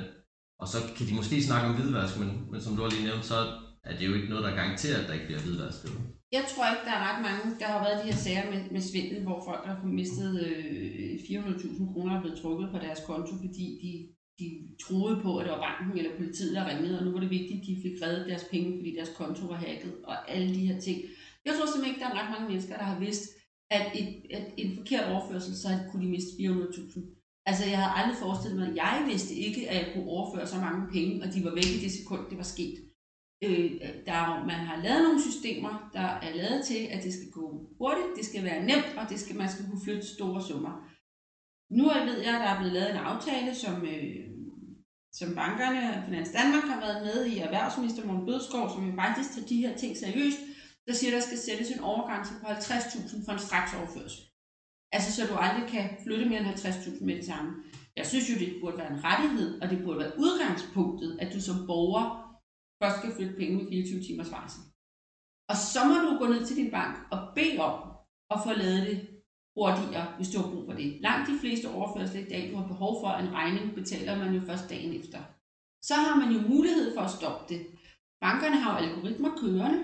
og 0.61 0.67
så 0.67 0.77
kan 0.97 1.07
de 1.07 1.15
måske 1.15 1.43
snakke 1.43 1.67
om 1.67 1.75
hvidvask, 1.75 2.19
men, 2.19 2.31
men 2.51 2.61
som 2.61 2.75
du 2.75 2.81
har 2.81 2.89
lige 2.89 3.07
nævnt, 3.09 3.25
så 3.25 3.37
er 3.83 3.97
det 3.97 4.07
jo 4.07 4.13
ikke 4.13 4.29
noget, 4.29 4.43
der 4.43 4.55
garanterer, 4.61 4.97
at 4.99 5.07
der 5.07 5.13
ikke 5.13 5.25
bliver 5.25 5.41
hvidvask. 5.41 5.79
Jeg 6.31 6.45
tror 6.51 6.65
ikke, 6.71 6.85
der 6.89 6.95
er 6.97 7.05
ret 7.09 7.21
mange. 7.27 7.59
Der 7.59 7.67
har 7.73 7.81
været 7.85 8.01
de 8.01 8.09
her 8.11 8.19
sager 8.25 8.45
med, 8.51 8.61
med 8.71 8.81
svindel, 8.81 9.23
hvor 9.27 9.39
folk 9.49 9.63
har 9.65 9.77
mistet 10.01 10.31
øh, 10.47 11.13
400.000 11.13 11.93
kroner 11.93 12.15
og 12.15 12.21
blevet 12.21 12.39
trukket 12.41 12.67
på 12.71 12.77
deres 12.85 13.01
konto, 13.07 13.33
fordi 13.43 13.65
de, 13.83 13.91
de 14.39 14.47
troede 14.83 15.21
på, 15.21 15.37
at 15.37 15.45
det 15.45 15.53
var 15.53 15.65
banken 15.67 15.97
eller 15.97 16.17
politiet, 16.17 16.55
der 16.55 16.69
ringede, 16.69 16.99
og 16.99 17.05
nu 17.05 17.11
var 17.11 17.19
det 17.19 17.29
vigtigt, 17.29 17.59
at 17.59 17.67
de 17.67 17.81
fik 17.81 18.01
reddet 18.01 18.29
deres 18.29 18.45
penge, 18.51 18.77
fordi 18.77 18.95
deres 18.95 19.15
konto 19.17 19.45
var 19.45 19.55
hacket, 19.55 19.93
og 20.03 20.31
alle 20.31 20.55
de 20.55 20.67
her 20.67 20.79
ting. 20.79 20.97
Jeg 21.45 21.53
tror 21.53 21.65
simpelthen 21.65 21.91
ikke, 21.91 22.03
der 22.03 22.09
er 22.09 22.19
ret 22.19 22.31
mange 22.33 22.47
mennesker, 22.47 22.77
der 22.77 22.83
har 22.83 22.99
vidst, 22.99 23.23
at, 23.69 23.85
et, 23.99 24.09
at 24.37 24.45
en 24.57 24.77
forkert 24.77 25.11
overførsel, 25.11 25.55
så 25.55 25.69
kunne 25.89 26.05
de 26.05 26.11
miste 26.11 26.31
400.000. 26.39 27.41
Altså, 27.45 27.63
jeg 27.65 27.77
havde 27.77 27.97
aldrig 27.99 28.17
forestillet 28.23 28.59
mig, 28.59 28.75
jeg 28.75 29.05
vidste 29.11 29.33
ikke, 29.35 29.69
at 29.69 29.75
jeg 29.75 29.93
kunne 29.93 30.09
overføre 30.09 30.47
så 30.47 30.57
mange 30.59 30.87
penge, 30.91 31.23
og 31.23 31.33
de 31.33 31.43
var 31.43 31.53
væk 31.59 31.71
i 31.77 31.83
det 31.83 31.91
sekund, 31.91 32.29
det 32.29 32.37
var 32.37 32.49
sket. 32.55 32.77
Øh, 33.43 33.71
der, 34.09 34.45
man 34.51 34.59
har 34.69 34.83
lavet 34.83 35.03
nogle 35.03 35.21
systemer, 35.21 35.89
der 35.93 36.09
er 36.25 36.35
lavet 36.35 36.65
til, 36.65 36.81
at 36.93 37.03
det 37.03 37.13
skal 37.13 37.31
gå 37.31 37.45
hurtigt, 37.77 38.15
det 38.17 38.25
skal 38.25 38.43
være 38.43 38.65
nemt, 38.65 38.89
og 38.97 39.09
det 39.09 39.19
skal, 39.19 39.35
man 39.35 39.49
skal 39.49 39.65
kunne 39.65 39.85
flytte 39.85 40.07
store 40.15 40.41
summer. 40.47 40.73
Nu 41.69 41.83
ved 41.83 42.19
jeg, 42.27 42.35
at 42.35 42.41
der 42.41 42.49
er 42.53 42.59
blevet 42.59 42.73
lavet 42.73 42.91
en 42.91 43.05
aftale, 43.11 43.55
som, 43.55 43.85
øh, 43.85 44.25
som 45.13 45.35
bankerne 45.35 45.97
og 45.97 46.03
Finans 46.05 46.29
Danmark 46.29 46.63
har 46.63 46.79
været 46.79 47.03
med 47.07 47.25
i, 47.25 47.37
erhvervsminister 47.37 48.05
Morten 48.05 48.25
Bødskov, 48.25 48.69
som 48.69 48.87
jo 48.89 48.95
faktisk 48.95 49.29
tager 49.33 49.47
de 49.47 49.61
her 49.63 49.77
ting 49.77 49.97
seriøst, 49.97 50.39
der 50.87 50.93
siger, 50.93 51.11
at 51.11 51.15
der 51.17 51.27
skal 51.27 51.37
sættes 51.37 51.71
en 51.71 51.79
overgrænse 51.79 52.33
på 52.41 52.45
50.000 52.47 53.25
for 53.25 53.31
en 53.31 53.45
straks 53.47 53.73
overførsel. 53.73 54.21
Altså, 54.95 55.09
så 55.15 55.21
du 55.27 55.35
aldrig 55.35 55.69
kan 55.69 55.85
flytte 56.03 56.25
mere 56.25 56.39
end 56.39 56.47
50.000 56.47 57.05
med 57.05 57.15
det 57.15 57.25
samme. 57.25 57.51
Jeg 57.95 58.05
synes 58.05 58.29
jo, 58.29 58.35
det 58.39 58.57
burde 58.61 58.77
være 58.77 58.91
en 58.93 59.03
rettighed, 59.03 59.61
og 59.61 59.69
det 59.69 59.83
burde 59.83 59.99
være 59.99 60.19
udgangspunktet, 60.19 61.17
at 61.21 61.33
du 61.33 61.41
som 61.41 61.67
borger 61.67 62.05
først 62.83 62.97
skal 62.97 63.15
flytte 63.15 63.35
penge 63.39 63.57
med 63.57 63.67
24 63.69 64.03
timers 64.03 64.31
varsel. 64.31 64.61
Og 65.49 65.55
så 65.71 65.79
må 65.87 65.95
du 66.05 66.17
gå 66.19 66.25
ned 66.33 66.45
til 66.45 66.55
din 66.55 66.71
bank 66.71 66.95
og 67.11 67.19
bede 67.35 67.59
om 67.59 67.75
at 68.33 68.39
få 68.45 68.51
lavet 68.53 68.87
det 68.87 69.14
hurtigere, 69.55 70.07
hvis 70.17 70.29
du 70.29 70.37
har 70.41 70.49
brug 70.51 70.65
for 70.65 70.73
det. 70.73 71.01
Langt 71.01 71.29
de 71.29 71.39
fleste 71.39 71.65
overførsler 71.69 72.21
i 72.21 72.29
dag, 72.29 72.49
du 72.51 72.57
har 72.57 72.67
behov 72.67 73.01
for 73.01 73.09
en 73.09 73.33
regning, 73.33 73.75
betaler 73.75 74.17
man 74.17 74.33
jo 74.33 74.41
først 74.41 74.69
dagen 74.69 74.93
efter. 75.01 75.19
Så 75.81 75.93
har 75.93 76.15
man 76.15 76.35
jo 76.35 76.41
mulighed 76.47 76.95
for 76.95 77.01
at 77.01 77.11
stoppe 77.11 77.53
det. 77.53 77.67
Bankerne 78.21 78.55
har 78.55 78.71
jo 78.79 78.85
algoritmer 78.85 79.31
kørende. 79.37 79.83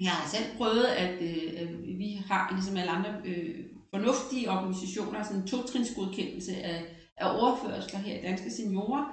Jeg 0.00 0.10
har 0.10 0.28
selv 0.28 0.56
prøvet, 0.56 0.84
at 0.84 1.22
øh, 1.22 1.82
vi 1.98 2.22
har, 2.26 2.52
ligesom 2.52 2.76
alle 2.76 2.90
andre 2.90 3.12
øh, 3.24 3.64
fornuftige 3.94 4.50
organisationer, 4.50 5.22
sådan 5.22 5.40
en 5.40 5.46
totrinsgodkendelse 5.46 6.56
af, 6.56 6.96
af 7.16 7.40
overførsler 7.40 7.98
her 7.98 8.18
i 8.18 8.22
Danske 8.22 8.50
Seniorer, 8.50 9.04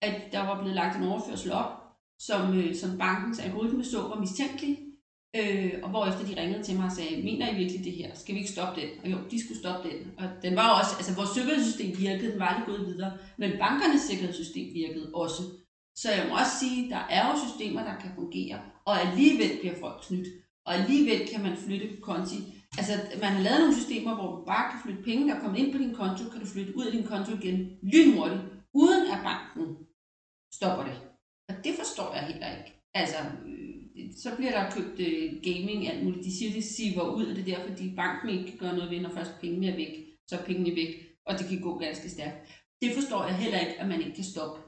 at 0.00 0.32
der 0.32 0.46
var 0.46 0.58
blevet 0.58 0.74
lagt 0.74 0.96
en 0.96 1.08
overførsel 1.08 1.52
op, 1.52 1.72
som, 2.18 2.58
øh, 2.58 2.74
som 2.76 2.98
bankens 2.98 3.38
algoritme 3.38 3.84
så 3.84 4.02
var 4.02 4.20
mistænkelig, 4.20 4.78
øh, 5.36 5.72
og 5.82 5.88
hvor 5.90 6.06
efter 6.06 6.24
de 6.26 6.40
ringede 6.40 6.62
til 6.62 6.76
mig 6.76 6.84
og 6.84 6.92
sagde, 6.92 7.22
mener 7.22 7.50
I 7.50 7.54
virkelig 7.54 7.84
det 7.84 7.92
her? 7.92 8.14
Skal 8.14 8.34
vi 8.34 8.40
ikke 8.40 8.52
stoppe 8.52 8.80
den? 8.80 8.90
Og 9.02 9.10
jo, 9.12 9.18
de 9.30 9.44
skulle 9.44 9.60
stoppe 9.60 9.88
den. 9.88 9.98
Og 10.18 10.26
den 10.42 10.56
var 10.56 10.68
også, 10.80 10.92
altså 10.98 11.14
vores 11.14 11.30
sikkerhedssystem 11.30 11.98
virkede, 11.98 12.30
den 12.32 12.40
var 12.40 12.46
aldrig 12.46 12.66
gået 12.66 12.86
videre, 12.86 13.12
men 13.36 13.50
bankernes 13.58 14.02
sikkerhedssystem 14.02 14.74
virkede 14.74 15.10
også. 15.14 15.42
Så 15.96 16.08
jeg 16.12 16.26
må 16.28 16.34
også 16.42 16.54
sige, 16.60 16.90
der 16.90 17.02
er 17.16 17.22
jo 17.28 17.34
systemer, 17.46 17.84
der 17.84 18.00
kan 18.00 18.10
fungere, 18.14 18.58
og 18.84 19.00
alligevel 19.00 19.52
bliver 19.60 19.74
folk 19.80 20.04
snydt, 20.04 20.28
og 20.66 20.74
alligevel 20.74 21.28
kan 21.28 21.42
man 21.42 21.56
flytte 21.56 21.88
konti 22.02 22.36
Altså, 22.78 22.92
man 23.20 23.32
har 23.32 23.42
lavet 23.42 23.60
nogle 23.60 23.76
systemer, 23.76 24.14
hvor 24.14 24.36
du 24.36 24.44
bare 24.44 24.70
kan 24.70 24.80
flytte 24.82 25.02
penge, 25.02 25.28
der 25.28 25.40
kommer 25.40 25.58
ind 25.58 25.72
på 25.72 25.78
din 25.78 25.94
konto, 25.94 26.22
kan 26.30 26.40
du 26.40 26.46
flytte 26.46 26.76
ud 26.76 26.86
af 26.86 26.92
din 26.92 27.06
konto 27.06 27.30
igen 27.36 27.56
lynhurtigt, 27.82 28.42
uden 28.74 29.02
at 29.14 29.18
banken 29.28 29.66
stopper 30.58 30.84
det. 30.84 30.96
Og 31.48 31.54
det 31.64 31.74
forstår 31.80 32.14
jeg 32.14 32.24
heller 32.26 32.48
ikke. 32.56 32.70
Altså, 32.94 33.18
øh, 33.46 33.61
så 34.16 34.36
bliver 34.36 34.50
der 34.50 34.70
købt 34.70 35.00
øh, 35.00 35.32
gaming, 35.42 35.88
alt 35.88 36.04
muligt. 36.04 36.24
De 36.24 36.38
siger, 36.38 36.52
det 36.52 36.64
siver 36.64 37.14
ud, 37.14 37.26
og 37.26 37.36
det 37.36 37.40
er 37.40 37.56
derfor, 37.56 37.74
de 37.74 37.92
banken 37.96 38.28
ikke 38.28 38.50
kan 38.50 38.58
gøre 38.58 38.76
noget 38.76 38.90
ved, 38.90 39.00
når 39.00 39.10
først 39.10 39.32
pengene 39.40 39.68
er 39.68 39.76
væk. 39.76 39.94
Så 40.28 40.36
er 40.38 40.44
pengene 40.44 40.76
væk, 40.76 40.94
og 41.26 41.38
det 41.38 41.48
kan 41.48 41.60
gå 41.60 41.78
ganske 41.78 42.10
stærkt. 42.10 42.36
Det 42.82 42.94
forstår 42.94 43.24
jeg 43.24 43.36
heller 43.36 43.58
ikke, 43.58 43.80
at 43.80 43.88
man 43.88 44.00
ikke 44.00 44.14
kan 44.14 44.24
stoppe. 44.24 44.60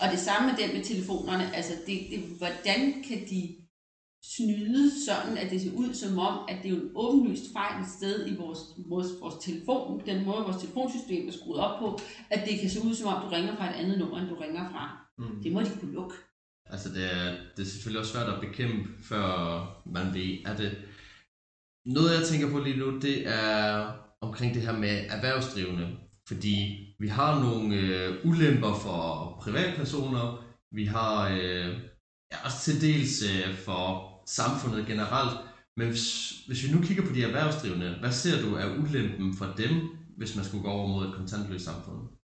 Og 0.00 0.06
det 0.12 0.18
samme 0.18 0.48
med 0.48 0.56
den 0.58 0.76
med 0.76 0.84
telefonerne. 0.84 1.56
Altså, 1.56 1.72
det, 1.86 2.00
det, 2.10 2.18
hvordan 2.18 3.02
kan 3.08 3.20
de 3.30 3.56
snyde 4.24 5.04
sådan, 5.04 5.38
at 5.38 5.50
det 5.50 5.60
ser 5.60 5.72
ud 5.72 5.94
som 5.94 6.18
om, 6.18 6.48
at 6.48 6.56
det 6.62 6.70
er 6.70 6.74
en 6.74 6.90
åbenlyst 6.94 7.52
fejl 7.52 7.84
sted 7.98 8.26
i 8.26 8.36
vores, 8.36 8.58
vores, 8.86 9.08
vores 9.20 9.44
telefon, 9.44 10.02
den 10.06 10.24
måde 10.24 10.44
vores 10.44 10.62
telefonsystem 10.62 11.28
er 11.28 11.32
skruet 11.32 11.60
op 11.60 11.78
på, 11.78 11.98
at 12.30 12.48
det 12.48 12.60
kan 12.60 12.70
se 12.70 12.80
ud 12.84 12.94
som 12.94 13.08
om, 13.14 13.22
du 13.22 13.28
ringer 13.28 13.56
fra 13.56 13.70
et 13.70 13.74
andet 13.74 13.98
nummer, 13.98 14.18
end 14.18 14.28
du 14.28 14.34
ringer 14.34 14.70
fra. 14.70 15.06
Mm. 15.18 15.42
Det 15.42 15.52
må 15.52 15.60
de 15.60 15.70
kunne 15.80 15.92
lukke. 15.92 16.14
Altså 16.72 16.88
det 16.88 17.04
er, 17.14 17.36
det 17.56 17.62
er 17.62 17.70
selvfølgelig 17.70 18.00
også 18.00 18.12
svært 18.12 18.28
at 18.28 18.40
bekæmpe, 18.40 18.88
før 19.02 19.22
man 19.86 20.14
ved, 20.14 20.38
at 20.46 20.58
det... 20.58 20.78
Noget 21.86 22.18
jeg 22.18 22.26
tænker 22.28 22.50
på 22.50 22.58
lige 22.58 22.78
nu, 22.78 23.00
det 23.00 23.26
er 23.26 23.92
omkring 24.20 24.54
det 24.54 24.62
her 24.62 24.78
med 24.78 25.06
erhvervsdrivende. 25.08 25.96
Fordi 26.28 26.56
vi 26.98 27.08
har 27.08 27.40
nogle 27.40 27.76
øh, 27.76 28.24
ulemper 28.24 28.74
for 28.74 29.36
privatpersoner, 29.40 30.44
vi 30.72 30.84
har 30.84 31.28
øh, 31.28 31.68
ja, 32.32 32.36
også 32.44 32.58
til 32.64 32.80
dels 32.80 33.22
øh, 33.22 33.56
for 33.56 33.84
samfundet 34.26 34.86
generelt. 34.86 35.38
Men 35.76 35.88
hvis, 35.88 36.30
hvis 36.46 36.64
vi 36.64 36.72
nu 36.72 36.82
kigger 36.82 37.06
på 37.06 37.14
de 37.14 37.24
erhvervsdrivende, 37.24 37.96
hvad 38.00 38.12
ser 38.12 38.42
du 38.42 38.56
af 38.56 38.66
ulempen 38.78 39.34
for 39.34 39.54
dem, 39.56 39.72
hvis 40.16 40.36
man 40.36 40.44
skulle 40.44 40.62
gå 40.62 40.68
over 40.68 40.88
mod 40.88 41.08
et 41.08 41.14
kontantløst 41.14 41.64
samfund? 41.64 42.19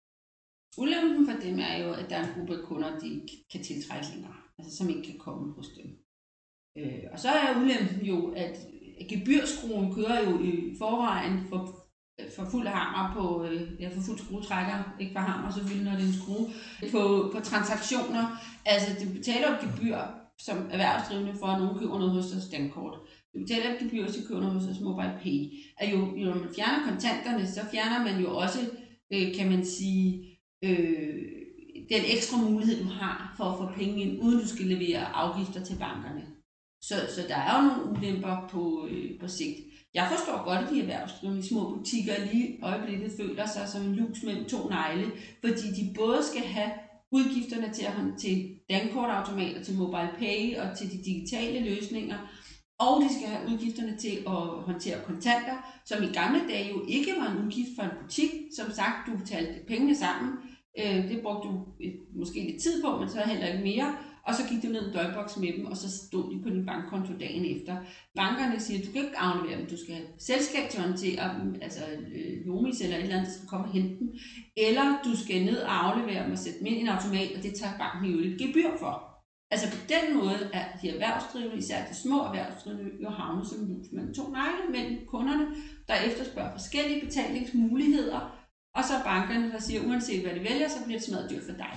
Ulempen 0.78 1.26
for 1.26 1.40
dem 1.42 1.60
er 1.60 1.78
jo, 1.84 1.94
at 1.94 2.10
der 2.10 2.16
er 2.16 2.24
en 2.24 2.34
gruppe 2.36 2.58
kunder, 2.64 3.00
de 3.00 3.28
kan 3.52 3.64
tiltrække 3.64 4.08
længere, 4.14 4.34
altså 4.58 4.78
som 4.78 4.90
ikke 4.90 5.04
kan 5.04 5.20
komme 5.20 5.54
hos 5.54 5.68
dem. 5.68 5.98
Øh, 6.78 7.04
og 7.12 7.20
så 7.20 7.30
er 7.30 7.62
ulempen 7.62 8.06
jo, 8.06 8.32
at 8.32 8.58
gebyrskruen 9.10 9.96
kører 9.96 10.30
jo 10.30 10.44
i 10.44 10.76
forvejen 10.78 11.48
for, 11.50 11.60
for 12.36 12.46
fuld 12.52 12.68
hammer 12.68 13.14
på, 13.16 13.46
øh, 13.46 13.82
ja, 13.82 13.90
for 13.90 14.02
fuld 14.02 14.20
skruetrækker, 14.20 14.96
ikke 15.00 15.12
for 15.12 15.20
hammer 15.20 15.52
selvfølgelig, 15.52 15.86
når 15.86 15.98
det 15.98 16.04
er 16.04 16.08
en 16.08 16.22
skrue, 16.22 16.46
på, 16.92 17.30
på 17.34 17.40
transaktioner. 17.40 18.24
Altså, 18.66 19.06
du 19.06 19.14
betaler 19.14 19.48
et 19.48 19.62
gebyr 19.62 19.98
som 20.40 20.58
erhvervsdrivende 20.72 21.34
for, 21.40 21.46
at 21.46 21.62
nogen 21.62 21.80
køber 21.80 22.00
noget 22.00 22.14
hos 22.14 22.36
os 22.36 22.50
dankort. 22.50 23.00
Du 23.34 23.40
betaler 23.40 23.74
et 23.74 23.80
gebyr, 23.80 24.04
hvis 24.04 24.16
du 24.16 24.28
køber 24.28 24.42
noget 24.42 24.60
hos 24.60 24.70
os 24.72 24.82
mobile 24.82 25.20
pay. 25.24 25.40
At 25.78 25.92
jo, 25.92 25.98
jo, 25.98 26.26
når 26.26 26.36
man 26.36 26.56
fjerner 26.56 26.90
kontanterne, 26.90 27.48
så 27.48 27.62
fjerner 27.72 28.04
man 28.04 28.22
jo 28.22 28.38
også, 28.38 28.60
øh, 29.14 29.36
kan 29.36 29.50
man 29.52 29.66
sige, 29.66 30.35
øh, 30.66 31.36
den 31.90 32.02
ekstra 32.06 32.38
mulighed, 32.38 32.84
du 32.84 32.90
har 32.90 33.34
for 33.38 33.44
at 33.44 33.58
få 33.58 33.80
penge 33.80 34.02
ind, 34.02 34.22
uden 34.22 34.40
du 34.40 34.48
skal 34.48 34.66
levere 34.66 35.06
afgifter 35.06 35.64
til 35.64 35.76
bankerne. 35.80 36.26
Så, 36.82 36.96
så 37.16 37.22
der 37.28 37.36
er 37.36 37.62
jo 37.62 37.68
nogle 37.68 37.92
ulemper 37.92 38.48
på, 38.50 38.88
øh, 38.92 39.20
på 39.20 39.28
sigt. 39.28 39.60
Jeg 39.94 40.08
forstår 40.12 40.44
godt, 40.44 40.66
at 40.66 40.74
de 40.74 40.82
erhvervsdrivende 40.82 41.40
i 41.40 41.48
små 41.48 41.76
butikker 41.76 42.14
lige 42.32 42.48
i 42.48 42.60
øjeblikket 42.62 43.12
føler 43.18 43.46
sig 43.46 43.68
som 43.68 43.82
en 43.82 43.96
lus 43.96 44.24
mellem 44.24 44.46
to 44.46 44.70
negle, 44.70 45.12
fordi 45.44 45.68
de 45.78 45.94
både 45.96 46.24
skal 46.24 46.42
have 46.42 46.72
udgifterne 47.12 47.74
til, 47.74 47.86
at, 47.86 47.94
til 48.20 48.56
dankortautomater, 48.70 49.64
til 49.64 49.78
mobile 49.78 50.14
pay 50.20 50.58
og 50.58 50.78
til 50.78 50.92
de 50.92 50.98
digitale 50.98 51.70
løsninger, 51.70 52.18
og 52.80 53.02
de 53.04 53.16
skal 53.16 53.28
have 53.28 53.52
udgifterne 53.52 53.98
til 53.98 54.16
at 54.28 54.42
håndtere 54.68 55.00
kontanter, 55.06 55.82
som 55.86 56.04
i 56.04 56.08
gamle 56.14 56.42
dage 56.50 56.70
jo 56.70 56.86
ikke 56.88 57.14
var 57.20 57.32
en 57.32 57.46
udgift 57.46 57.70
for 57.76 57.84
en 57.84 57.98
butik. 58.02 58.32
Som 58.56 58.72
sagt, 58.72 59.08
du 59.08 59.18
betalte 59.18 59.66
pengene 59.68 59.96
sammen. 59.96 60.34
Øh, 60.80 61.10
det 61.10 61.22
brugte 61.22 61.48
du 61.50 61.60
et, 61.80 61.96
måske 62.16 62.40
lidt 62.40 62.62
tid 62.62 62.84
på, 62.84 63.00
men 63.00 63.10
så 63.10 63.20
heller 63.20 63.48
ikke 63.48 63.64
mere. 63.64 63.96
og 64.28 64.36
så 64.36 64.44
gik 64.50 64.64
du 64.64 64.68
ned 64.68 64.82
i 64.84 64.88
en 64.88 64.94
døgnboks 64.94 65.38
med 65.38 65.54
dem, 65.58 65.66
og 65.66 65.78
så 65.78 65.88
stod 66.06 66.34
de 66.34 66.44
på 66.44 66.50
din 66.50 66.66
bankkonto 66.66 67.14
dagen 67.20 67.58
efter. 67.58 67.78
Bankerne 68.16 68.60
siger, 68.60 68.86
du 68.86 68.92
kan 68.92 69.02
ikke 69.04 69.20
aflevere 69.20 69.60
dem, 69.60 69.68
du 69.70 69.78
skal 69.78 69.96
have 69.96 70.08
selskab 70.20 70.70
til 70.70 70.78
at 70.78 70.86
håndtere 70.86 71.40
dem, 71.40 71.56
altså 71.62 71.84
øh, 72.16 72.48
Jomis 72.48 72.82
eller 72.82 72.98
et 72.98 73.04
eller 73.04 73.16
andet, 73.16 73.28
der 73.28 73.38
skal 73.38 73.48
komme 73.48 73.66
og 73.66 73.74
hente 73.74 74.00
dem, 74.00 74.10
eller 74.58 75.02
du 75.06 75.18
skal 75.24 75.46
ned 75.46 75.58
og 75.58 75.86
aflevere 75.86 76.24
dem 76.24 76.32
og 76.32 76.38
sætte 76.38 76.60
dem 76.60 76.68
ind 76.68 76.76
i 76.76 76.80
en 76.80 76.88
automat, 76.88 77.32
og 77.38 77.44
det 77.44 77.54
tager 77.54 77.78
banken 77.78 78.12
jo 78.12 78.20
et 78.20 78.38
gebyr 78.42 78.70
for. 78.80 79.16
Altså 79.52 79.68
på 79.72 79.78
den 79.94 80.18
måde 80.18 80.50
er 80.54 80.66
de 80.82 80.90
erhvervsdrivende, 80.90 81.58
især 81.58 81.88
de 81.90 81.96
små 81.96 82.20
erhvervsdrivende, 82.24 82.92
jo 83.04 83.10
havnet 83.10 83.48
som 83.48 83.68
lus 83.68 83.88
mellem 83.92 84.14
to 84.14 84.24
negle 84.30 84.72
mellem 84.72 85.06
kunderne, 85.08 85.46
der 85.88 85.96
efterspørger 85.96 86.52
forskellige 86.52 87.06
betalingsmuligheder, 87.06 88.35
og 88.76 88.84
så 88.84 88.94
bankerne, 89.04 89.52
der 89.52 89.60
siger, 89.60 89.86
uanset 89.88 90.22
hvad 90.22 90.36
de 90.36 90.44
vælger, 90.50 90.68
så 90.68 90.86
bliver 90.86 91.00
det 91.00 91.08
smadret 91.08 91.30
dyrt 91.30 91.44
for 91.50 91.58
dig. 91.66 91.76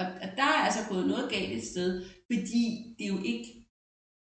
Og, 0.00 0.06
og 0.22 0.28
der 0.36 0.48
er 0.56 0.64
altså 0.66 0.80
gået 0.88 1.06
noget 1.06 1.30
galt 1.30 1.52
et 1.52 1.64
sted, 1.64 2.04
fordi 2.32 2.94
det 2.98 3.04
er 3.04 3.12
jo 3.16 3.22
ikke, 3.24 3.44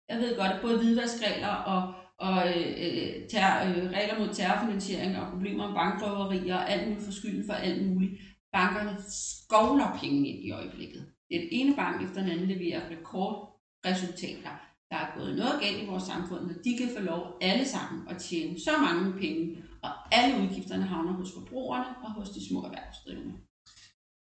jeg 0.08 0.18
ved 0.18 0.36
godt, 0.36 0.52
at 0.52 0.62
både 0.62 0.78
hvidvaskregler 0.78 1.54
og, 1.72 1.94
og 2.18 2.36
øh, 2.48 2.66
øh 2.84 3.28
ter, 3.28 3.48
øh, 3.68 3.90
regler 3.96 4.18
mod 4.18 4.34
terrorfinansiering 4.34 5.18
og 5.18 5.30
problemer 5.32 5.66
med 5.66 5.74
bankrøverier 5.74 6.56
og 6.56 6.70
alt 6.70 6.88
muligt 6.88 7.04
for 7.04 7.12
skylden 7.12 7.46
for 7.46 7.54
alt 7.54 7.88
muligt. 7.88 8.12
Bankerne 8.52 8.96
skovler 9.08 9.98
penge 10.00 10.28
ind 10.28 10.44
i 10.44 10.50
øjeblikket. 10.50 11.06
Det 11.30 11.40
den 11.40 11.48
ene 11.50 11.76
bank 11.76 12.02
efter 12.02 12.20
den 12.20 12.30
anden 12.30 12.48
leverer 12.48 12.90
rekordresultater. 12.90 14.54
Der 14.90 14.96
er 14.96 15.18
gået 15.18 15.36
noget 15.36 15.60
galt 15.62 15.82
i 15.82 15.86
vores 15.86 16.02
samfund, 16.02 16.40
når 16.40 16.54
de 16.64 16.76
kan 16.78 16.88
få 16.96 17.02
lov 17.02 17.38
alle 17.40 17.64
sammen 17.64 18.08
at 18.08 18.18
tjene 18.18 18.60
så 18.60 18.70
mange 18.80 19.12
penge, 19.12 19.62
og 19.84 19.92
alle 20.18 20.42
udgifterne 20.42 20.86
havner 20.92 21.12
hos 21.12 21.30
forbrugerne 21.36 21.90
og 22.04 22.10
hos 22.12 22.28
de 22.30 22.48
små 22.48 22.58
erhvervsdrivende. 22.68 23.34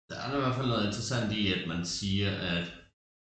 Der 0.09 0.16
er 0.16 0.36
i 0.36 0.40
hvert 0.40 0.55
fald 0.55 0.68
noget 0.68 0.86
interessant 0.86 1.32
i, 1.32 1.53
at 1.53 1.68
man 1.68 1.86
siger, 1.86 2.30
at 2.30 2.66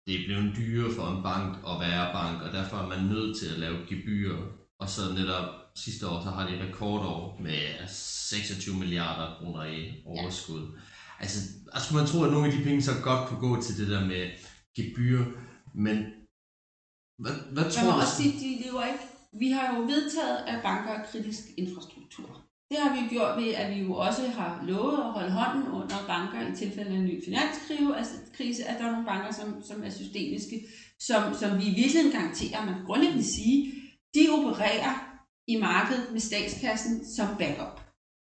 det 0.08 0.14
er 0.16 0.26
blevet 0.26 0.56
dyrere 0.58 0.94
for 0.98 1.08
en 1.08 1.24
bank 1.24 1.52
at 1.72 1.80
være 1.86 2.14
bank, 2.14 2.42
og 2.42 2.52
derfor 2.58 2.78
er 2.78 2.88
man 2.88 3.06
nødt 3.06 3.40
til 3.40 3.48
at 3.54 3.60
lave 3.60 3.78
gebyrer. 3.90 4.42
Og 4.80 4.90
så 4.90 5.02
netop 5.14 5.48
sidste 5.76 6.08
år, 6.08 6.22
så 6.24 6.30
har 6.30 6.48
de 6.50 6.64
rekordår 6.68 7.38
med 7.42 7.88
26 7.88 8.80
milliarder 8.80 9.36
kroner 9.38 9.64
i 9.64 10.04
overskud. 10.06 10.62
Ja. 10.62 10.80
Altså, 11.20 11.40
altså 11.74 11.96
man 11.96 12.06
tror, 12.06 12.26
at 12.26 12.32
nogle 12.32 12.48
af 12.48 12.54
de 12.54 12.64
penge 12.64 12.82
så 12.82 12.92
godt 13.04 13.28
kunne 13.28 13.40
gå 13.40 13.62
til 13.62 13.78
det 13.78 13.88
der 13.88 14.06
med 14.06 14.24
gebyr, 14.76 15.26
men 15.74 15.98
hvad, 17.18 17.36
hvad 17.52 17.72
tror 17.72 17.92
du? 17.92 18.02
også 18.02 18.16
sige, 18.22 18.34
de 18.44 18.64
lever 18.64 18.84
ikke. 18.92 19.04
Vi 19.40 19.52
har 19.52 19.76
jo 19.76 19.82
vedtaget, 19.82 20.38
at 20.48 20.64
banker 20.64 20.92
er 20.94 21.06
kritisk 21.12 21.44
infrastruktur. 21.58 22.03
Det 22.70 22.78
har 22.82 22.92
vi 22.96 23.02
gjort 23.16 23.38
ved, 23.42 23.54
at 23.54 23.76
vi 23.76 23.80
jo 23.82 23.94
også 23.94 24.28
har 24.28 24.64
lovet 24.68 24.98
at 24.98 25.12
holde 25.16 25.32
hånden 25.32 25.68
under 25.68 26.00
banker 26.08 26.52
i 26.52 26.56
tilfælde 26.56 26.92
af 26.92 26.96
en 26.96 27.06
ny 27.06 27.26
finanskrise, 27.26 27.96
altså 27.96 28.16
krise, 28.38 28.66
at 28.66 28.80
der 28.80 28.86
er 28.86 28.92
nogle 28.92 29.06
banker, 29.06 29.32
som, 29.32 29.64
som 29.64 29.84
er 29.84 29.90
systemiske, 29.90 30.68
som, 31.00 31.34
som 31.34 31.58
vi 31.60 31.64
i 31.64 31.76
virkeligheden 31.82 32.12
garanterer, 32.12 32.66
man 32.66 32.86
grundlæggende 32.86 33.34
sige, 33.36 33.74
de 34.16 34.24
opererer 34.38 34.94
i 35.48 35.56
markedet 35.58 36.12
med 36.12 36.20
statskassen 36.20 37.06
som 37.16 37.28
backup. 37.40 37.76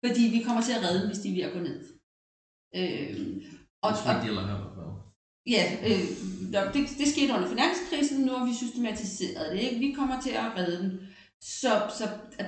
Fordi 0.05 0.23
vi 0.35 0.41
kommer 0.47 0.63
til 0.63 0.73
at 0.73 0.83
redde 0.85 1.01
dem, 1.01 1.09
hvis 1.09 1.23
de 1.25 1.43
er 1.43 1.53
gå 1.53 1.61
ned. 1.69 1.79
Øh, 2.79 3.17
og, 3.83 3.91
og, 3.91 3.97
Ja, 5.47 5.65
øh, 5.89 6.07
det, 6.75 6.83
det 6.99 7.09
skete 7.09 7.35
under 7.35 7.49
finanskrisen, 7.49 8.21
nu 8.21 8.33
har 8.33 8.47
vi 8.47 8.55
systematiseret 8.55 9.53
det. 9.53 9.61
Ikke? 9.61 9.79
Vi 9.79 9.93
kommer 9.93 10.21
til 10.21 10.31
at 10.31 10.57
redde 10.57 10.83
dem. 10.83 11.01
Så, 11.45 11.71
så 11.99 12.05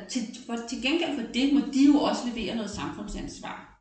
til, 0.08 0.22
for, 0.46 0.56
til 0.68 0.82
gengæld 0.82 1.20
for 1.20 1.32
det 1.32 1.54
må 1.54 1.60
de 1.74 1.84
jo 1.86 1.96
også 2.00 2.22
levere 2.28 2.54
noget 2.54 2.70
samfundsansvar. 2.70 3.76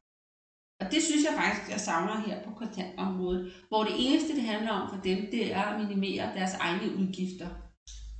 Og 0.80 0.86
det 0.91 1.03
synes 1.03 1.24
jeg 1.26 1.34
faktisk, 1.41 1.72
jeg 1.72 1.80
savner 1.80 2.22
her 2.28 2.43
på 2.43 2.51
kontantområdet, 2.51 3.51
hvor 3.70 3.84
det 3.84 3.93
eneste, 3.97 4.36
det 4.36 4.43
handler 4.43 4.72
om 4.72 4.89
for 4.89 5.01
dem, 5.01 5.18
det 5.32 5.53
er 5.53 5.61
at 5.61 5.80
minimere 5.82 6.36
deres 6.36 6.53
egne 6.53 6.95
udgifter. 6.97 7.49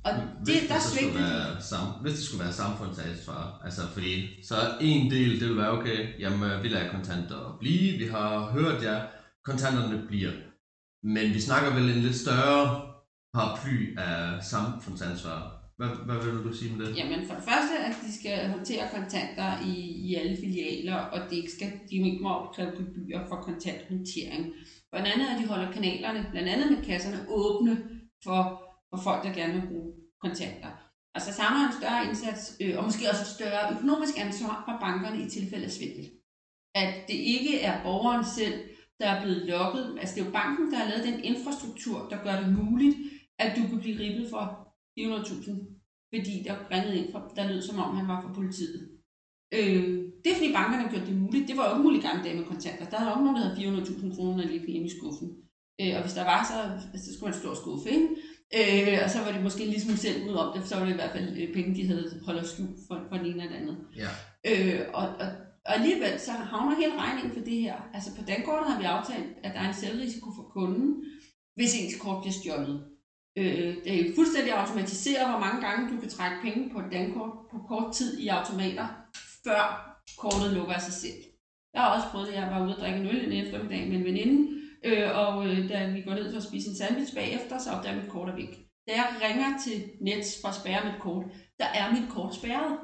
Og 0.04 0.12
det, 0.14 0.22
hvis, 0.44 0.68
der 0.68 0.74
det 0.74 0.82
skulle 0.82 1.14
være, 1.14 1.62
sam, 1.62 1.86
hvis 2.02 2.12
det 2.12 2.22
skulle 2.22 2.44
være 2.44 2.52
samfundsansvar, 2.52 3.60
altså 3.64 3.82
fordi 3.86 4.44
så 4.44 4.54
en 4.80 5.10
del, 5.10 5.40
det 5.40 5.48
vil 5.48 5.56
være 5.56 5.70
okay, 5.70 6.20
jamen 6.20 6.62
vi 6.62 6.68
lader 6.68 6.90
kontanter 6.90 7.56
blive, 7.60 7.98
vi 7.98 8.06
har 8.06 8.50
hørt 8.50 8.82
jer, 8.82 8.94
ja, 8.94 9.02
kontanterne 9.44 10.06
bliver. 10.08 10.32
Men 11.02 11.34
vi 11.34 11.40
snakker 11.40 11.74
vel 11.74 11.90
en 11.90 12.02
lidt 12.02 12.16
større 12.16 12.92
paraply 13.34 13.98
af 13.98 14.44
samfundsansvar. 14.44 15.55
Hvad, 15.76 15.88
hvad 16.06 16.18
vil 16.24 16.44
du 16.44 16.52
sige 16.52 16.76
med 16.76 16.86
det? 16.86 16.96
Jamen 16.96 17.26
for 17.26 17.34
det 17.34 17.44
første, 17.44 17.78
at 17.78 17.94
de 18.02 18.20
skal 18.20 18.48
håndtere 18.48 18.88
kontanter 18.94 19.66
i, 19.66 19.74
i 20.06 20.14
alle 20.14 20.36
filialer, 20.36 20.94
og 20.94 21.30
det 21.30 21.36
ikke 21.36 21.52
skal, 21.52 21.72
de 21.90 21.96
ikke 21.96 22.22
må 22.22 22.28
opkræve 22.28 22.70
gebyrer 22.70 23.28
for 23.28 23.36
kontanthåndtering. 23.36 24.52
For 24.90 24.96
det 24.96 25.06
andet, 25.06 25.26
at 25.26 25.40
de 25.40 25.46
holder 25.46 25.72
kanalerne, 25.72 26.28
blandt 26.30 26.48
andet 26.48 26.72
med 26.72 26.84
kasserne, 26.84 27.26
åbne 27.28 27.72
for, 28.24 28.40
for 28.90 29.02
folk, 29.02 29.24
der 29.24 29.32
gerne 29.32 29.52
vil 29.60 29.68
bruge 29.68 29.92
kontanter. 30.22 30.72
Og 31.14 31.22
så 31.22 31.32
samler 31.32 31.66
en 31.66 31.78
større 31.80 32.04
indsats, 32.08 32.56
øh, 32.60 32.78
og 32.78 32.84
måske 32.84 33.10
også 33.10 33.22
et 33.22 33.36
større 33.38 33.72
økonomisk 33.74 34.14
ansvar 34.24 34.62
fra 34.64 34.78
bankerne 34.80 35.22
i 35.24 35.28
tilfælde 35.28 35.64
af 35.64 35.70
svindel. 35.70 36.10
At 36.74 36.94
det 37.08 37.14
ikke 37.14 37.60
er 37.60 37.82
borgeren 37.82 38.24
selv, 38.24 38.54
der 39.00 39.06
er 39.06 39.22
blevet 39.22 39.46
lukket. 39.46 39.96
Altså 40.00 40.14
det 40.14 40.20
er 40.20 40.26
jo 40.26 40.32
banken, 40.32 40.70
der 40.70 40.78
har 40.78 40.88
lavet 40.88 41.04
den 41.04 41.24
infrastruktur, 41.24 42.08
der 42.10 42.22
gør 42.24 42.40
det 42.40 42.52
muligt, 42.52 42.96
at 43.38 43.56
du 43.56 43.62
kan 43.68 43.80
blive 43.80 43.98
ribbet 43.98 44.30
for 44.30 44.65
400.000, 44.98 46.10
fordi 46.14 46.42
der 46.46 46.70
ringede 46.70 46.96
ind, 46.98 47.12
for, 47.12 47.32
der 47.36 47.48
lød 47.48 47.62
som 47.62 47.78
om 47.78 47.96
han 47.96 48.08
var 48.08 48.22
fra 48.22 48.32
politiet. 48.32 48.88
Øh, 49.54 49.84
det 50.22 50.28
er 50.30 50.36
fordi 50.36 50.52
bankerne 50.52 50.82
har 50.82 50.90
gjort 50.90 51.06
det 51.06 51.16
muligt. 51.16 51.48
Det 51.48 51.56
var 51.56 51.64
jo 51.68 51.74
ikke 51.74 51.82
muligt 51.82 52.04
gamle 52.04 52.24
dage 52.24 52.36
med 52.36 52.44
kontanter. 52.44 52.90
Der 52.90 52.98
havde 52.98 53.12
også 53.12 53.24
nogen, 53.24 53.36
der 53.36 53.48
havde 53.48 53.82
400.000 53.82 54.16
kroner 54.16 54.46
lige 54.46 54.72
hjemme 54.72 54.88
i 54.88 54.96
skuffen. 54.98 55.28
Øh, 55.80 55.92
og 55.96 56.00
hvis 56.02 56.16
der 56.18 56.24
var, 56.24 56.40
så, 56.50 56.56
altså, 56.92 57.06
så 57.06 57.14
skulle 57.14 57.30
man 57.30 57.40
stå 57.40 57.50
og 57.50 57.56
skuffe, 57.56 57.88
ikke? 57.96 58.08
Øh, 58.58 58.98
og 59.04 59.10
så 59.10 59.18
var 59.24 59.32
det 59.32 59.42
måske 59.42 59.64
ligesom 59.64 59.96
selv 59.96 60.30
ud 60.30 60.34
om 60.34 60.48
det, 60.58 60.68
så 60.68 60.74
var 60.76 60.84
det 60.84 60.92
i 60.92 61.00
hvert 61.00 61.14
fald 61.16 61.28
øh, 61.40 61.54
penge, 61.54 61.74
de 61.74 61.86
havde 61.86 62.20
holdt 62.26 62.48
skjult 62.48 62.78
for, 62.88 62.96
for 63.08 63.16
den 63.16 63.26
ene 63.26 63.42
eller 63.44 63.56
andet. 63.56 63.76
Ja. 64.02 64.10
Øh, 64.50 64.80
og, 64.94 65.06
og, 65.22 65.28
og 65.66 65.74
alligevel 65.74 66.20
så 66.20 66.32
havner 66.32 66.76
hele 66.76 67.00
regningen 67.02 67.32
for 67.36 67.44
det 67.44 67.58
her. 67.60 67.76
Altså 67.94 68.10
på 68.16 68.22
dankortet 68.28 68.72
har 68.72 68.78
vi 68.80 68.84
aftalt, 68.84 69.30
at 69.44 69.54
der 69.54 69.60
er 69.60 69.68
en 69.68 69.74
selvrisiko 69.74 70.30
for 70.36 70.42
kunden, 70.42 71.04
hvis 71.56 71.74
ens 71.74 72.00
kort 72.00 72.22
bliver 72.22 72.36
stjålet. 72.40 72.84
Øh, 73.36 73.74
det 73.84 73.94
er 74.00 74.14
fuldstændig 74.14 74.52
automatiseret, 74.52 75.30
hvor 75.30 75.38
mange 75.38 75.66
gange 75.66 75.94
du 75.94 76.00
kan 76.00 76.08
trække 76.08 76.36
penge 76.42 76.70
på 76.70 76.78
et 76.78 76.92
dankort 76.92 77.32
på 77.50 77.58
kort 77.68 77.94
tid 77.94 78.18
i 78.18 78.28
automater, 78.28 78.86
før 79.44 79.60
kortet 80.18 80.52
lukker 80.52 80.74
af 80.74 80.82
sig 80.82 80.92
selv. 80.92 81.18
Jeg 81.74 81.82
har 81.82 81.94
også 81.96 82.08
prøvet 82.10 82.28
det, 82.28 82.34
jeg 82.34 82.50
var 82.50 82.64
ude 82.64 82.74
og 82.76 82.80
drikke 82.80 82.98
en 82.98 83.06
øl 83.06 83.24
en 83.24 83.44
eftermiddag 83.44 83.88
med 83.88 83.96
en 83.96 84.04
veninde, 84.04 84.36
øh, 84.84 85.08
og 85.22 85.46
øh, 85.46 85.68
da 85.68 85.90
vi 85.90 86.00
går 86.00 86.14
ned 86.14 86.30
for 86.30 86.36
at 86.36 86.48
spise 86.48 86.70
en 86.70 86.76
sandwich 86.76 87.14
bagefter, 87.14 87.58
så 87.58 87.70
opdager 87.70 88.02
mit 88.02 88.10
kort 88.10 88.28
er 88.28 88.34
væk. 88.34 88.52
Da 88.88 88.92
jeg 88.94 89.08
ringer 89.24 89.58
til 89.64 89.76
Nets 90.00 90.40
for 90.40 90.48
at 90.48 90.54
spærre 90.54 90.84
mit 90.84 91.00
kort, 91.00 91.24
der 91.58 91.68
er 91.80 91.92
mit 91.92 92.08
kort 92.10 92.34
spærret. 92.34 92.78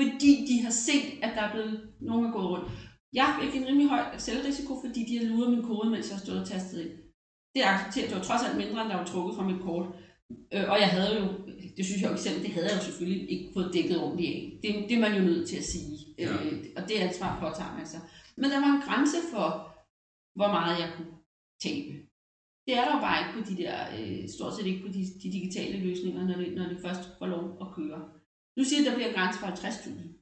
Fordi 0.00 0.46
de 0.48 0.62
har 0.64 0.70
set, 0.70 1.08
at 1.22 1.32
der 1.36 1.42
er 1.42 1.52
blevet 1.52 1.88
nogen, 2.00 2.24
der 2.24 2.30
er 2.30 2.34
gået 2.34 2.50
rundt. 2.50 2.70
Jeg 3.12 3.38
fik 3.40 3.60
en 3.60 3.66
rimelig 3.66 3.88
høj 3.88 4.18
selvrisiko, 4.18 4.80
fordi 4.84 5.00
de 5.08 5.18
har 5.18 5.24
luret 5.24 5.50
min 5.50 5.62
kode, 5.62 5.90
mens 5.90 6.10
jeg 6.10 6.18
stod 6.18 6.36
og 6.38 6.46
tastet 6.46 6.80
ind 6.84 7.07
det 7.58 7.72
accepterer, 7.72 8.08
det 8.08 8.16
var 8.18 8.24
trods 8.28 8.42
alt 8.46 8.56
mindre, 8.62 8.82
end 8.82 8.90
der 8.90 8.96
var 9.02 9.10
trukket 9.12 9.36
fra 9.36 9.48
mit 9.50 9.62
kort. 9.66 9.86
Øh, 10.54 10.66
og 10.72 10.76
jeg 10.82 10.90
havde 10.96 11.12
jo, 11.20 11.24
det 11.76 11.84
synes 11.86 12.02
jeg 12.02 12.10
jo 12.10 12.16
selv, 12.16 12.42
det 12.44 12.50
havde 12.54 12.68
jeg 12.68 12.76
jo 12.78 12.84
selvfølgelig 12.84 13.30
ikke 13.30 13.50
fået 13.54 13.74
dækket 13.74 14.02
ordentligt 14.02 14.34
af. 14.34 14.40
Det, 14.62 14.68
det 14.88 14.94
er 14.96 15.04
man 15.06 15.14
jo 15.18 15.22
nødt 15.30 15.48
til 15.48 15.56
at 15.56 15.64
sige. 15.64 15.96
Ja. 16.18 16.32
Øh, 16.32 16.64
og 16.76 16.82
det 16.88 16.96
ansvar 17.06 17.40
påtager 17.40 17.76
man 17.78 17.86
sig. 17.86 18.00
Men 18.36 18.50
der 18.50 18.60
var 18.60 18.72
en 18.74 18.86
grænse 18.86 19.18
for, 19.32 19.46
hvor 20.38 20.50
meget 20.56 20.80
jeg 20.82 20.90
kunne 20.96 21.12
tabe. 21.64 21.92
Det 22.66 22.76
er 22.78 22.84
der 22.84 22.94
jo 22.96 23.00
bare 23.06 23.18
ikke 23.20 23.34
på 23.38 23.42
de 23.50 23.56
der, 23.62 23.76
øh, 23.98 24.28
stort 24.28 24.54
set 24.54 24.66
ikke 24.66 24.86
på 24.86 24.92
de, 24.96 25.02
de 25.22 25.28
digitale 25.36 25.76
løsninger, 25.86 26.26
når 26.26 26.36
det, 26.42 26.54
når 26.54 26.66
det 26.68 26.78
først 26.86 27.02
får 27.18 27.26
lov 27.26 27.44
at 27.60 27.68
køre. 27.76 28.00
Nu 28.56 28.64
siger 28.64 28.84
der 28.84 28.94
bliver 28.94 29.08
en 29.08 29.14
grænse 29.14 29.38
for 29.40 29.46
50.000. 29.46 30.18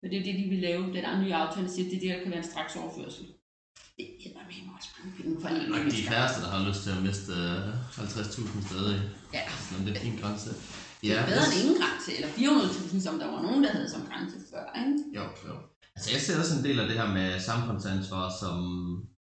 For 0.00 0.08
det 0.10 0.18
er 0.18 0.24
det, 0.24 0.34
de 0.40 0.48
vil 0.48 0.58
lave. 0.58 0.82
Den 0.82 1.04
der 1.04 1.22
nye 1.22 1.34
aftale 1.34 1.68
siger, 1.68 1.88
det 1.88 1.96
er 1.96 2.00
det, 2.00 2.10
der 2.10 2.22
kan 2.22 2.30
være 2.30 2.44
en 2.44 2.52
straks 2.52 2.76
overførsel. 2.76 3.24
Det 3.96 4.33
mange 4.33 4.33
penge 5.16 5.40
for 5.40 5.48
en 5.48 5.70
nok 5.70 5.84
de 5.90 6.02
færreste, 6.10 6.42
der 6.42 6.50
har 6.54 6.68
lyst 6.68 6.82
til 6.82 6.90
at 6.90 7.02
miste 7.02 7.32
50.000 7.32 8.58
øh, 8.58 8.66
stadig. 8.66 9.00
Ja. 9.32 9.44
Så 9.68 9.74
det 9.86 9.96
er 9.96 10.00
en 10.00 10.18
grænse. 10.22 10.50
Ja, 11.02 11.08
det 11.08 11.18
er 11.18 11.26
bedre 11.26 11.46
end 11.46 11.60
ingen 11.62 11.76
grænse, 11.82 12.10
eller 12.16 12.28
400.000, 12.28 13.00
som 13.06 13.18
der 13.18 13.26
var 13.26 13.42
nogen, 13.42 13.64
der 13.64 13.70
havde 13.72 13.90
som 13.90 14.02
grænse 14.10 14.36
før, 14.50 14.64
ikke? 14.80 14.98
Jo, 15.16 15.22
jo. 15.48 15.54
Altså 15.96 16.10
jeg 16.12 16.20
ser 16.20 16.38
også 16.38 16.58
en 16.58 16.64
del 16.64 16.80
af 16.80 16.86
det 16.88 16.96
her 17.00 17.08
med 17.18 17.40
samfundsansvar, 17.40 18.32
som, 18.40 18.58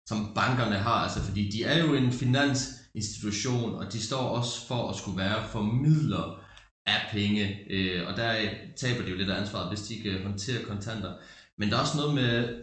som 0.09 0.31
bankerne 0.35 0.75
har, 0.75 0.99
altså 1.05 1.21
fordi 1.21 1.49
de 1.49 1.63
er 1.63 1.85
jo 1.85 1.93
en 1.93 2.11
finansinstitution, 2.11 3.73
og 3.73 3.93
de 3.93 4.03
står 4.03 4.25
også 4.37 4.67
for 4.67 4.89
at 4.89 4.95
skulle 4.95 5.17
være 5.17 5.47
formidler 5.51 6.41
af 6.85 7.01
penge, 7.11 7.57
øh, 7.69 8.07
og 8.07 8.17
der 8.17 8.49
taber 8.77 9.03
de 9.03 9.09
jo 9.09 9.17
lidt 9.17 9.29
af 9.29 9.39
ansvaret, 9.39 9.69
hvis 9.69 9.81
de 9.87 9.95
ikke 9.95 10.23
håndterer 10.23 10.65
kontanter. 10.65 11.13
Men 11.57 11.69
der 11.69 11.75
er 11.75 11.81
også 11.81 11.97
noget 11.97 12.13
med 12.15 12.61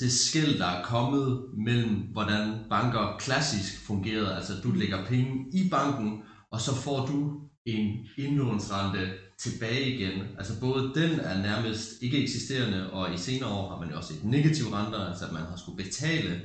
det 0.00 0.10
skæld, 0.10 0.54
der 0.54 0.64
er 0.64 0.76
kommet 0.82 1.36
mellem, 1.52 2.00
hvordan 2.10 2.56
banker 2.68 3.06
klassisk 3.18 3.78
fungerede, 3.78 4.34
altså 4.34 4.54
du 4.54 4.70
lægger 4.70 4.96
penge 4.96 5.38
i 5.52 5.64
banken, 5.70 6.14
og 6.50 6.60
så 6.60 6.72
får 6.72 7.00
du 7.00 7.30
en 7.66 7.94
indlånsrente 8.16 9.10
tilbage 9.38 9.86
igen. 9.86 10.22
Altså 10.38 10.54
både 10.54 10.84
den 10.94 11.18
er 11.18 11.34
nærmest 11.34 11.94
ikke 12.00 12.18
eksisterende, 12.18 12.86
og 12.86 13.12
i 13.12 13.16
senere 13.16 13.48
år 13.48 13.64
har 13.64 13.74
man 13.74 13.90
jo 13.90 13.96
også 13.96 14.12
et 14.12 14.22
negativ 14.22 14.66
renter, 14.68 14.98
altså 14.98 15.24
at 15.24 15.30
man 15.30 15.46
har 15.46 15.56
skulle 15.56 15.76
betale 15.76 16.38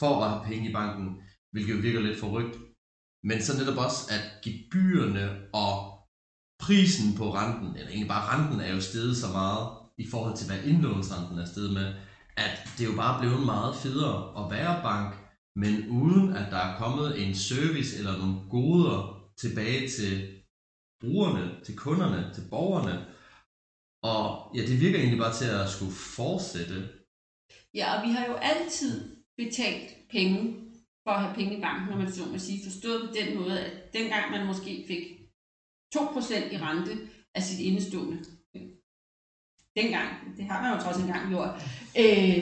for 0.00 0.22
at 0.22 0.28
have 0.28 0.38
penge 0.42 0.66
i 0.66 0.70
banken. 0.70 1.12
hvilket 1.52 1.72
jo 1.72 1.78
virker 1.78 1.98
lidt 2.00 2.16
forrygt. 2.16 2.56
Men 3.22 3.40
så 3.40 3.52
netop 3.52 3.76
også, 3.78 4.04
at 4.08 4.22
gebyrerne 4.42 5.32
og 5.52 5.78
prisen 6.58 7.14
på 7.14 7.28
renten, 7.28 7.76
eller 7.76 7.90
egentlig 7.90 8.06
bare 8.08 8.20
renten, 8.32 8.60
er 8.60 8.68
jo 8.68 8.80
steget 8.80 9.16
så 9.16 9.28
meget 9.28 9.68
i 9.98 10.04
forhold 10.04 10.34
til, 10.34 10.46
hvad 10.46 10.58
indlånsrenten 10.62 11.38
er 11.38 11.44
steget 11.44 11.70
med, 11.70 11.88
at 12.44 12.54
det 12.78 12.84
jo 12.88 12.94
bare 13.02 13.14
blevet 13.20 13.42
meget 13.52 13.72
federe 13.82 14.16
at 14.40 14.44
være 14.54 14.74
bank, 14.88 15.10
men 15.62 15.74
uden 16.00 16.26
at 16.38 16.46
der 16.52 16.60
er 16.66 16.72
kommet 16.82 17.08
en 17.22 17.34
service 17.34 17.90
eller 17.98 18.14
nogle 18.20 18.36
goder 18.54 18.98
tilbage 19.42 19.88
til 19.96 20.12
brugerne, 21.00 21.44
til 21.64 21.74
kunderne, 21.84 22.20
til 22.34 22.44
borgerne. 22.52 22.94
Og 24.14 24.22
ja, 24.56 24.60
det 24.68 24.80
virker 24.80 24.98
egentlig 24.98 25.18
bare 25.24 25.36
til 25.40 25.44
at 25.60 25.68
skulle 25.74 25.94
fortsætte. 26.16 26.78
Ja, 27.78 27.86
og 27.94 28.02
vi 28.04 28.10
har 28.14 28.22
jo 28.28 28.34
altid 28.50 28.92
betalt 29.36 29.86
penge 30.14 30.40
for 31.04 31.10
at 31.10 31.20
have 31.20 31.34
penge 31.34 31.52
i 31.58 31.60
banken, 31.66 31.88
når 31.88 31.96
man 31.96 32.08
så 32.08 32.26
må 32.26 32.38
sige, 32.38 32.58
forstået 32.68 33.00
på 33.06 33.10
den 33.18 33.28
måde, 33.34 33.56
at 33.66 33.72
dengang 33.92 34.30
man 34.30 34.46
måske 34.50 34.72
fik 34.86 35.02
2% 35.96 36.54
i 36.54 36.56
rente 36.66 36.92
af 37.34 37.42
sit 37.42 37.58
indestående, 37.68 38.18
dengang, 39.80 40.08
det 40.36 40.44
har 40.50 40.62
man 40.62 40.70
jo 40.74 40.82
trods 40.82 41.02
engang 41.02 41.28
gjort, 41.32 41.52
øh, 42.02 42.38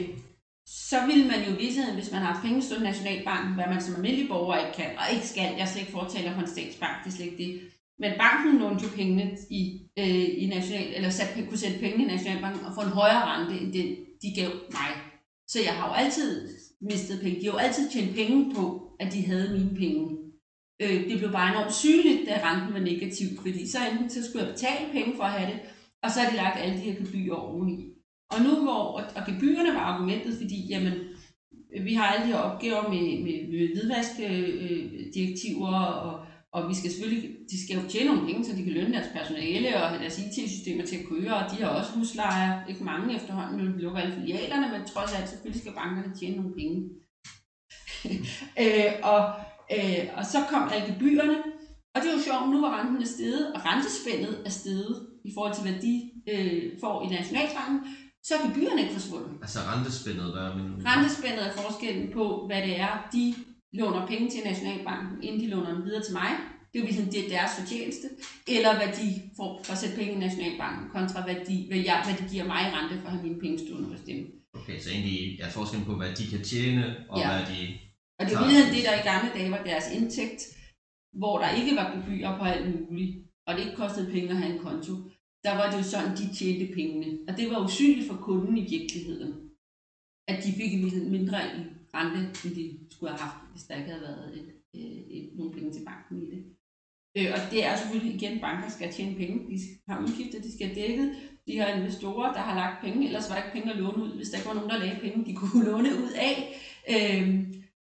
så 0.66 0.98
vil 1.06 1.26
man 1.30 1.40
jo 1.46 1.50
i 1.52 1.60
virkeligheden, 1.62 1.98
hvis 1.98 2.12
man 2.12 2.22
har 2.22 2.40
penge 2.44 2.62
stående 2.62 2.86
i 2.86 2.90
Nationalbanken, 2.90 3.54
hvad 3.54 3.66
man 3.66 3.82
som 3.82 3.94
almindelig 3.94 4.28
borger 4.28 4.58
ikke 4.58 4.76
kan, 4.76 4.90
og 4.98 5.04
ikke 5.14 5.28
skal, 5.28 5.42
jeg 5.56 5.64
er 5.66 5.70
slet 5.70 5.80
ikke 5.80 5.92
fortaler 5.92 6.34
for 6.34 6.40
en 6.40 6.54
statsbank, 6.54 6.94
det 7.04 7.10
er 7.10 7.16
slet 7.16 7.26
ikke 7.26 7.44
det. 7.44 7.60
Men 7.98 8.12
banken 8.18 8.58
lånte 8.60 8.84
jo 8.84 8.90
pengene 8.96 9.38
i, 9.50 9.62
øh, 9.98 10.28
i 10.42 10.46
national, 10.46 10.88
eller 10.96 11.10
sat, 11.10 11.28
kunne 11.48 11.58
sætte 11.58 11.78
pengene 11.78 12.04
i 12.04 12.06
Nationalbanken 12.06 12.66
og 12.66 12.72
få 12.74 12.80
en 12.80 12.98
højere 13.00 13.24
rente, 13.30 13.54
end 13.60 13.72
den, 13.72 13.88
de 14.22 14.28
gav 14.40 14.50
mig. 14.78 14.90
Så 15.48 15.58
jeg 15.64 15.74
har 15.74 15.88
jo 15.88 15.94
altid 15.94 16.48
mistet 16.80 17.20
penge. 17.22 17.40
De 17.40 17.44
har 17.44 17.52
jo 17.52 17.58
altid 17.58 17.90
tjent 17.90 18.14
penge 18.14 18.54
på, 18.54 18.90
at 19.00 19.12
de 19.12 19.26
havde 19.26 19.52
mine 19.58 19.76
penge. 19.76 20.16
Øh, 20.82 21.08
det 21.08 21.18
blev 21.18 21.32
bare 21.32 21.50
enormt 21.50 21.74
sygeligt, 21.74 22.28
da 22.28 22.40
renten 22.44 22.74
var 22.74 22.80
negativ, 22.80 23.28
fordi 23.36 23.68
så 23.68 23.78
enten 23.90 24.10
så 24.10 24.24
skulle 24.24 24.44
jeg 24.44 24.54
betale 24.54 24.92
penge 24.92 25.16
for 25.16 25.24
at 25.24 25.32
have 25.32 25.52
det, 25.52 25.60
og 26.02 26.10
så 26.10 26.20
har 26.20 26.30
de 26.30 26.36
lagt 26.36 26.60
alle 26.60 26.76
de 26.76 26.80
her 26.80 27.04
gebyrer 27.04 27.36
oveni. 27.36 27.96
Og 28.30 28.42
nu 28.42 28.62
hvor, 28.62 29.02
og 29.16 29.26
gebyrerne 29.26 29.74
var 29.74 29.80
argumentet, 29.80 30.36
fordi 30.40 30.66
jamen, 30.68 30.92
vi 31.82 31.94
har 31.94 32.06
alle 32.06 32.26
de 32.26 32.32
her 32.32 32.38
opgaver 32.38 32.82
med, 32.82 33.22
med, 33.24 33.48
med 33.52 33.68
hvidvaskdirektiver, 33.74 35.74
øh, 35.74 36.06
og, 36.06 36.26
og 36.52 36.68
vi 36.68 36.74
skal 36.74 36.90
selvfølgelig, 36.90 37.30
de 37.50 37.64
skal 37.64 37.76
jo 37.76 37.82
tjene 37.88 38.10
nogle 38.10 38.26
penge, 38.26 38.44
så 38.44 38.56
de 38.56 38.64
kan 38.64 38.72
lønne 38.72 38.92
deres 38.92 39.12
personale 39.12 39.76
og 39.76 39.88
have 39.88 40.02
deres 40.02 40.18
IT-systemer 40.18 40.84
til 40.84 40.96
at 40.96 41.06
køre, 41.10 41.36
og 41.36 41.50
de 41.50 41.56
har 41.62 41.68
også 41.68 41.92
huslejer, 41.92 42.66
ikke 42.66 42.84
mange 42.84 43.16
efterhånden, 43.16 43.64
når 43.64 43.72
vi 43.72 43.82
lukker 43.82 44.00
alle 44.00 44.14
filialerne, 44.14 44.72
men 44.72 44.86
trods 44.86 45.14
alt 45.14 45.28
selvfølgelig 45.28 45.62
skal 45.62 45.74
bankerne 45.74 46.14
tjene 46.18 46.36
nogle 46.36 46.54
penge. 46.54 46.90
øh, 48.62 48.92
og, 49.02 49.34
øh, 49.76 50.02
og 50.16 50.24
så 50.32 50.38
kom 50.50 50.70
alle 50.72 50.86
gebyrerne, 50.92 51.36
og 51.94 52.02
det 52.02 52.08
er 52.08 52.16
jo 52.16 52.26
sjovt, 52.28 52.50
nu 52.50 52.60
var 52.60 52.80
renten 52.80 53.02
er 53.02 53.06
steget, 53.06 53.52
og 53.54 53.60
rentespændet 53.64 54.42
er 54.46 54.50
steget 54.50 55.06
i 55.28 55.30
forhold 55.34 55.54
til, 55.54 55.64
hvad 55.66 55.78
de 55.86 55.94
øh, 56.32 56.62
får 56.82 56.94
i 57.04 57.08
Nationalbanken, 57.16 57.80
så 58.26 58.30
er 58.34 58.40
gebyrerne 58.46 58.80
ikke 58.82 58.94
forsvundet. 59.00 59.32
Altså 59.44 59.58
rentespændet, 59.70 60.26
hvad 60.34 60.44
er 60.50 60.54
min... 60.58 60.86
Rentespændet 60.90 61.42
er 61.46 61.52
forskellen 61.62 62.06
på, 62.18 62.24
hvad 62.48 62.60
det 62.68 62.74
er, 62.80 62.92
de 63.16 63.24
låner 63.80 64.06
penge 64.06 64.26
til 64.30 64.40
Nationalbanken, 64.50 65.22
inden 65.26 65.40
de 65.42 65.48
låner 65.54 65.70
dem 65.74 65.84
videre 65.84 66.04
til 66.04 66.14
mig. 66.22 66.30
Det 66.70 66.76
er 66.78 66.82
jo 66.84 66.88
ligesom 66.90 67.08
det 67.14 67.20
er 67.24 67.28
deres 67.36 67.52
fortjeneste. 67.58 68.06
Eller 68.54 68.72
hvad 68.78 68.90
de 69.00 69.06
får 69.36 69.50
for 69.64 69.72
at 69.72 69.78
sætte 69.78 69.96
penge 70.00 70.12
i 70.12 70.18
Nationalbanken, 70.26 70.84
kontra 70.96 71.18
hvad 71.26 71.38
de, 71.48 71.56
hvad, 71.68 71.80
jeg, 71.88 71.98
hvad 72.06 72.16
de 72.20 72.24
giver 72.32 72.46
mig 72.52 72.60
i 72.66 72.70
rente 72.76 72.94
for 73.00 73.06
at 73.08 73.12
have 73.14 73.26
mine 73.26 73.40
penge 73.44 73.58
stående 73.58 73.88
hos 73.88 74.00
dem. 74.10 74.18
Okay, 74.58 74.76
så 74.82 74.88
egentlig 74.90 75.40
er 75.40 75.50
forskellen 75.50 75.86
på, 75.90 75.94
hvad 76.00 76.10
de 76.18 76.24
kan 76.32 76.42
tjene, 76.50 76.84
og 77.10 77.18
Ja. 77.20 77.26
hvad 77.32 77.44
de... 77.52 77.60
Og 78.18 78.22
det 78.26 78.34
er 78.34 78.40
jo 78.40 78.74
det, 78.76 78.82
der 78.88 78.94
i 79.00 79.06
gamle 79.10 79.30
dage 79.36 79.50
var 79.50 79.62
deres 79.70 79.86
indtægt, 79.98 80.40
hvor 81.20 81.38
der 81.38 81.48
ikke 81.58 81.76
var 81.76 81.86
gebyrer 81.94 82.38
på 82.38 82.44
alt 82.44 82.66
muligt, 82.90 83.12
og 83.46 83.54
det 83.54 83.60
ikke 83.64 83.76
kostede 83.76 84.12
penge 84.12 84.30
at 84.30 84.36
have 84.36 84.52
en 84.54 84.62
konto. 84.66 84.92
Der 85.46 85.54
var 85.58 85.70
det 85.70 85.78
jo 85.78 85.82
sådan, 85.82 86.16
de 86.16 86.34
tjente 86.34 86.74
pengene. 86.74 87.18
Og 87.28 87.36
det 87.38 87.50
var 87.50 87.64
usynligt 87.64 88.08
for 88.10 88.16
kunden 88.16 88.56
i 88.58 88.66
virkeligheden. 88.76 89.32
At 90.28 90.44
de 90.44 90.52
fik 90.52 90.72
en 90.74 91.10
mindre 91.10 91.38
i 91.56 91.60
rente, 91.94 92.18
end 92.44 92.54
de 92.54 92.78
skulle 92.90 93.10
have 93.12 93.20
haft, 93.20 93.50
hvis 93.52 93.62
der 93.62 93.76
ikke 93.76 93.90
havde 93.90 94.02
været 94.02 94.38
et, 94.38 94.48
et, 94.74 95.04
et, 95.16 95.30
nogle 95.36 95.52
penge 95.52 95.72
til 95.72 95.84
banken 95.84 96.22
i 96.22 96.26
det. 96.32 96.40
Øh, 97.16 97.28
og 97.34 97.40
det 97.52 97.64
er 97.64 97.76
selvfølgelig 97.76 98.14
igen, 98.14 98.40
banker 98.40 98.68
skal 98.70 98.92
tjene 98.92 99.16
penge. 99.16 99.34
De 99.50 99.58
har 99.88 100.02
udgifter, 100.02 100.40
de 100.40 100.52
skal 100.56 100.74
dække. 100.74 101.14
De 101.46 101.58
har 101.58 101.68
investorer, 101.68 102.32
der 102.32 102.40
har 102.40 102.54
lagt 102.54 102.84
penge, 102.84 103.06
ellers 103.06 103.28
var 103.28 103.36
der 103.36 103.42
ikke 103.42 103.56
penge 103.56 103.72
at 103.72 103.78
låne 103.78 104.02
ud, 104.04 104.16
hvis 104.16 104.28
der 104.28 104.36
ikke 104.36 104.48
var 104.48 104.54
nogen, 104.54 104.70
der 104.70 104.78
lagde 104.78 105.00
penge, 105.00 105.26
de 105.26 105.36
kunne 105.36 105.64
låne 105.70 105.90
ud 106.04 106.12
af. 106.28 106.36
Øh, 106.92 107.28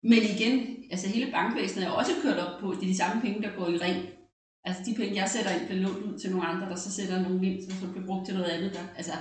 men 0.04 0.22
igen, 0.36 0.84
altså 0.92 1.08
hele 1.08 1.32
bankvæsenet 1.32 1.86
er 1.86 1.92
også 1.92 2.12
kørt 2.22 2.38
op 2.38 2.60
på, 2.60 2.70
at 2.70 2.78
det 2.78 2.84
er 2.84 2.94
de 2.94 2.98
samme 2.98 3.22
penge, 3.22 3.42
der 3.42 3.56
går 3.56 3.68
i 3.68 3.78
ring. 3.78 4.19
Altså 4.66 4.82
de 4.86 4.96
penge, 4.96 5.16
jeg 5.16 5.30
sætter 5.30 5.52
ind, 5.52 5.66
bliver 5.68 5.82
lånt 5.82 6.06
ud 6.06 6.20
til 6.20 6.32
nogle 6.32 6.48
andre, 6.48 6.70
der 6.70 6.76
så 6.76 6.92
sætter 6.92 7.22
nogle 7.22 7.48
ind, 7.48 7.64
som 7.64 7.80
så 7.80 7.88
bliver 7.92 8.06
brugt 8.06 8.26
til 8.26 8.36
noget 8.36 8.50
andet. 8.50 8.74
Der, 8.74 8.84
altså, 8.96 9.12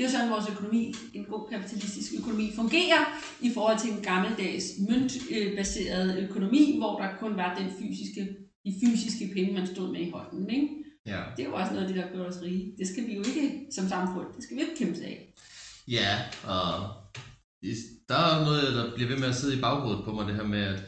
det 0.00 0.06
er 0.06 0.08
jo 0.10 0.16
sådan, 0.16 0.30
vores 0.30 0.50
økonomi, 0.50 0.94
en 1.14 1.24
god 1.24 1.48
kapitalistisk 1.50 2.12
økonomi, 2.18 2.52
fungerer 2.54 3.02
i 3.40 3.50
forhold 3.54 3.78
til 3.78 3.90
en 3.90 4.02
gammeldags 4.02 4.64
møntbaseret 4.88 6.28
økonomi, 6.28 6.76
hvor 6.78 7.00
der 7.00 7.16
kun 7.20 7.36
var 7.36 7.58
den 7.58 7.70
fysiske, 7.78 8.36
de 8.64 8.74
fysiske 8.82 9.30
penge, 9.34 9.52
man 9.52 9.66
stod 9.66 9.92
med 9.92 10.00
i 10.00 10.10
hånden. 10.10 10.50
Ikke? 10.50 10.68
Ja. 11.06 11.22
Det 11.36 11.42
er 11.44 11.48
jo 11.48 11.54
også 11.54 11.72
noget 11.72 11.86
af 11.86 11.92
det, 11.92 12.02
der 12.02 12.12
gør 12.12 12.24
os 12.24 12.42
rige. 12.42 12.74
Det 12.78 12.86
skal 12.88 13.06
vi 13.06 13.14
jo 13.14 13.22
ikke 13.22 13.66
som 13.74 13.88
samfund, 13.88 14.26
det 14.36 14.44
skal 14.44 14.56
vi 14.56 14.60
ikke 14.60 14.76
kæmpe 14.76 15.00
af. 15.00 15.34
Ja, 15.88 16.18
og 16.44 16.70
der 18.08 18.16
er 18.16 18.44
noget, 18.44 18.74
der 18.74 18.94
bliver 18.94 19.08
ved 19.08 19.18
med 19.18 19.28
at 19.28 19.34
sidde 19.34 19.58
i 19.58 19.60
baghovedet 19.60 20.04
på 20.04 20.12
mig, 20.12 20.26
det 20.26 20.34
her 20.34 20.46
med, 20.46 20.62
at 20.62 20.80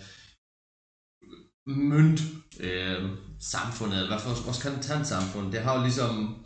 mønt 1.67 2.21
øh, 2.61 3.11
samfundet, 3.43 3.97
eller 3.97 4.19
for 4.19 4.29
hvert 4.29 4.37
fald 4.37 4.45
vores 4.45 4.63
kontantsamfund, 4.63 5.53
det 5.53 5.61
har 5.61 5.77
jo 5.77 5.83
ligesom 5.83 6.37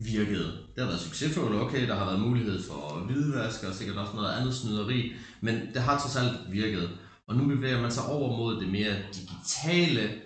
virket. 0.00 0.46
Det 0.74 0.78
har 0.84 0.90
været 0.90 1.00
succesfuldt, 1.00 1.62
okay, 1.62 1.88
der 1.88 1.94
har 1.94 2.04
været 2.04 2.20
mulighed 2.20 2.62
for 2.62 3.04
hvidvask 3.06 3.64
og 3.64 3.74
sikkert 3.74 3.96
også 3.96 4.14
noget 4.14 4.32
andet 4.32 4.54
snyderi, 4.54 5.12
men 5.40 5.54
det 5.74 5.82
har 5.82 5.98
trods 5.98 6.16
alt 6.16 6.52
virket. 6.52 6.98
Og 7.28 7.36
nu 7.36 7.48
bevæger 7.48 7.80
man 7.80 7.90
sig 7.90 8.06
over 8.06 8.36
mod 8.36 8.60
det 8.60 8.68
mere 8.68 8.94
digitale, 9.14 10.22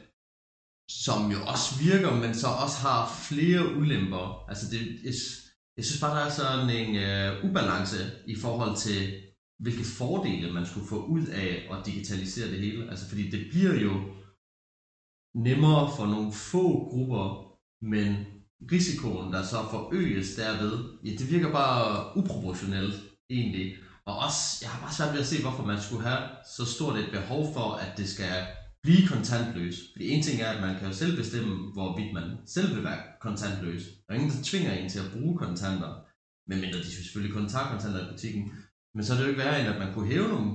som 0.91 1.31
jo 1.31 1.39
også 1.53 1.78
virker, 1.78 2.14
men 2.14 2.35
så 2.35 2.47
også 2.47 2.78
har 2.78 3.01
flere 3.28 3.76
ulemper. 3.76 4.45
Altså 4.49 4.70
det, 4.70 4.81
jeg, 5.05 5.14
jeg 5.76 5.85
synes 5.85 6.01
bare, 6.01 6.16
der 6.18 6.24
er 6.26 6.31
sådan 6.31 6.70
en 6.70 6.97
øh, 6.97 7.45
ubalance 7.45 8.11
i 8.26 8.37
forhold 8.37 8.76
til, 8.76 8.99
hvilke 9.59 9.85
fordele 9.85 10.53
man 10.53 10.66
skulle 10.66 10.89
få 10.89 11.05
ud 11.05 11.26
af 11.26 11.68
at 11.72 11.87
digitalisere 11.87 12.51
det 12.51 12.61
hele. 12.61 12.91
Altså 12.91 13.09
fordi 13.09 13.31
det 13.31 13.47
bliver 13.51 13.74
jo 13.74 13.93
nemmere 15.35 15.91
for 15.97 16.07
nogle 16.07 16.33
få 16.33 16.89
grupper, 16.91 17.24
men 17.83 18.11
risikoen, 18.72 19.33
der 19.33 19.43
så 19.43 19.57
forøges 19.70 20.35
derved, 20.35 20.99
ja, 21.05 21.11
det 21.11 21.31
virker 21.31 21.53
bare 21.53 22.16
uproportionelt 22.16 22.95
egentlig. 23.31 23.76
Og 24.07 24.18
også, 24.18 24.43
jeg 24.62 24.70
har 24.70 24.81
bare 24.81 24.95
svært 24.95 25.12
ved 25.12 25.20
at 25.20 25.26
se, 25.26 25.43
hvorfor 25.43 25.64
man 25.64 25.81
skulle 25.81 26.07
have 26.09 26.22
så 26.57 26.64
stort 26.64 26.99
et 26.99 27.11
behov 27.12 27.53
for, 27.55 27.68
at 27.85 27.99
det 27.99 28.09
skal 28.09 28.47
blive 28.83 29.09
kontantløs. 29.09 29.76
Fordi 29.93 30.11
en 30.11 30.22
ting 30.22 30.41
er, 30.41 30.51
at 30.51 30.61
man 30.61 30.78
kan 30.78 30.87
jo 30.89 30.95
selv 30.95 31.16
bestemme, 31.16 31.72
hvorvidt 31.72 32.14
man 32.14 32.28
selv 32.47 32.74
vil 32.74 32.85
være 32.85 33.03
kontantløs. 33.20 33.83
Der 33.85 34.14
er 34.14 34.18
ingen, 34.18 34.31
der 34.31 34.43
tvinger 34.43 34.72
en 34.72 34.89
til 34.89 34.99
at 34.99 35.12
bruge 35.12 35.39
kontanter. 35.39 35.91
Medmindre 36.49 36.78
de 36.78 36.95
selvfølgelig 36.95 37.35
kun 37.37 37.49
tager 37.49 37.70
kontanter 37.72 38.07
i 38.07 38.12
butikken. 38.12 38.53
Men 38.95 39.05
så 39.05 39.12
er 39.12 39.16
det 39.16 39.24
jo 39.24 39.28
ikke 39.28 39.43
værre, 39.45 39.61
end 39.61 39.68
at 39.68 39.78
man 39.78 39.95
kunne 39.95 40.12
hæve 40.12 40.28
nogle... 40.28 40.51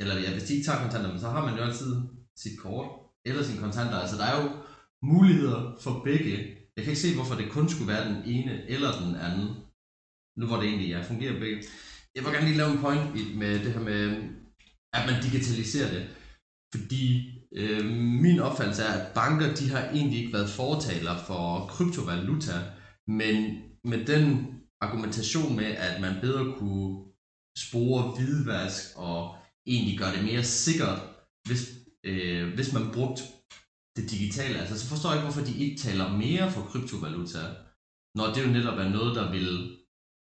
Eller 0.00 0.14
ja, 0.20 0.32
hvis 0.32 0.42
de 0.42 0.54
ikke 0.54 0.66
tager 0.66 0.82
kontanter, 0.82 1.10
men 1.10 1.20
så 1.20 1.28
har 1.28 1.46
man 1.46 1.56
jo 1.56 1.62
altid 1.62 1.90
sit 2.36 2.58
kort 2.58 3.01
eller 3.26 3.42
sine 3.42 3.60
kontanter. 3.64 3.96
Altså 3.98 4.16
der 4.16 4.24
er 4.24 4.36
jo 4.42 4.48
muligheder 5.02 5.60
for 5.84 5.92
begge. 6.04 6.34
Jeg 6.76 6.84
kan 6.84 6.92
ikke 6.92 7.04
se, 7.06 7.14
hvorfor 7.14 7.34
det 7.34 7.52
kun 7.56 7.68
skulle 7.68 7.92
være 7.94 8.08
den 8.10 8.18
ene 8.34 8.54
eller 8.74 8.90
den 9.04 9.14
anden. 9.26 9.48
Nu 10.38 10.46
hvor 10.46 10.56
det 10.56 10.66
egentlig 10.68 10.88
ja, 10.88 11.00
fungerer 11.00 11.38
begge. 11.38 11.58
Jeg 12.14 12.24
vil 12.24 12.32
gerne 12.32 12.46
lige 12.46 12.56
lave 12.56 12.70
en 12.72 12.80
point 12.84 13.04
i- 13.18 13.34
med 13.42 13.52
det 13.64 13.72
her 13.72 13.80
med, 13.90 14.02
at 14.96 15.02
man 15.08 15.22
digitaliserer 15.22 15.90
det. 15.94 16.02
Fordi 16.74 17.04
øh, 17.60 17.84
min 18.24 18.38
opfattelse 18.40 18.82
er, 18.82 18.92
at 18.98 19.14
banker 19.14 19.54
de 19.54 19.70
har 19.70 19.82
egentlig 19.96 20.18
ikke 20.18 20.32
været 20.32 20.48
fortaler 20.48 21.16
for 21.16 21.66
kryptovaluta, 21.72 22.56
men 23.06 23.36
med 23.84 23.98
den 24.12 24.26
argumentation 24.80 25.56
med, 25.56 25.64
at 25.86 26.00
man 26.00 26.14
bedre 26.20 26.44
kunne 26.58 26.90
spore 27.58 28.00
hvidvask 28.14 28.84
og 28.94 29.16
egentlig 29.66 29.96
gøre 29.98 30.12
det 30.12 30.22
mere 30.22 30.42
sikkert, 30.42 30.98
hvis, 31.48 31.62
øh, 32.04 32.54
hvis 32.54 32.72
man 32.72 32.92
brugte 32.94 33.22
det 33.96 34.10
digitale. 34.10 34.58
Altså, 34.58 34.78
så 34.78 34.86
forstår 34.88 35.10
jeg 35.10 35.18
ikke, 35.18 35.28
hvorfor 35.32 35.48
de 35.50 35.58
ikke 35.64 35.78
taler 35.86 36.16
mere 36.22 36.50
for 36.50 36.62
kryptovaluta, 36.70 37.42
når 38.18 38.26
det 38.32 38.44
jo 38.44 38.50
netop 38.52 38.78
er 38.78 38.88
noget, 38.88 39.16
der 39.16 39.30
vil 39.30 39.78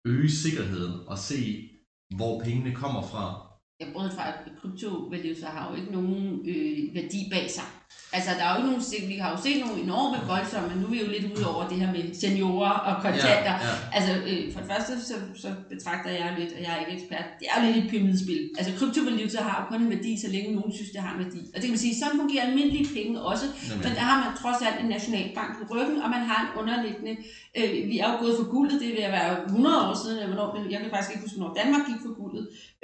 øge 0.08 0.32
sikkerheden 0.32 1.08
og 1.08 1.18
se, 1.18 1.70
hvor 2.18 2.40
pengene 2.44 2.76
kommer 2.76 3.02
fra 3.02 3.53
jeg 3.80 3.88
brød 3.94 4.12
fra, 4.12 4.28
at 4.28 4.36
kryptovaluta 4.62 5.46
har 5.46 5.70
jo 5.70 5.76
ikke 5.80 5.92
nogen 5.92 6.24
øh, 6.52 6.96
værdi 6.96 7.20
bag 7.32 7.52
sig. 7.52 7.64
Altså, 8.18 8.32
der 8.38 8.44
er 8.46 8.52
jo 8.52 8.58
ikke 8.60 8.70
nogen, 8.72 9.10
vi 9.12 9.18
har 9.24 9.30
jo 9.34 9.38
set 9.46 9.58
nogle 9.66 9.78
enorme 9.88 10.18
voldsomme, 10.32 10.68
men 10.70 10.78
nu 10.82 10.86
er 10.88 10.94
vi 10.96 11.00
jo 11.04 11.10
lidt 11.16 11.26
ude 11.34 11.46
over 11.54 11.64
det 11.70 11.78
her 11.82 11.92
med 11.96 12.04
seniorer 12.22 12.76
og 12.90 12.94
kontanter. 13.06 13.56
Ja, 13.64 13.70
ja. 13.70 13.98
Altså, 13.98 14.14
øh, 14.30 14.44
for 14.54 14.60
det 14.62 14.70
første, 14.72 14.92
så, 15.10 15.16
så 15.44 15.50
betragter 15.74 16.10
jeg 16.20 16.28
lidt, 16.40 16.52
og 16.56 16.62
jeg 16.66 16.72
er 16.74 16.80
ikke 16.84 16.94
ekspert, 17.00 17.26
det 17.40 17.46
er 17.52 17.56
jo 17.60 17.64
lidt 17.66 17.78
et 17.82 17.90
pyramidespil. 17.92 18.42
Altså, 18.58 18.72
kryptovaluta 18.78 19.40
har 19.48 19.56
jo 19.60 19.64
kun 19.72 19.82
en 19.86 19.92
værdi, 19.96 20.12
så 20.24 20.28
længe 20.36 20.50
nogen 20.60 20.72
synes, 20.78 20.92
det 20.96 21.02
har 21.06 21.12
en 21.16 21.22
værdi. 21.26 21.42
Og 21.54 21.58
det 21.60 21.66
kan 21.68 21.76
man 21.76 21.84
sige, 21.86 21.96
sådan 22.02 22.20
fungerer 22.24 22.44
almindelige 22.48 22.88
penge 22.98 23.14
også, 23.32 23.46
Jamen. 23.70 23.84
men 23.84 23.92
der 23.98 24.04
har 24.10 24.18
man 24.24 24.32
trods 24.42 24.60
alt 24.68 24.78
en 24.84 24.90
nationalbank 24.96 25.52
på 25.60 25.64
ryggen, 25.74 25.98
og 26.04 26.10
man 26.16 26.24
har 26.30 26.40
en 26.44 26.52
underliggende, 26.60 27.14
øh, 27.58 27.70
vi 27.92 27.96
er 28.04 28.08
jo 28.12 28.16
gået 28.24 28.36
for 28.40 28.48
guldet, 28.56 28.76
det 28.82 28.90
vil 28.94 29.14
være 29.20 29.32
100 29.46 29.90
år 29.90 29.96
siden, 30.04 30.18
eller 30.24 30.36
hvornår, 30.36 30.48
jeg 30.74 30.80
kan 30.82 30.90
faktisk 30.94 31.12
ikke 31.12 31.24
huske, 31.26 31.38
hvornår 31.38 31.54
Danmark 31.62 31.84
gik 31.90 32.00
for 32.06 32.14
guldet. 32.20 32.23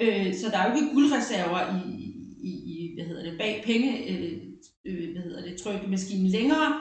Øh, 0.02 0.36
så 0.36 0.50
der 0.52 0.58
er 0.58 0.70
jo 0.70 0.76
ikke 0.76 0.93
guldreserver 0.93 1.62
i, 1.86 2.16
i, 2.43 2.52
i 2.52 2.93
hvad 2.95 3.06
hedder 3.06 3.24
det, 3.30 3.38
bag 3.38 3.64
penge, 3.66 4.10
øh, 4.10 4.38
øh, 4.86 5.12
hvad 5.12 5.22
hedder 5.24 5.41
det, 5.45 5.62
trykkemaskinen 5.62 6.28
længere, 6.28 6.74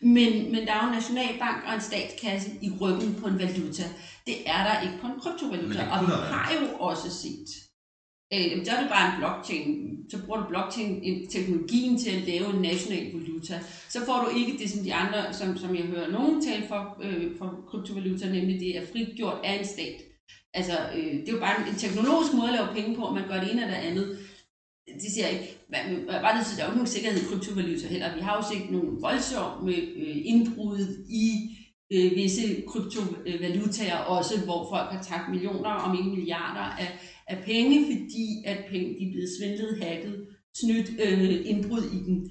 men, 0.00 0.52
men 0.52 0.66
der 0.66 0.72
er 0.72 0.82
jo 0.82 0.88
en 0.88 0.94
nationalbank 0.94 1.64
og 1.66 1.74
en 1.74 1.80
statskasse 1.80 2.50
i 2.62 2.70
ryggen 2.80 3.14
på 3.14 3.26
en 3.26 3.38
valuta. 3.38 3.82
Det 4.26 4.36
er 4.46 4.62
der 4.64 4.82
ikke 4.82 4.98
på 5.00 5.06
en 5.06 5.20
kryptovaluta, 5.20 5.82
og 5.92 6.00
vi 6.06 6.12
har 6.32 6.52
jo 6.60 6.66
også 6.78 7.10
set, 7.22 7.48
øh, 8.34 8.64
der 8.64 8.72
er 8.72 8.80
det 8.80 8.90
bare 8.90 9.06
en 9.14 9.18
blockchain, 9.18 9.98
så 10.10 10.18
bruger 10.24 10.40
du 10.40 10.48
blockchain-teknologien 10.48 11.98
til 11.98 12.10
at 12.10 12.22
lave 12.22 12.54
en 12.54 12.62
national 12.62 13.12
valuta, 13.12 13.60
så 13.88 13.98
får 14.06 14.18
du 14.24 14.38
ikke 14.38 14.58
det, 14.58 14.70
som 14.70 14.84
de 14.84 14.94
andre, 14.94 15.34
som, 15.34 15.56
som 15.56 15.76
jeg 15.76 15.84
hører 15.84 16.10
nogen 16.10 16.44
tale 16.44 16.64
for, 16.68 16.98
øh, 17.02 17.38
for 17.38 17.64
kryptovaluta, 17.68 18.28
nemlig 18.28 18.60
det 18.60 18.76
er 18.76 18.86
frigjort 18.92 19.40
af 19.44 19.58
en 19.58 19.66
stat. 19.66 20.11
Altså, 20.54 20.72
øh, 20.96 21.12
det 21.20 21.28
er 21.28 21.32
jo 21.32 21.40
bare 21.46 21.60
en, 21.60 21.68
en 21.68 21.78
teknologisk 21.84 22.32
måde 22.34 22.48
at 22.48 22.54
lave 22.54 22.74
penge 22.76 22.96
på, 22.96 23.06
at 23.06 23.14
man 23.14 23.28
gør 23.28 23.40
det 23.40 23.50
ene 23.50 23.62
eller 23.62 23.80
det 23.80 23.86
andet 23.88 24.18
De 25.02 25.12
siger 25.14 25.26
ikke, 25.26 25.58
hvad 25.68 26.20
bare 26.26 26.38
det, 26.38 26.46
så 26.46 26.56
der 26.56 26.62
er 26.62 26.66
jo 26.66 26.72
ikke 26.72 26.82
nogen 26.82 26.94
sikkerhed 26.96 27.20
i 27.20 27.24
kryptovaluta 27.24 27.86
heller. 27.86 28.14
Vi 28.14 28.20
har 28.20 28.36
jo 28.36 28.44
set 28.52 28.70
nogle 28.70 28.90
voldsomme 29.00 29.72
øh, 29.76 30.16
indbrud 30.32 30.80
i 31.24 31.26
øh, 31.92 32.16
visse 32.16 32.62
kryptovalutaer 32.68 33.96
også, 33.96 34.34
hvor 34.44 34.60
folk 34.72 34.88
har 34.94 35.02
tabt 35.02 35.30
millioner, 35.30 35.70
om 35.70 35.98
ikke 35.98 36.10
milliarder 36.10 36.66
af, 36.84 36.90
af 37.26 37.44
penge, 37.44 37.86
fordi 37.92 38.26
at 38.44 38.58
penge 38.70 38.88
de 38.98 39.06
er 39.06 39.12
blevet 39.12 39.30
svindlet, 39.38 39.82
hacket, 39.84 40.26
snydt, 40.56 40.90
øh, 41.04 41.50
indbrud 41.50 41.82
i 41.82 41.98
den. 42.06 42.30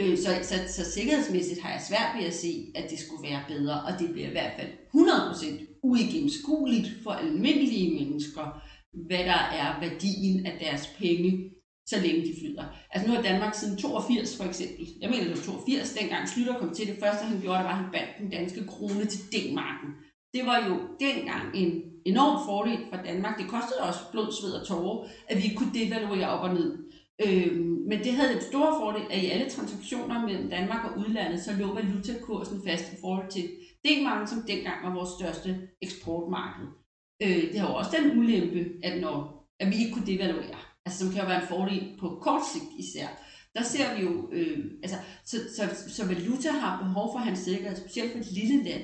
Øh, 0.00 0.18
så, 0.18 0.30
så, 0.42 0.54
så 0.68 0.90
sikkerhedsmæssigt 0.90 1.60
har 1.60 1.70
jeg 1.70 1.82
svært 1.88 2.10
ved 2.18 2.24
at 2.26 2.34
se, 2.34 2.72
at 2.74 2.90
det 2.90 2.98
skulle 2.98 3.28
være 3.28 3.42
bedre, 3.48 3.82
og 3.82 3.92
det 3.98 4.10
bliver 4.12 4.28
i 4.28 4.30
hvert 4.30 4.52
fald 4.58 4.70
100% 4.94 5.69
uigennemskueligt 5.82 6.88
for 7.02 7.10
almindelige 7.10 8.04
mennesker, 8.04 8.62
hvad 8.92 9.18
der 9.18 9.40
er 9.60 9.80
værdien 9.80 10.46
af 10.46 10.58
deres 10.60 10.86
penge 10.98 11.50
så 11.86 12.00
længe 12.00 12.20
de 12.20 12.34
flyder. 12.40 12.64
Altså 12.90 13.08
nu 13.08 13.14
har 13.14 13.22
Danmark 13.22 13.54
siden 13.54 13.78
82 13.78 14.36
for 14.36 14.44
eksempel, 14.44 14.88
jeg 15.00 15.10
mener 15.10 15.24
det 15.24 15.36
var 15.36 15.42
82, 15.42 15.92
dengang 15.92 16.28
Slytter 16.28 16.58
kom 16.58 16.74
til, 16.74 16.86
det 16.86 16.98
første 17.00 17.24
han 17.24 17.40
gjorde, 17.40 17.58
det 17.58 17.64
var, 17.64 17.70
at 17.70 17.82
han 17.82 17.92
bandt 17.92 18.18
den 18.18 18.30
danske 18.30 18.66
krone 18.66 19.04
til 19.04 19.20
D-marken. 19.32 19.90
Det 20.34 20.42
var 20.46 20.58
jo 20.68 20.74
dengang 21.00 21.44
en 21.54 21.82
enorm 22.04 22.46
fordel 22.46 22.78
for 22.90 23.02
Danmark. 23.02 23.38
Det 23.38 23.48
kostede 23.48 23.80
også 23.88 24.00
blod, 24.12 24.32
sved 24.32 24.52
og 24.52 24.66
tårer, 24.66 25.06
at 25.28 25.36
vi 25.42 25.54
kunne 25.56 25.74
devaluere 25.74 26.28
op 26.28 26.42
og 26.48 26.54
ned. 26.54 26.68
Øhm, 27.26 27.84
men 27.88 27.98
det 28.04 28.12
havde 28.12 28.34
en 28.34 28.48
stor 28.50 28.68
fordel, 28.80 29.02
at 29.10 29.22
i 29.22 29.26
alle 29.26 29.50
transaktioner 29.50 30.26
mellem 30.26 30.50
Danmark 30.50 30.90
og 30.90 30.98
udlandet, 30.98 31.40
så 31.40 31.50
lå 31.58 31.74
valutakursen 31.74 32.62
fast 32.66 32.92
i 32.92 32.96
forhold 33.00 33.30
til 33.30 33.44
D-marken, 33.84 34.28
som 34.28 34.42
dengang 34.42 34.84
var 34.86 34.94
vores 34.94 35.10
største 35.18 35.68
eksportmarked. 35.82 36.66
Øh, 37.22 37.52
det 37.52 37.60
har 37.60 37.68
jo 37.68 37.74
også 37.74 37.96
den 37.96 38.18
ulempe, 38.18 38.66
at 38.82 39.00
når 39.00 39.40
at 39.60 39.70
vi 39.70 39.76
ikke 39.76 39.92
kunne 39.92 40.06
devaluere, 40.06 40.58
altså 40.86 40.98
som 40.98 41.12
kan 41.12 41.20
jo 41.20 41.26
være 41.26 41.42
en 41.42 41.48
fordel 41.48 41.96
på 42.00 42.18
kort 42.22 42.42
sigt 42.52 42.70
især. 42.78 43.08
Der 43.54 43.62
ser 43.62 43.96
vi 43.96 44.02
jo, 44.02 44.28
øh, 44.32 44.58
altså, 44.82 44.98
så, 45.24 45.36
så, 45.56 45.62
så 45.88 46.06
valuta 46.06 46.50
har 46.50 46.82
behov 46.82 47.14
for 47.14 47.18
hans 47.18 47.38
sikkerhed, 47.38 47.76
specielt 47.76 48.12
for 48.12 48.18
et 48.18 48.32
lille 48.32 48.64
land, 48.64 48.82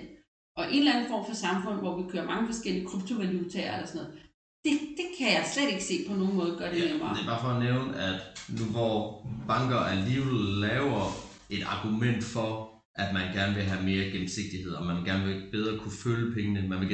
og 0.56 0.72
en 0.72 0.78
eller 0.78 0.92
anden 0.92 1.08
form 1.08 1.26
for 1.26 1.34
samfund, 1.34 1.78
hvor 1.78 2.02
vi 2.02 2.10
kører 2.10 2.24
mange 2.24 2.46
forskellige 2.46 2.86
kryptovalutaer 2.86 3.74
eller 3.74 3.86
sådan 3.86 4.02
noget, 4.02 4.18
det, 4.64 4.72
det 4.96 5.06
kan 5.18 5.26
jeg 5.26 5.44
slet 5.54 5.68
ikke 5.70 5.84
se 5.84 6.04
på 6.08 6.14
nogen 6.14 6.36
måde 6.36 6.56
gøre 6.58 6.74
det 6.74 6.80
ja, 6.80 6.92
nemmere. 6.92 7.14
Det 7.14 7.22
er 7.22 7.26
bare 7.26 7.40
for 7.40 7.48
at 7.48 7.62
nævne, 7.62 7.96
at 8.02 8.20
nu 8.48 8.64
hvor 8.64 9.26
banker 9.48 9.76
alligevel 9.76 10.34
laver 10.34 11.02
et 11.50 11.62
argument 11.66 12.24
for, 12.24 12.65
at 13.02 13.12
man 13.12 13.32
gerne 13.32 13.54
vil 13.54 13.62
have 13.62 13.82
mere 13.84 14.12
gennemsigtighed, 14.12 14.72
og 14.74 14.86
man 14.86 15.04
gerne 15.04 15.24
vil 15.28 15.50
bedre 15.52 15.78
kunne 15.82 15.92
følge 16.04 16.34
pengene, 16.34 16.68
man 16.68 16.80
vil 16.80 16.88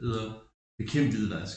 bedre, 0.00 0.26
bekæmpe 0.78 1.10
hvidvask, 1.16 1.56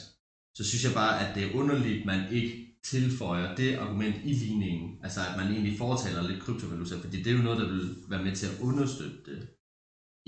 så 0.56 0.62
synes 0.64 0.84
jeg 0.84 0.94
bare, 1.02 1.14
at 1.22 1.34
det 1.34 1.42
er 1.42 1.54
underligt, 1.60 2.06
man 2.06 2.20
ikke 2.30 2.52
tilføjer 2.84 3.54
det 3.54 3.74
argument 3.74 4.16
i 4.24 4.32
ligningen, 4.32 4.86
altså 5.04 5.20
at 5.28 5.36
man 5.36 5.50
egentlig 5.50 5.78
foretaler 5.78 6.22
lidt 6.22 6.42
kryptovaluta, 6.44 6.94
fordi 6.94 7.16
det 7.16 7.26
er 7.26 7.36
jo 7.38 7.46
noget, 7.46 7.58
der 7.58 7.68
vil 7.74 7.84
være 8.08 8.22
med 8.26 8.34
til 8.36 8.46
at 8.46 8.58
understøtte 8.68 9.18
det, 9.26 9.38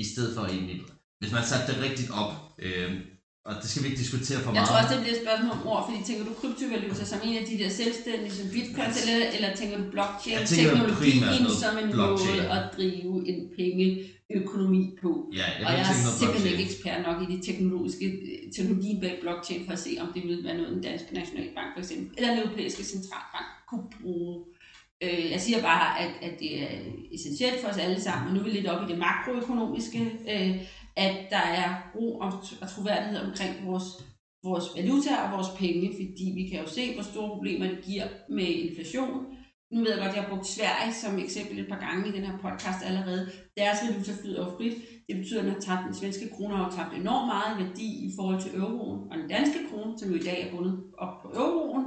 i 0.02 0.04
stedet 0.04 0.34
for 0.34 0.42
egentlig, 0.46 0.76
hvis 1.20 1.32
man 1.32 1.44
satte 1.50 1.66
det 1.72 1.80
rigtigt 1.80 2.10
op, 2.10 2.32
øh, 2.66 2.90
og 3.48 3.54
det 3.62 3.66
skal 3.70 3.82
vi 3.82 3.88
ikke 3.88 4.00
diskutere 4.04 4.38
for 4.40 4.50
meget. 4.50 4.60
Jeg 4.60 4.68
tror 4.68 4.78
også, 4.82 4.92
det 4.94 5.00
bliver 5.02 5.16
et 5.18 5.22
spørgsmål 5.26 5.52
om 5.56 5.62
ord, 5.72 5.82
fordi 5.86 5.98
tænker 6.08 6.24
du 6.28 6.34
kryptovaluta 6.40 7.04
som 7.12 7.20
en 7.28 7.36
af 7.40 7.44
de 7.50 7.54
der 7.62 7.70
selvstændige, 7.80 8.34
som 8.38 8.46
bitcoin, 8.54 8.90
yes. 8.90 9.02
eller, 9.02 9.18
eller 9.36 9.50
tænker 9.60 9.76
du 9.80 9.84
blockchain-teknologien 9.94 11.46
som 11.62 11.74
en 11.82 11.90
blockchain. 11.96 12.36
måde 12.36 12.50
at 12.56 12.64
drive 12.76 13.14
en 13.30 13.38
pengeøkonomi 13.56 14.82
på? 15.02 15.10
Ja, 15.40 15.48
jeg 15.58 15.66
og 15.66 15.72
jeg 15.72 15.86
er 15.92 16.18
simpelthen 16.20 16.50
ikke 16.52 16.64
ekspert 16.68 17.00
nok 17.06 17.18
i 17.24 17.26
de 17.32 17.38
teknologiske, 17.48 18.06
teknologien 18.56 18.98
bag 19.04 19.14
blockchain 19.24 19.60
for 19.66 19.72
at 19.78 19.82
se, 19.86 19.92
om 20.04 20.08
det 20.14 20.22
vil 20.28 20.44
være 20.46 20.56
noget, 20.58 20.74
den 20.76 20.82
danske 20.90 21.10
nationalbank 21.20 21.68
for 21.74 21.80
eksempel, 21.84 22.06
eller 22.16 22.30
den 22.30 22.40
europæiske 22.44 22.82
centralbank 22.92 23.48
kunne 23.70 23.88
bruge. 24.00 24.34
Øh, 25.04 25.24
jeg 25.34 25.40
siger 25.46 25.60
bare, 25.70 25.88
at, 26.02 26.12
at 26.26 26.34
det 26.42 26.50
er 26.62 26.68
essentielt 27.16 27.60
for 27.60 27.68
os 27.72 27.78
alle 27.86 28.00
sammen, 28.06 28.28
og 28.28 28.32
nu 28.34 28.40
er 28.40 28.44
vi 28.44 28.50
lidt 28.50 28.68
oppe 28.72 28.84
i 28.86 28.90
det 28.92 28.98
makroøkonomiske, 29.06 30.00
øh, 30.32 30.50
at 30.96 31.14
der 31.30 31.44
er 31.62 31.90
ro 31.94 32.18
og 32.18 32.68
troværdighed 32.68 33.20
omkring 33.28 33.66
vores, 33.66 33.84
vores 34.44 34.64
valuta 34.76 35.12
og 35.24 35.32
vores 35.36 35.48
penge, 35.58 35.92
fordi 36.00 36.26
vi 36.34 36.48
kan 36.48 36.60
jo 36.60 36.68
se, 36.68 36.94
hvor 36.94 37.02
store 37.02 37.28
problemer 37.28 37.66
det 37.68 37.84
giver 37.84 38.06
med 38.28 38.44
inflation. 38.44 39.26
Nu 39.72 39.80
ved 39.80 39.90
jeg 39.90 39.98
godt, 39.98 40.08
at 40.08 40.16
jeg 40.16 40.22
har 40.22 40.30
brugt 40.34 40.46
Sverige 40.46 40.94
som 40.94 41.18
eksempel 41.18 41.58
et 41.58 41.68
par 41.68 41.80
gange 41.86 42.08
i 42.08 42.12
den 42.12 42.24
her 42.24 42.38
podcast 42.38 42.80
allerede. 42.84 43.30
Deres 43.56 43.78
valuta 43.82 44.12
flyder 44.22 44.44
jo 44.44 44.56
frit. 44.56 44.74
Det 45.08 45.16
betyder, 45.16 45.40
at 45.40 45.44
den, 45.44 45.54
har 45.54 45.60
tabt, 45.60 45.86
den 45.86 45.94
svenske 45.94 46.28
krone 46.28 46.56
har 46.56 46.70
tabt 46.70 46.94
enormt 46.94 47.26
meget 47.26 47.58
værdi 47.62 47.88
i 48.06 48.10
forhold 48.16 48.40
til 48.40 48.54
euroen. 48.60 49.10
Og 49.10 49.18
den 49.18 49.28
danske 49.28 49.58
krone, 49.68 49.98
som 49.98 50.10
jo 50.10 50.16
i 50.16 50.26
dag 50.28 50.38
er 50.42 50.50
bundet 50.56 50.82
op 50.98 51.22
på 51.22 51.28
euroen, 51.40 51.84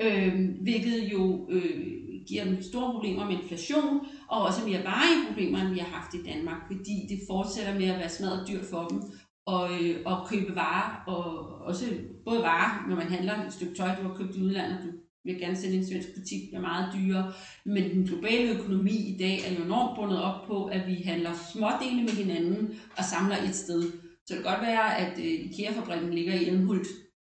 øh, 0.00 0.32
hvilket 0.62 1.12
jo 1.12 1.48
øh, 1.50 2.09
giver 2.26 2.44
dem 2.44 2.62
store 2.62 2.92
problemer 2.92 3.24
med 3.24 3.38
inflation, 3.38 4.06
og 4.28 4.42
også 4.42 4.60
mere 4.64 4.84
varige 4.84 5.26
problemer, 5.28 5.58
end 5.58 5.72
vi 5.72 5.78
har 5.78 5.98
haft 5.98 6.14
i 6.14 6.22
Danmark, 6.22 6.66
fordi 6.66 7.06
det 7.08 7.20
fortsætter 7.30 7.74
med 7.74 7.88
at 7.88 7.98
være 7.98 8.08
smadret 8.08 8.48
dyrt 8.48 8.64
for 8.70 8.88
dem, 8.88 9.02
og, 9.46 9.70
øh, 9.82 9.96
og 10.04 10.28
købe 10.28 10.54
varer, 10.54 11.02
og 11.06 11.24
også 11.66 11.84
både 12.24 12.42
varer, 12.42 12.88
når 12.88 12.96
man 12.96 13.06
handler 13.06 13.46
et 13.46 13.52
stykke 13.52 13.74
tøj, 13.74 13.88
du 13.96 14.08
har 14.08 14.14
købt 14.14 14.36
i 14.36 14.42
udlandet, 14.42 14.78
du 14.84 14.90
vil 15.24 15.38
gerne 15.38 15.56
sende 15.56 15.76
en 15.76 15.86
svensk 15.86 16.08
butik, 16.14 16.42
bliver 16.48 16.60
meget 16.60 16.94
dyrere, 16.94 17.32
men 17.64 17.90
den 17.90 18.06
globale 18.06 18.58
økonomi 18.58 18.96
i 19.14 19.16
dag 19.18 19.40
er 19.46 19.54
jo 19.58 19.64
enormt 19.64 19.96
bundet 19.96 20.22
op 20.22 20.46
på, 20.46 20.64
at 20.64 20.86
vi 20.86 20.94
handler 20.94 21.30
smådele 21.52 22.02
med 22.02 22.12
hinanden 22.12 22.74
og 22.96 23.04
samler 23.04 23.36
et 23.48 23.54
sted. 23.54 23.82
Så 24.26 24.34
det 24.34 24.42
kan 24.42 24.52
godt 24.52 24.66
være, 24.66 24.98
at 24.98 25.18
øh, 25.18 25.24
IKEA-fabrikken 25.24 26.14
ligger 26.14 26.34
i 26.34 26.48
Elmhult, 26.48 26.86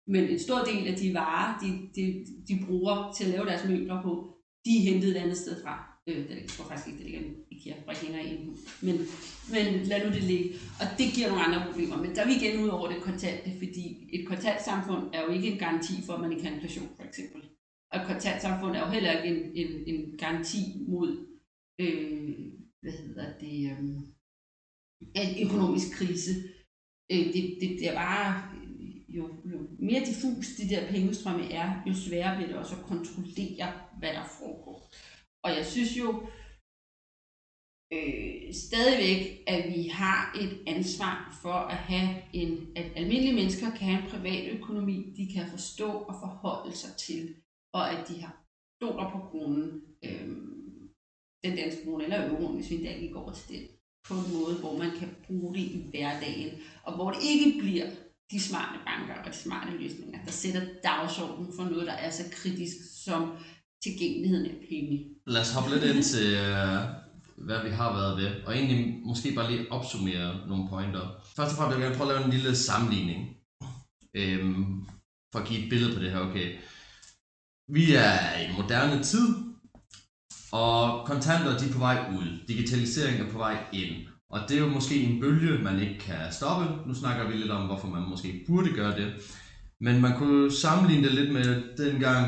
men 0.08 0.24
en 0.24 0.40
stor 0.40 0.60
del 0.60 0.88
af 0.88 0.96
de 0.96 1.14
varer, 1.14 1.60
de, 1.62 1.68
de, 1.96 2.26
de 2.48 2.66
bruger 2.68 3.14
til 3.18 3.24
at 3.26 3.32
lave 3.32 3.46
deres 3.46 3.66
møbler 3.70 4.02
på, 4.02 4.35
de 4.66 4.78
er 4.78 4.84
hentet 4.92 5.10
et 5.10 5.16
andet 5.16 5.38
sted 5.38 5.64
fra. 5.64 5.96
Øh, 6.08 6.30
jeg 6.30 6.48
tror 6.48 6.66
faktisk 6.66 6.88
ikke, 6.88 7.00
det 7.00 7.06
ligger 7.06 7.22
i 7.22 7.56
IKEA, 7.56 7.76
hænger 8.04 8.22
i 8.32 8.34
men, 8.82 8.96
men 9.54 9.84
lad 9.84 10.06
nu 10.06 10.14
det 10.16 10.24
ligge. 10.24 10.50
Og 10.82 10.88
det 10.98 11.08
giver 11.16 11.28
nogle 11.28 11.44
andre 11.44 11.66
problemer. 11.68 11.98
Men 11.98 12.16
der 12.16 12.22
er 12.22 12.28
vi 12.28 12.36
igen 12.36 12.64
ud 12.64 12.70
over 12.70 12.88
det 12.92 13.02
kontante, 13.02 13.52
fordi 13.58 14.10
et 14.14 14.28
kontantsamfund 14.28 15.04
er 15.14 15.22
jo 15.26 15.32
ikke 15.32 15.52
en 15.52 15.60
garanti 15.60 15.94
for, 16.06 16.14
at 16.14 16.22
man 16.22 16.32
ikke 16.32 16.46
har 16.46 16.56
inflation, 16.56 16.90
for 16.96 17.04
eksempel. 17.04 17.42
Og 17.92 18.02
et 18.02 18.08
kontantsamfund 18.08 18.76
er 18.76 18.86
jo 18.86 18.92
heller 18.92 19.12
ikke 19.12 19.36
en, 19.36 19.52
en, 19.62 19.72
en 19.96 20.18
garanti 20.18 20.62
mod, 20.88 21.10
øh, 21.82 22.36
hvad 22.82 22.92
hedder 22.92 23.38
det, 23.40 23.72
øh, 23.72 23.80
en 25.16 25.48
økonomisk 25.48 25.88
krise. 25.98 26.32
Øh, 27.12 27.26
det, 27.34 27.58
det, 27.62 27.70
det 27.80 27.88
er 27.88 27.94
bare 27.94 28.55
jo, 29.18 29.24
jo 29.52 29.58
mere 29.80 30.06
diffus 30.06 30.48
de 30.58 30.70
der 30.70 30.88
pengestrømme 30.92 31.52
er, 31.52 31.84
jo 31.88 31.94
sværere 31.94 32.36
bliver 32.36 32.50
det 32.50 32.58
også 32.58 32.76
at 32.76 32.82
kontrollere, 32.82 33.68
hvad 34.00 34.14
der 34.14 34.26
foregår. 34.40 34.92
Og 35.44 35.50
jeg 35.58 35.66
synes 35.66 35.98
jo 35.98 36.28
øh, 37.94 38.54
stadigvæk, 38.54 39.44
at 39.48 39.74
vi 39.76 39.88
har 39.88 40.38
et 40.42 40.54
ansvar 40.68 41.40
for 41.42 41.54
at 41.54 41.78
have 41.78 42.10
en, 42.34 42.68
at 42.76 42.92
almindelige 42.96 43.36
mennesker 43.36 43.70
kan 43.72 43.88
have 43.88 44.04
en 44.04 44.10
privat 44.10 44.60
økonomi, 44.60 45.14
de 45.18 45.34
kan 45.34 45.50
forstå 45.50 45.90
og 45.92 46.16
forholde 46.24 46.76
sig 46.76 46.94
til, 46.98 47.36
og 47.74 47.92
at 47.92 48.08
de 48.08 48.22
har 48.22 48.46
stoler 48.78 49.12
på 49.12 49.20
kronen, 49.30 49.82
øh, 50.06 50.28
den 51.44 51.58
danske 51.58 51.84
krone 51.84 52.04
eller 52.04 52.30
euroen, 52.30 52.56
hvis 52.56 52.70
vi 52.70 52.76
endda 52.76 52.94
ikke 52.94 53.08
gik 53.26 53.36
til 53.36 53.56
det, 53.56 53.70
på 54.08 54.14
en 54.14 54.34
måde, 54.34 54.56
hvor 54.60 54.78
man 54.78 54.92
kan 55.00 55.10
bruge 55.28 55.54
det 55.56 55.62
i 55.62 55.86
hverdagen, 55.90 56.52
og 56.84 56.96
hvor 56.96 57.12
det 57.12 57.22
ikke 57.24 57.60
bliver 57.60 57.90
de 58.32 58.40
smarte 58.40 58.80
banker 58.86 59.16
og 59.24 59.34
de 59.34 59.38
smarte 59.38 59.72
løsninger, 59.78 60.26
der 60.26 60.32
sætter 60.32 60.62
dagsordenen 60.84 61.54
for 61.56 61.64
noget, 61.64 61.88
der 61.88 61.94
er 61.94 62.12
så 62.12 62.24
kritisk 62.32 62.76
som 63.04 63.38
tilgængeligheden 63.84 64.46
af 64.46 64.58
penge. 64.70 65.06
Lad 65.28 65.42
os 65.42 65.54
hoppe 65.54 65.70
lidt 65.70 65.84
ind 65.84 66.04
til, 66.04 66.28
øh, 66.34 66.80
hvad 67.38 67.64
vi 67.64 67.70
har 67.70 67.94
været 67.94 68.18
ved, 68.18 68.44
og 68.46 68.56
egentlig 68.56 69.00
måske 69.06 69.36
bare 69.36 69.52
lige 69.52 69.72
opsummere 69.72 70.48
nogle 70.48 70.70
pointer. 70.70 71.06
Først 71.36 71.52
og 71.52 71.58
fremmest 71.58 71.78
vil 71.78 71.86
jeg 71.86 71.98
prøve 71.98 72.10
at 72.10 72.16
lave 72.16 72.26
en 72.26 72.32
lille 72.32 72.56
sammenligning, 72.56 73.38
øhm, 74.14 74.86
for 75.32 75.40
at 75.40 75.48
give 75.48 75.64
et 75.64 75.70
billede 75.70 75.94
på 75.96 76.00
det 76.04 76.12
her. 76.12 76.20
Okay, 76.20 76.58
vi 77.68 77.94
er 77.96 78.40
i 78.44 78.52
moderne 78.58 79.04
tid, 79.04 79.28
og 80.52 81.08
kontanter 81.08 81.58
de 81.58 81.66
er 81.70 81.74
på 81.74 81.80
vej 81.80 81.98
ud. 82.18 82.46
Digitalisering 82.48 83.20
er 83.20 83.32
på 83.32 83.38
vej 83.38 83.66
ind. 83.74 84.08
Og 84.36 84.42
det 84.50 84.58
er 84.58 84.62
jo 84.62 84.68
måske 84.68 85.02
en 85.02 85.22
bølge, 85.22 85.64
man 85.64 85.80
ikke 85.80 85.98
kan 85.98 86.32
stoppe. 86.32 86.66
Nu 86.88 86.94
snakker 86.94 87.28
vi 87.28 87.34
lidt 87.34 87.52
om, 87.52 87.66
hvorfor 87.66 87.88
man 87.88 88.10
måske 88.10 88.44
burde 88.48 88.72
gøre 88.74 88.96
det. 88.96 89.10
Men 89.82 90.02
man 90.02 90.18
kunne 90.18 90.52
sammenligne 90.52 91.04
det 91.04 91.12
lidt 91.12 91.34
med 91.34 91.78
dengang 91.78 92.28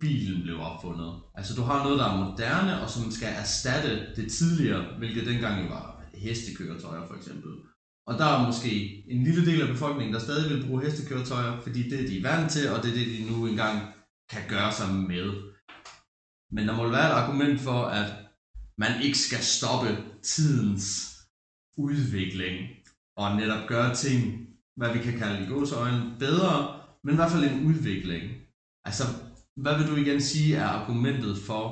bilen 0.00 0.42
blev 0.42 0.60
opfundet. 0.60 1.12
Altså 1.34 1.54
du 1.54 1.62
har 1.62 1.82
noget, 1.82 1.98
der 1.98 2.04
er 2.04 2.16
moderne, 2.24 2.80
og 2.82 2.90
som 2.90 3.10
skal 3.10 3.32
erstatte 3.36 4.14
det 4.16 4.30
tidligere, 4.30 4.98
hvilket 4.98 5.26
dengang 5.26 5.62
jo 5.62 5.66
var 5.66 6.02
hestekøretøjer 6.14 7.02
for 7.06 7.14
eksempel. 7.14 7.50
Og 8.06 8.18
der 8.18 8.24
er 8.24 8.46
måske 8.46 9.02
en 9.10 9.22
lille 9.22 9.44
del 9.46 9.60
af 9.60 9.68
befolkningen, 9.68 10.12
der 10.12 10.18
stadig 10.18 10.48
vil 10.48 10.60
bruge 10.60 10.82
hestekøretøjer, 10.82 11.54
fordi 11.62 11.82
det 11.82 12.00
er 12.00 12.04
de 12.04 12.22
vant 12.22 12.50
til, 12.50 12.68
og 12.68 12.82
det 12.82 12.88
er 12.88 12.92
det, 12.92 13.08
de 13.08 13.26
nu 13.26 13.46
engang 13.46 13.82
kan 14.30 14.42
gøre 14.48 14.72
sig 14.72 14.88
med. 14.88 15.34
Men 16.50 16.66
der 16.66 16.72
må 16.72 16.90
være 16.90 17.06
et 17.06 17.12
argument 17.22 17.60
for, 17.60 17.84
at 17.84 18.14
man 18.78 18.96
ikke 19.00 19.18
skal 19.18 19.40
stoppe 19.40 19.96
tidens 20.22 21.15
udvikling, 21.76 22.56
og 23.20 23.36
netop 23.40 23.68
gøre 23.68 23.94
ting, 23.94 24.20
hvad 24.78 24.90
vi 24.92 25.00
kan 25.06 25.16
kalde 25.22 25.44
i 25.44 25.48
gåsøjne, 25.52 26.02
bedre, 26.18 26.54
men 27.04 27.12
i 27.14 27.18
hvert 27.18 27.32
fald 27.34 27.44
en 27.44 27.66
udvikling. 27.68 28.24
Altså, 28.88 29.04
hvad 29.62 29.74
vil 29.78 29.86
du 29.90 29.96
igen 29.96 30.20
sige 30.20 30.56
er 30.56 30.68
argumentet 30.78 31.34
for, 31.48 31.64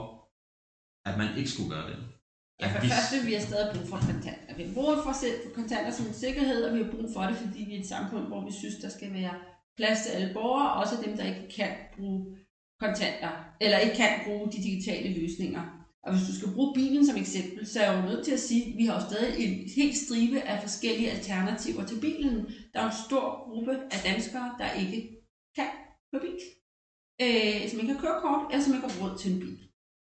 at 1.08 1.14
man 1.20 1.28
ikke 1.38 1.50
skulle 1.50 1.70
gøre 1.74 1.86
det? 1.90 1.98
Ja, 2.60 2.66
for 2.72 2.80
det 2.80 2.90
første, 2.94 3.16
vi 3.26 3.32
har 3.32 3.40
stadig 3.40 3.68
brug 3.74 3.86
for 3.92 3.98
kontanter. 4.08 4.54
Vi 4.58 4.62
har 4.62 4.74
brug 4.74 4.98
for 5.04 5.12
kontanter 5.58 5.90
som 5.90 6.06
en 6.06 6.12
sikkerhed, 6.24 6.58
og 6.64 6.70
vi 6.74 6.80
har 6.82 6.90
brug 6.94 7.08
for 7.14 7.22
det, 7.28 7.36
fordi 7.36 7.58
vi 7.68 7.74
er 7.74 7.80
et 7.80 7.92
samfund, 7.94 8.24
hvor 8.26 8.44
vi 8.44 8.52
synes, 8.60 8.76
der 8.84 8.88
skal 8.88 9.12
være 9.12 9.34
plads 9.78 10.00
til 10.00 10.10
alle 10.10 10.30
borgere, 10.32 10.72
også 10.80 10.94
dem, 11.04 11.16
der 11.16 11.24
ikke 11.24 11.48
kan 11.56 11.70
bruge 11.94 12.20
kontanter, 12.80 13.32
eller 13.60 13.78
ikke 13.78 13.94
kan 13.94 14.12
bruge 14.24 14.52
de 14.52 14.62
digitale 14.68 15.20
løsninger. 15.20 15.83
Og 16.06 16.12
hvis 16.12 16.28
du 16.28 16.34
skal 16.34 16.52
bruge 16.54 16.74
bilen 16.74 17.06
som 17.06 17.16
eksempel, 17.16 17.66
så 17.66 17.80
er 17.80 17.92
jeg 17.92 18.02
jo 18.02 18.08
nødt 18.08 18.24
til 18.24 18.32
at 18.32 18.40
sige, 18.40 18.72
at 18.72 18.76
vi 18.78 18.84
har 18.84 18.94
jo 18.94 19.08
stadig 19.08 19.44
en 19.44 19.68
helt 19.76 19.96
stribe 19.96 20.40
af 20.40 20.62
forskellige 20.62 21.10
alternativer 21.10 21.84
til 21.86 22.00
bilen. 22.00 22.46
Der 22.72 22.80
er 22.80 22.86
en 22.86 22.96
stor 23.06 23.44
gruppe 23.44 23.72
af 23.72 23.98
danskere, 24.04 24.54
der 24.58 24.72
ikke 24.72 25.00
kan 25.56 25.68
køre 26.10 26.22
bil 26.22 26.38
øh, 27.22 27.68
som 27.68 27.80
ikke 27.80 27.92
har 27.92 28.00
kørekort, 28.00 28.42
eller 28.50 28.64
som 28.64 28.74
ikke 28.74 28.88
har 28.88 29.00
råd 29.02 29.18
til 29.18 29.32
en 29.32 29.40
bil. 29.40 29.58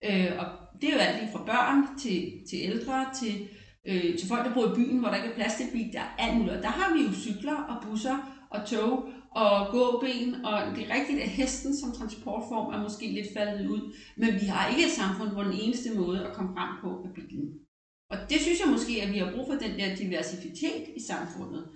Øh, 0.04 0.32
og 0.38 0.46
det 0.80 0.88
er 0.88 0.94
jo 0.94 0.98
alt 0.98 1.20
lige 1.20 1.32
fra 1.32 1.44
børn 1.44 1.98
til, 1.98 2.18
til 2.48 2.58
ældre, 2.62 3.06
til, 3.20 3.48
øh, 3.86 4.18
til 4.18 4.28
folk, 4.28 4.44
der 4.44 4.54
bor 4.54 4.66
i 4.72 4.74
byen, 4.74 4.98
hvor 4.98 5.08
der 5.08 5.16
ikke 5.16 5.28
er 5.28 5.34
plads 5.34 5.54
til 5.54 5.72
bil. 5.72 5.92
Der 5.92 6.00
er 6.00 6.16
alt 6.18 6.36
muligt. 6.36 6.62
Der 6.62 6.68
har 6.78 6.94
vi 6.94 7.02
jo 7.02 7.12
cykler 7.12 7.58
og 7.70 7.76
busser 7.82 8.46
og 8.50 8.66
tog 8.66 9.08
og 9.34 9.72
gåben, 9.72 10.44
og 10.44 10.76
det 10.76 10.82
er 10.84 10.94
rigtigt, 10.94 11.20
at 11.20 11.28
hesten 11.28 11.76
som 11.76 11.92
transportform 11.92 12.74
er 12.74 12.82
måske 12.82 13.06
lidt 13.06 13.32
faldet 13.36 13.66
ud, 13.68 13.94
men 14.16 14.34
vi 14.40 14.46
har 14.46 14.68
ikke 14.68 14.84
et 14.84 14.92
samfund, 15.00 15.30
hvor 15.30 15.42
den 15.42 15.52
eneste 15.62 15.94
måde 15.94 16.26
at 16.26 16.34
komme 16.34 16.54
frem 16.56 16.70
på 16.82 16.88
er 17.04 17.12
bilen. 17.14 17.48
Og 18.10 18.16
det 18.30 18.40
synes 18.40 18.60
jeg 18.60 18.72
måske, 18.72 19.02
at 19.02 19.12
vi 19.12 19.18
har 19.18 19.32
brug 19.32 19.46
for 19.46 19.54
den 19.54 19.78
der 19.78 19.96
diversitet 19.96 20.84
i 20.96 21.00
samfundet 21.00 21.68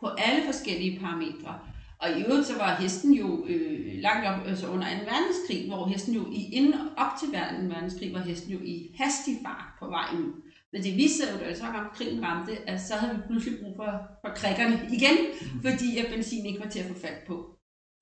på 0.00 0.06
alle 0.06 0.44
forskellige 0.44 1.00
parametre. 1.00 1.58
Og 1.98 2.10
i 2.10 2.22
øvrigt 2.24 2.46
så 2.46 2.58
var 2.58 2.80
hesten 2.80 3.12
jo 3.12 3.46
øh, 3.48 4.00
langt 4.06 4.26
op, 4.28 4.46
altså 4.46 4.66
under 4.68 4.86
2. 4.86 5.04
verdenskrig, 5.12 5.68
hvor 5.68 5.86
hesten 5.86 6.14
jo 6.14 6.24
i, 6.32 6.42
inden 6.52 6.74
op 6.96 7.12
til 7.20 7.28
2. 7.28 7.34
verdenskrig, 7.74 8.14
var 8.14 8.20
hesten 8.20 8.52
jo 8.52 8.58
i 8.64 8.90
hastig 8.98 9.38
fart 9.42 9.68
på 9.78 9.86
vej 9.86 10.08
ud. 10.14 10.32
Men 10.74 10.82
det 10.86 10.96
viste 10.96 11.18
sig 11.18 11.28
jo, 11.32 11.36
da 11.38 11.54
så 11.54 11.64
kom 11.64 11.86
krigen 11.96 12.24
ramte, 12.24 12.52
at 12.70 12.80
så 12.80 12.94
havde 12.94 13.16
vi 13.16 13.22
pludselig 13.26 13.58
brug 13.60 13.74
for, 13.76 13.90
for 14.22 14.30
krikkerne 14.40 14.76
igen, 14.96 15.16
mm. 15.30 15.62
fordi 15.66 15.88
at 15.98 16.06
benzin 16.12 16.46
ikke 16.46 16.64
var 16.64 16.70
til 16.70 16.80
at 16.80 16.90
få 16.92 16.96
fat 17.06 17.18
på. 17.26 17.36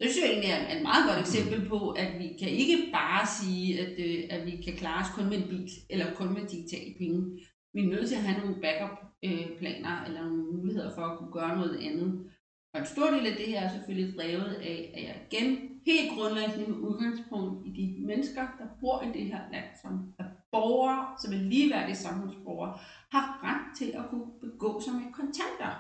Det 0.00 0.10
synes 0.10 0.24
jeg 0.24 0.32
egentlig 0.32 0.50
er 0.50 0.76
et 0.76 0.82
meget 0.82 1.04
godt 1.08 1.20
eksempel 1.24 1.68
på, 1.68 1.90
at 1.90 2.10
vi 2.20 2.28
kan 2.40 2.48
ikke 2.62 2.78
bare 2.92 3.22
sige, 3.38 3.66
at, 3.82 3.94
øh, 4.06 4.20
at 4.34 4.46
vi 4.46 4.54
kan 4.64 4.74
klare 4.80 5.00
os 5.02 5.14
kun 5.16 5.28
med 5.30 5.38
en 5.38 5.48
bil, 5.48 5.68
eller 5.90 6.14
kun 6.14 6.34
med 6.34 6.46
digitale 6.52 6.94
penge. 6.98 7.20
Vi 7.74 7.80
er 7.82 7.92
nødt 7.94 8.08
til 8.08 8.20
at 8.20 8.26
have 8.28 8.40
nogle 8.40 8.60
backup-planer, 8.64 9.94
øh, 10.00 10.06
eller 10.06 10.22
nogle 10.22 10.42
muligheder 10.52 10.94
for 10.94 11.02
at 11.02 11.18
kunne 11.18 11.32
gøre 11.32 11.56
noget 11.56 11.76
andet. 11.88 12.10
Og 12.74 12.80
en 12.80 12.86
stor 12.94 13.08
del 13.14 13.26
af 13.26 13.36
det 13.36 13.46
her 13.46 13.60
er 13.60 13.72
selvfølgelig 13.72 14.14
drevet 14.16 14.54
af, 14.70 14.78
at 14.96 15.02
jeg 15.08 15.16
igen 15.30 15.46
helt 15.86 16.10
grundlæggende 16.14 16.66
med 16.70 16.78
udgangspunkt 16.88 17.66
i 17.66 17.70
de 17.78 18.06
mennesker, 18.06 18.44
der 18.58 18.66
bor 18.80 19.02
i 19.02 19.18
det 19.18 19.26
her 19.32 19.42
land, 19.52 19.68
som 19.82 19.92
er 20.18 20.24
borgere, 20.52 21.06
som 21.20 21.32
er 21.32 21.36
ligeværdige 21.36 21.96
samfundsborgere, 21.96 22.78
har 23.12 23.26
ret 23.46 23.76
til 23.78 23.90
at 23.98 24.04
kunne 24.10 24.30
begå 24.40 24.80
sig 24.80 24.92
med 24.94 25.12
kontanter. 25.12 25.72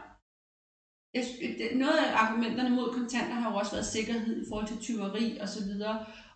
Jeg, 1.14 1.24
det, 1.58 1.78
noget 1.78 1.98
af 2.04 2.16
argumenterne 2.22 2.76
mod 2.76 2.88
kontanter 2.98 3.34
har 3.34 3.50
jo 3.50 3.56
også 3.56 3.72
været 3.72 3.86
sikkerhed 3.86 4.42
i 4.42 4.48
forhold 4.48 4.66
til 4.68 4.80
tyveri 4.80 5.40
osv. 5.40 5.70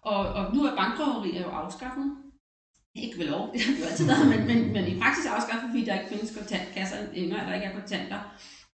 Og, 0.03 0.19
og 0.39 0.55
nu 0.55 0.61
er 0.65 0.77
bankrøveri 0.77 1.39
jo 1.39 1.49
afskaffet. 1.49 2.17
Ikke 2.95 3.19
ved 3.19 3.29
lov, 3.29 3.53
det 3.53 3.61
har 3.65 3.73
jo 3.81 3.85
altid 3.91 4.07
været, 4.07 4.27
men, 4.33 4.47
men, 4.51 4.73
men 4.73 4.85
i 4.93 5.01
praksis 5.01 5.27
afskaffet, 5.27 5.71
fordi 5.71 5.85
der 5.85 5.99
ikke 5.99 6.13
findes 6.13 6.37
kontantkasser 6.39 7.13
længere, 7.13 7.41
eller 7.41 7.55
ikke 7.55 7.67
er 7.67 7.81
kontanter 7.81 8.21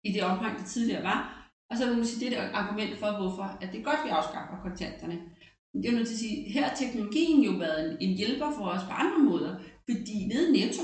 i 0.04 0.10
det 0.14 0.24
omfang, 0.24 0.60
det 0.60 0.66
tidligere 0.66 1.04
var. 1.04 1.20
Og 1.70 1.78
så 1.78 1.86
vil 1.86 1.98
man 1.98 2.06
sige, 2.06 2.30
det 2.30 2.38
er 2.38 2.44
et 2.44 2.52
argument 2.54 3.00
for, 3.00 3.12
hvorfor 3.20 3.44
at 3.62 3.72
det 3.72 3.80
er 3.80 3.84
godt, 3.84 4.00
at 4.00 4.06
vi 4.06 4.10
afskaffer 4.10 4.64
kontanterne 4.68 5.18
jeg 5.78 5.84
det 5.84 5.92
er 5.92 5.98
nødt 5.98 6.08
til 6.08 6.16
at 6.16 6.20
sige, 6.20 6.52
her 6.52 6.64
har 6.64 6.76
teknologien 6.76 7.44
jo 7.44 7.52
været 7.52 7.92
en, 7.92 8.10
en 8.10 8.18
hjælper 8.18 8.52
for 8.58 8.66
os 8.66 8.84
på 8.84 8.92
andre 8.92 9.20
måder. 9.20 9.56
Fordi 9.90 10.28
nede 10.28 10.52
Netto, 10.52 10.84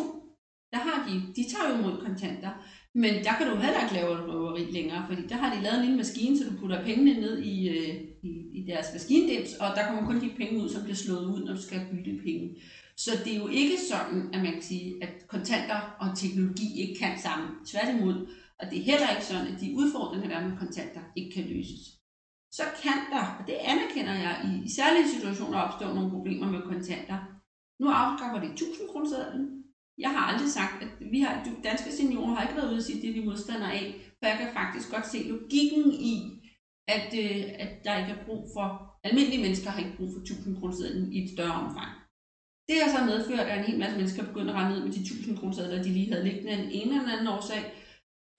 der 0.74 0.80
har 0.80 1.08
de, 1.08 1.14
de 1.36 1.50
tager 1.50 1.70
jo 1.70 1.78
imod 1.78 2.06
kontanter, 2.06 2.52
men 2.96 3.14
der 3.24 3.34
kan 3.38 3.48
du 3.48 3.56
heller 3.56 3.84
ikke 3.84 3.94
lave 3.94 4.14
et 4.14 4.28
røveri 4.28 4.72
længere, 4.72 5.06
fordi 5.10 5.28
der 5.28 5.36
har 5.36 5.56
de 5.56 5.64
lavet 5.64 5.78
en 5.78 5.86
lille 5.86 5.98
maskine, 5.98 6.38
så 6.38 6.44
du 6.44 6.58
putter 6.60 6.86
pengene 6.86 7.14
ned 7.14 7.44
i, 7.44 7.70
øh, 7.70 7.96
i, 8.24 8.32
i 8.54 8.66
deres 8.68 8.88
maskindims, 8.94 9.54
og 9.54 9.68
der 9.76 9.88
kommer 9.88 10.06
kun 10.06 10.22
de 10.22 10.30
penge 10.38 10.64
ud, 10.64 10.70
som 10.70 10.84
bliver 10.84 10.96
slået 10.96 11.26
ud, 11.26 11.44
når 11.46 11.54
du 11.54 11.62
skal 11.62 11.88
bytte 11.92 12.24
penge. 12.24 12.56
Så 12.98 13.12
det 13.24 13.34
er 13.34 13.40
jo 13.40 13.48
ikke 13.48 13.78
sådan, 13.92 14.30
at 14.34 14.42
man 14.44 14.54
kan 14.54 14.62
sige, 14.62 15.04
at 15.04 15.28
kontanter 15.28 15.96
og 16.00 16.18
teknologi 16.18 16.82
ikke 16.82 17.00
kan 17.00 17.20
sammen. 17.20 17.50
Tværtimod, 17.66 18.28
og 18.60 18.66
det 18.70 18.80
er 18.80 18.84
heller 18.84 19.10
ikke 19.10 19.26
sådan, 19.26 19.48
at 19.48 19.62
de 19.62 19.76
udfordringer, 19.76 20.30
der 20.30 20.36
er 20.36 20.50
med 20.50 20.58
kontanter, 20.58 21.02
ikke 21.16 21.32
kan 21.36 21.46
løses. 21.50 22.03
Så 22.58 22.66
kan 22.84 23.00
der, 23.14 23.26
og 23.40 23.44
det 23.48 23.58
anerkender 23.72 24.16
jeg, 24.26 24.36
i, 24.50 24.52
i 24.68 24.70
særlige 24.78 25.10
situationer 25.16 25.60
opstå 25.66 25.86
nogle 25.94 26.14
problemer 26.16 26.48
med 26.52 26.62
kontanter. 26.62 27.20
Nu 27.82 27.86
afskaffer 28.02 28.40
det 28.40 28.52
1000 28.52 28.90
kronersedlen. 28.92 29.46
Jeg 30.04 30.12
har 30.16 30.24
aldrig 30.32 30.50
sagt, 30.60 30.84
at 30.84 30.92
vi 31.14 31.20
har, 31.20 31.34
danske 31.64 31.92
seniorer 31.92 32.34
har 32.36 32.44
ikke 32.44 32.58
været 32.60 32.70
ude 32.72 32.82
at 32.82 32.84
sige, 32.84 33.02
det 33.02 33.10
er 33.10 33.18
vi 33.20 33.28
modstandere 33.30 33.74
af, 33.82 33.86
for 34.18 34.26
jeg 34.30 34.38
kan 34.42 34.54
faktisk 34.60 34.88
godt 34.92 35.08
se 35.08 35.20
logikken 35.34 35.86
i, 36.14 36.16
at, 36.96 37.10
øh, 37.24 37.44
at 37.64 37.72
der 37.86 38.00
ikke 38.00 38.14
er 38.18 38.26
brug 38.26 38.44
for, 38.56 38.68
almindelige 39.08 39.44
mennesker 39.46 39.70
har 39.70 39.80
ikke 39.84 39.98
brug 39.98 40.10
for 40.14 40.22
1000 40.22 40.58
kronersedlen 40.58 41.14
i 41.14 41.18
et 41.24 41.30
større 41.36 41.60
omfang. 41.64 41.92
Det 42.68 42.76
har 42.82 42.90
så 42.96 43.06
medført, 43.12 43.48
at 43.48 43.58
en 43.60 43.70
hel 43.70 43.80
masse 43.80 43.98
mennesker 43.98 44.24
begynder 44.30 44.54
at 44.54 44.60
rende 44.60 44.76
ud 44.78 44.84
med 44.86 44.94
de 44.94 45.02
1000 45.02 45.38
kronersedler, 45.38 45.84
de 45.84 45.94
lige 45.98 46.12
havde 46.12 46.28
liggende 46.28 46.52
af 46.52 46.70
en 46.72 46.88
eller 46.88 47.14
anden 47.14 47.34
årsag, 47.36 47.64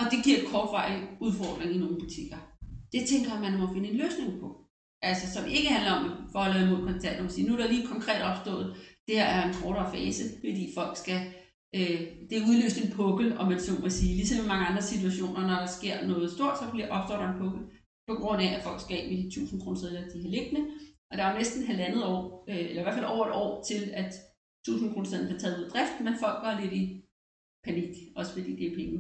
og 0.01 0.05
det 0.11 0.19
giver 0.25 0.39
et 0.39 0.49
kortvarig 0.53 0.99
udfordring 1.21 1.71
i 1.75 1.79
nogle 1.79 2.01
butikker. 2.03 2.54
Det 2.93 3.03
tænker 3.11 3.41
man 3.41 3.59
må 3.59 3.65
finde 3.73 3.89
en 3.89 4.01
løsning 4.03 4.41
på. 4.41 4.49
Altså, 5.09 5.27
som 5.35 5.45
ikke 5.57 5.71
handler 5.77 5.93
om 5.99 6.05
for 6.33 6.39
at 6.39 6.55
lave 6.55 6.67
imod 6.67 6.87
kontant. 6.87 7.47
Nu 7.47 7.53
er 7.55 7.61
der 7.61 7.73
lige 7.73 7.87
konkret 7.93 8.23
opstået, 8.31 8.67
det 9.07 9.15
her 9.19 9.29
er 9.37 9.43
en 9.49 9.55
kortere 9.63 9.93
fase, 9.95 10.25
fordi 10.45 10.65
folk 10.79 10.97
skal, 11.03 11.21
øh, 11.77 12.01
det 12.29 12.35
er 12.37 12.49
udløst 12.49 12.79
en 12.81 12.93
pukkel, 12.99 13.39
om 13.39 13.47
man 13.51 13.61
så 13.61 13.73
må 13.83 13.89
sige. 13.89 14.15
Ligesom 14.15 14.45
i 14.45 14.49
mange 14.49 14.67
andre 14.67 14.83
situationer, 14.83 15.41
når 15.41 15.59
der 15.63 15.71
sker 15.79 16.07
noget 16.07 16.31
stort, 16.31 16.59
så 16.59 16.65
bliver 16.73 16.89
opstår 16.97 17.17
der 17.17 17.29
en 17.29 17.41
pukkel, 17.43 17.63
på 18.09 18.15
grund 18.21 18.41
af, 18.43 18.51
at 18.57 18.65
folk 18.67 18.81
skal 18.81 18.97
af 18.99 19.09
med 19.09 19.19
de 19.23 19.27
1000 19.27 19.61
kroner 19.63 19.81
de 20.13 20.23
har 20.25 20.33
liggende. 20.37 20.63
Og 21.11 21.19
der 21.19 21.25
er 21.25 21.39
næsten 21.39 21.67
halvandet 21.71 22.05
år, 22.05 22.45
øh, 22.51 22.65
eller 22.69 22.81
i 22.81 22.87
hvert 22.87 22.99
fald 22.99 23.13
over 23.15 23.27
et 23.27 23.33
år, 23.43 23.65
til 23.69 23.81
at 24.03 24.13
1000 24.69 24.93
kroner 24.93 25.27
bliver 25.27 25.39
taget 25.39 25.59
ud 25.59 25.65
af 25.65 25.71
drift, 25.71 25.97
men 26.05 26.15
folk 26.23 26.39
går 26.43 26.61
lidt 26.61 26.75
i 26.83 26.85
panik, 27.67 27.93
også 28.17 28.33
fordi 28.33 28.51
det 28.57 28.67
er 28.67 28.77
penge. 28.81 28.99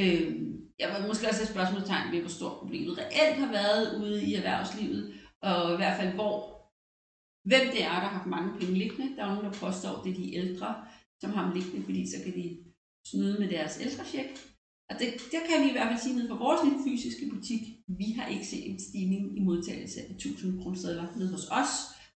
Øh, 0.00 0.32
jeg 0.78 0.88
vil 0.94 1.08
måske 1.08 1.28
også 1.28 1.42
et 1.42 1.48
spørgsmålstegn 1.48 2.12
ved, 2.12 2.20
hvor 2.20 2.30
stort 2.30 2.58
problemet 2.58 2.98
reelt 2.98 3.36
har 3.36 3.52
været 3.52 4.02
ude 4.02 4.24
i 4.24 4.34
erhvervslivet, 4.34 5.14
og 5.42 5.72
i 5.72 5.76
hvert 5.76 5.96
fald 6.00 6.14
hvor, 6.14 6.34
hvem 7.44 7.66
det 7.74 7.82
er, 7.84 8.00
der 8.00 8.10
har 8.14 8.26
mange 8.26 8.58
penge 8.58 8.74
liggende. 8.74 9.16
Der 9.16 9.22
er 9.22 9.28
nogen, 9.34 9.44
der 9.44 9.52
påstår, 9.52 10.02
det 10.02 10.10
er 10.12 10.16
de 10.16 10.34
ældre, 10.34 10.84
som 11.20 11.32
har 11.32 11.44
dem 11.44 11.54
liggende, 11.54 11.84
fordi 11.84 12.10
så 12.10 12.16
kan 12.24 12.34
de 12.34 12.58
snyde 13.06 13.38
med 13.40 13.48
deres 13.48 13.78
ældrecheck. 13.80 14.30
Og 14.90 14.98
det, 14.98 15.08
der 15.32 15.40
kan 15.48 15.64
vi 15.64 15.68
i 15.68 15.72
hvert 15.72 15.88
fald 15.88 16.00
sige 16.00 16.16
ned 16.16 16.28
fra 16.28 16.36
vores 16.36 16.60
lille 16.64 16.78
fysiske 16.84 17.30
butik, 17.34 17.62
vi 17.88 18.12
har 18.12 18.26
ikke 18.28 18.46
set 18.46 18.70
en 18.70 18.80
stigning 18.80 19.38
i 19.38 19.40
modtagelse 19.40 20.00
af 20.00 20.14
1000 20.14 20.62
kroner 20.62 21.18
ned 21.18 21.30
hos 21.30 21.48
os, 21.50 21.72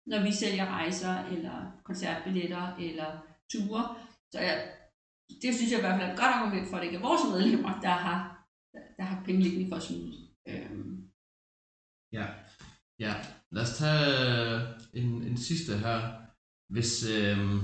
når 0.06 0.22
vi 0.22 0.32
sælger 0.32 0.66
rejser, 0.66 1.24
eller 1.24 1.72
koncertbilletter, 1.84 2.76
eller 2.76 3.10
ture. 3.52 3.94
Så 4.32 4.40
jeg 4.40 4.76
det 5.42 5.54
synes 5.54 5.70
jeg 5.70 5.78
i 5.78 5.82
hvert 5.82 6.00
fald 6.00 6.08
er 6.08 6.12
et 6.12 6.18
godt 6.18 6.34
argument 6.34 6.68
for, 6.68 6.76
at 6.76 6.80
det 6.80 6.86
ikke 6.86 6.98
er 6.98 7.08
vores 7.08 7.22
medlemmer, 7.32 7.80
der 7.80 7.88
har, 8.06 8.35
der 8.96 9.02
har 9.02 9.24
penge 9.24 9.42
liggende 9.42 9.68
for 9.68 9.76
at 9.76 9.82
snyde. 9.82 10.12
Øhm, 10.48 11.06
Ja, 12.12 12.26
ja. 12.98 13.14
Lad 13.52 13.62
os 13.62 13.78
tage 13.78 14.06
øh, 14.26 14.60
en, 14.92 15.22
en 15.22 15.36
sidste 15.36 15.78
her. 15.78 15.98
Hvis 16.72 16.92
øhm, 17.16 17.58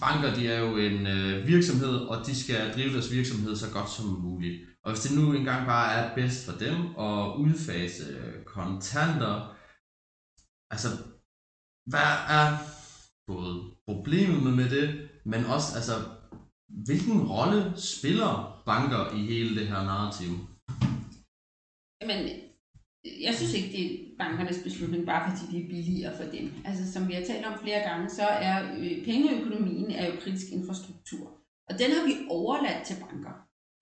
banker, 0.00 0.34
de 0.34 0.48
er 0.48 0.58
jo 0.58 0.76
en 0.76 1.06
øh, 1.06 1.46
virksomhed, 1.46 1.96
og 2.10 2.26
de 2.26 2.34
skal 2.42 2.72
drive 2.74 2.92
deres 2.92 3.12
virksomhed 3.12 3.56
så 3.56 3.68
godt 3.72 3.90
som 3.90 4.06
muligt. 4.06 4.56
Og 4.84 4.92
hvis 4.92 5.02
det 5.04 5.16
nu 5.18 5.32
engang 5.32 5.66
bare 5.66 5.88
er 5.98 6.14
bedst 6.14 6.40
for 6.46 6.58
dem 6.58 6.76
at 7.08 7.36
udfase 7.44 8.04
kontanter, 8.46 9.34
altså, 10.74 10.88
hvad 11.92 12.12
er 12.40 12.46
både 13.26 13.54
problemet 13.86 14.52
med 14.60 14.68
det, 14.76 15.10
men 15.24 15.44
også, 15.54 15.68
altså, 15.78 15.94
hvilken 16.86 17.18
rolle 17.34 17.72
spiller 17.76 18.62
banker 18.66 19.02
i 19.18 19.20
hele 19.32 19.60
det 19.60 19.66
her 19.68 19.82
narrativ? 19.84 20.30
Jamen, 22.00 22.22
jeg 23.26 23.34
synes 23.34 23.54
ikke, 23.54 23.72
det 23.76 23.84
er 23.84 23.98
bankernes 24.18 24.60
beslutning, 24.64 25.06
bare 25.06 25.22
fordi 25.30 25.52
det 25.52 25.64
er 25.64 25.68
billigere 25.68 26.16
for 26.16 26.24
dem. 26.36 26.46
Altså, 26.64 26.92
som 26.92 27.08
vi 27.08 27.12
har 27.14 27.24
talt 27.24 27.46
om 27.46 27.58
flere 27.62 27.80
gange, 27.88 28.10
så 28.10 28.22
er 28.22 28.56
øh, 28.78 29.04
pengeøkonomien 29.04 29.90
er 29.90 30.06
jo 30.06 30.20
kritisk 30.20 30.46
infrastruktur. 30.52 31.26
Og 31.68 31.78
den 31.78 31.90
har 31.96 32.04
vi 32.06 32.14
overladt 32.30 32.86
til 32.86 32.96
banker. 33.00 33.34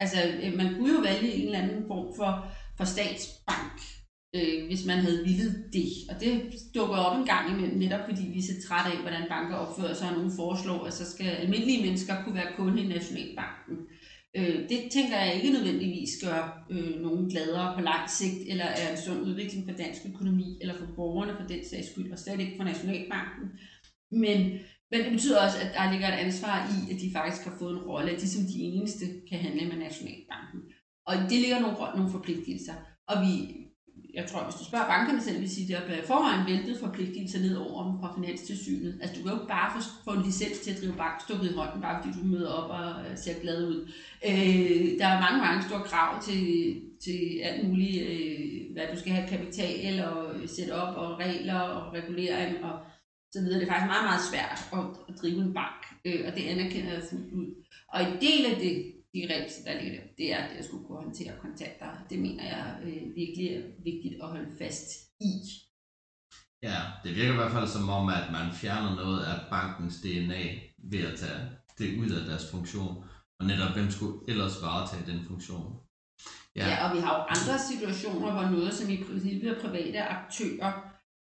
Altså, 0.03 0.19
øh, 0.43 0.57
man 0.57 0.75
kunne 0.75 0.95
jo 0.97 1.01
vælge 1.01 1.33
en 1.33 1.47
eller 1.47 1.59
anden 1.59 1.85
form 1.87 2.09
for, 2.17 2.31
for 2.77 2.85
statsbank, 2.85 3.77
øh, 4.37 4.67
hvis 4.67 4.87
man 4.87 4.99
havde 4.99 5.25
villet 5.25 5.65
det. 5.73 5.91
Og 6.11 6.21
det 6.21 6.53
dukker 6.75 6.97
op 6.97 7.19
en 7.19 7.27
gang 7.27 7.51
imellem, 7.51 7.79
netop 7.79 8.05
fordi 8.09 8.23
vi 8.35 8.39
er 8.39 8.43
så 8.43 8.69
trætte 8.69 8.91
af, 8.97 9.03
hvordan 9.03 9.29
banker 9.29 9.57
opfører 9.57 9.95
sig, 9.95 10.09
og 10.09 10.15
nogen 10.15 10.37
foreslår, 10.37 10.85
at 10.85 10.95
så 10.95 11.11
skal 11.11 11.27
almindelige 11.27 11.83
mennesker 11.87 12.15
kunne 12.25 12.35
være 12.35 12.53
kunde 12.57 12.83
i 12.83 12.87
Nationalbanken. 12.87 13.77
Øh, 14.37 14.69
det 14.69 14.81
tænker 14.93 15.17
jeg 15.21 15.35
ikke 15.35 15.51
nødvendigvis 15.51 16.11
gør 16.25 16.67
øh, 16.71 17.01
nogen 17.01 17.31
gladere 17.31 17.75
på 17.77 17.81
lang 17.81 18.11
sigt, 18.11 18.41
eller 18.49 18.65
er 18.65 18.91
en 18.91 19.03
sund 19.07 19.21
udvikling 19.21 19.69
for 19.69 19.77
dansk 19.77 20.01
økonomi, 20.15 20.59
eller 20.61 20.79
for 20.79 20.87
borgerne 20.97 21.37
for 21.41 21.47
den 21.47 21.65
sags 21.71 21.91
skyld, 21.91 22.13
og 22.13 22.19
slet 22.19 22.41
ikke 22.41 22.57
for 22.57 22.65
Nationalbanken. 22.65 23.47
Men, 24.11 24.39
men 24.91 25.01
det 25.05 25.13
betyder 25.13 25.45
også, 25.45 25.59
at 25.59 25.71
der 25.75 25.93
ligger 25.93 26.09
et 26.09 26.21
ansvar 26.27 26.57
i, 26.75 26.95
at 26.95 27.01
de 27.01 27.13
faktisk 27.13 27.45
har 27.45 27.57
fået 27.59 27.73
en 27.73 27.83
rolle, 27.91 28.11
at 28.11 28.21
de 28.21 28.29
som 28.29 28.43
de 28.43 28.59
eneste 28.61 29.05
kan 29.29 29.39
handle 29.39 29.69
med 29.69 29.77
Nationalbanken. 29.77 30.61
Og 31.07 31.15
det 31.31 31.39
ligger 31.41 31.61
nogle, 31.61 31.77
nogle 31.97 32.13
forpligtelser. 32.13 32.75
Og 33.09 33.17
vi, 33.25 33.60
jeg 34.15 34.27
tror, 34.27 34.45
hvis 34.45 34.55
du 34.55 34.65
spørger 34.65 34.87
bankerne 34.87 35.23
selv, 35.23 35.41
vil 35.41 35.51
sige, 35.51 35.77
at 35.77 35.89
der 35.89 35.95
er 35.95 36.07
forvejen 36.07 36.47
væltet 36.47 36.81
forpligtelser 36.81 37.41
ned 37.41 37.57
over 37.57 37.85
dem 37.85 38.01
fra 38.01 38.15
Finanstilsynet. 38.17 38.99
Altså, 39.01 39.17
du 39.17 39.23
kan 39.23 39.33
jo 39.33 39.39
ikke 39.39 39.49
bare 39.49 39.73
få, 39.75 39.81
få 40.05 40.11
en 40.11 40.23
licens 40.23 40.59
til 40.59 40.71
at 40.71 40.81
drive 40.81 40.97
bank 41.03 41.21
stukket 41.21 41.51
i 41.51 41.55
hånden, 41.55 41.81
bare 41.83 42.03
fordi 42.03 42.19
du 42.19 42.25
møder 42.27 42.51
op 42.51 42.71
og 42.71 43.11
øh, 43.11 43.19
ser 43.19 43.41
glad 43.43 43.69
ud. 43.69 43.93
Øh, 44.29 44.99
der 44.99 45.07
er 45.07 45.21
mange, 45.21 45.39
mange 45.47 45.63
store 45.63 45.83
krav 45.91 46.23
til, 46.23 46.43
til 47.05 47.41
alt 47.43 47.69
muligt, 47.69 47.99
øh, 48.11 48.73
hvad 48.73 48.85
du 48.93 48.99
skal 48.99 49.13
have 49.13 49.29
kapital 49.29 50.05
og 50.05 50.35
sætte 50.47 50.73
op 50.83 50.97
og 50.97 51.19
regler 51.19 51.61
og 51.61 51.93
regulering 51.93 52.65
og 52.65 52.79
så 53.33 53.41
videre. 53.41 53.61
Det 53.61 53.67
er 53.67 53.73
faktisk 53.73 53.93
meget, 53.95 54.09
meget 54.11 54.25
svært 54.31 54.59
at, 54.79 54.85
at 55.09 55.15
drive 55.21 55.41
en 55.47 55.55
bank, 55.55 55.81
øh, 56.05 56.21
og 56.27 56.35
det 56.37 56.45
anerkender 56.53 56.93
jeg 56.93 57.03
fuldt 57.11 57.33
ud. 57.33 57.47
Og 57.93 58.03
en 58.03 58.17
del 58.21 58.47
af 58.53 58.57
det, 58.61 59.00
de 59.15 59.21
regler, 59.31 59.51
der 59.67 59.83
ligger 59.83 60.01
der, 60.01 60.07
det 60.19 60.33
er 60.33 60.49
det 60.49 60.57
at 60.57 60.65
skulle 60.65 60.87
kunne 60.87 61.03
håndtere 61.05 61.35
kontakter. 61.41 61.89
Det 62.11 62.19
mener 62.19 62.45
jeg 62.45 62.79
øh, 62.83 63.03
virkelig 63.21 63.47
er 63.57 63.63
vigtigt 63.85 64.23
at 64.23 64.29
holde 64.29 64.53
fast 64.59 64.89
i. 65.21 65.33
Ja, 66.63 66.79
det 67.05 67.17
virker 67.17 67.33
i 67.33 67.37
hvert 67.37 67.53
fald 67.53 67.69
som 67.69 67.89
om, 67.89 68.09
at 68.09 68.27
man 68.33 68.53
fjerner 68.53 68.95
noget 68.95 69.25
af 69.25 69.37
bankens 69.51 70.01
DNA 70.01 70.45
ved 70.93 71.03
at 71.11 71.19
tage 71.19 71.41
det 71.79 71.99
ud 71.99 72.11
af 72.11 72.25
deres 72.27 72.51
funktion. 72.51 73.05
Og 73.39 73.47
netop, 73.47 73.73
hvem 73.77 73.91
skulle 73.91 74.17
ellers 74.29 74.63
varetage 74.63 75.13
den 75.13 75.25
funktion? 75.25 75.67
Ja. 76.57 76.69
ja, 76.69 76.89
og 76.89 76.97
vi 76.97 77.01
har 77.01 77.13
jo 77.19 77.23
andre 77.37 77.59
situationer, 77.71 78.33
hvor 78.33 78.51
noget, 78.57 78.75
som 78.75 78.91
i 78.91 79.05
princippet 79.05 79.51
er 79.51 79.61
private 79.61 80.03
aktører, 80.03 80.73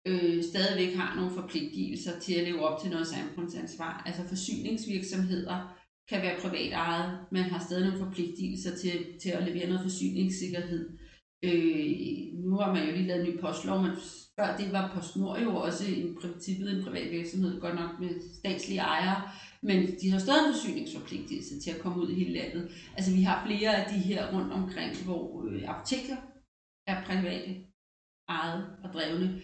øh, 0.07 0.45
stadigvæk 0.45 0.97
har 0.97 1.15
nogle 1.17 1.35
forpligtelser 1.35 2.21
til 2.21 2.35
at 2.35 2.45
leve 2.45 2.67
op 2.69 2.81
til 2.81 2.91
noget 2.91 3.07
samfundsansvar. 3.07 4.03
Altså 4.07 4.23
forsyningsvirksomheder, 4.29 5.77
kan 6.09 6.23
være 6.23 6.41
privat 6.41 6.73
ejet, 6.73 7.19
men 7.31 7.43
har 7.43 7.59
stadig 7.59 7.85
nogle 7.87 8.05
forpligtelser 8.05 8.77
til, 8.77 9.19
til 9.23 9.31
at 9.31 9.43
levere 9.43 9.67
noget 9.69 9.83
forsyningssikkerhed. 9.83 10.99
Øh, 11.45 11.87
nu 12.45 12.57
har 12.57 12.73
man 12.75 12.87
jo 12.87 12.93
lige 12.93 13.07
lavet 13.07 13.27
en 13.27 13.35
ny 13.35 13.41
postlov, 13.41 13.83
men 13.83 13.93
før 14.37 14.57
det 14.57 14.73
var 14.73 14.93
PostNord 14.95 15.41
jo 15.41 15.57
også 15.57 15.85
i 15.91 16.15
princippet 16.21 16.71
en 16.71 16.85
privat 16.85 17.11
virksomhed, 17.11 17.61
godt 17.61 17.75
nok 17.75 18.01
med 18.01 18.11
statslige 18.39 18.81
ejere, 18.81 19.23
men 19.63 19.79
de 20.01 20.11
har 20.11 20.19
stadig 20.19 20.47
en 20.47 20.55
forsyningsforpligtelse 20.55 21.61
til 21.61 21.71
at 21.71 21.81
komme 21.81 22.03
ud 22.03 22.11
i 22.11 22.15
hele 22.15 22.33
landet. 22.33 22.71
Altså 22.97 23.15
vi 23.15 23.23
har 23.23 23.47
flere 23.47 23.77
af 23.77 23.93
de 23.93 23.99
her 23.99 24.35
rundt 24.35 24.53
omkring, 24.53 25.05
hvor 25.05 25.47
øh, 25.49 25.63
apoteker 25.67 26.17
er 26.87 27.05
private 27.05 27.53
ejet 28.29 28.65
og 28.85 28.93
drevne, 28.93 29.43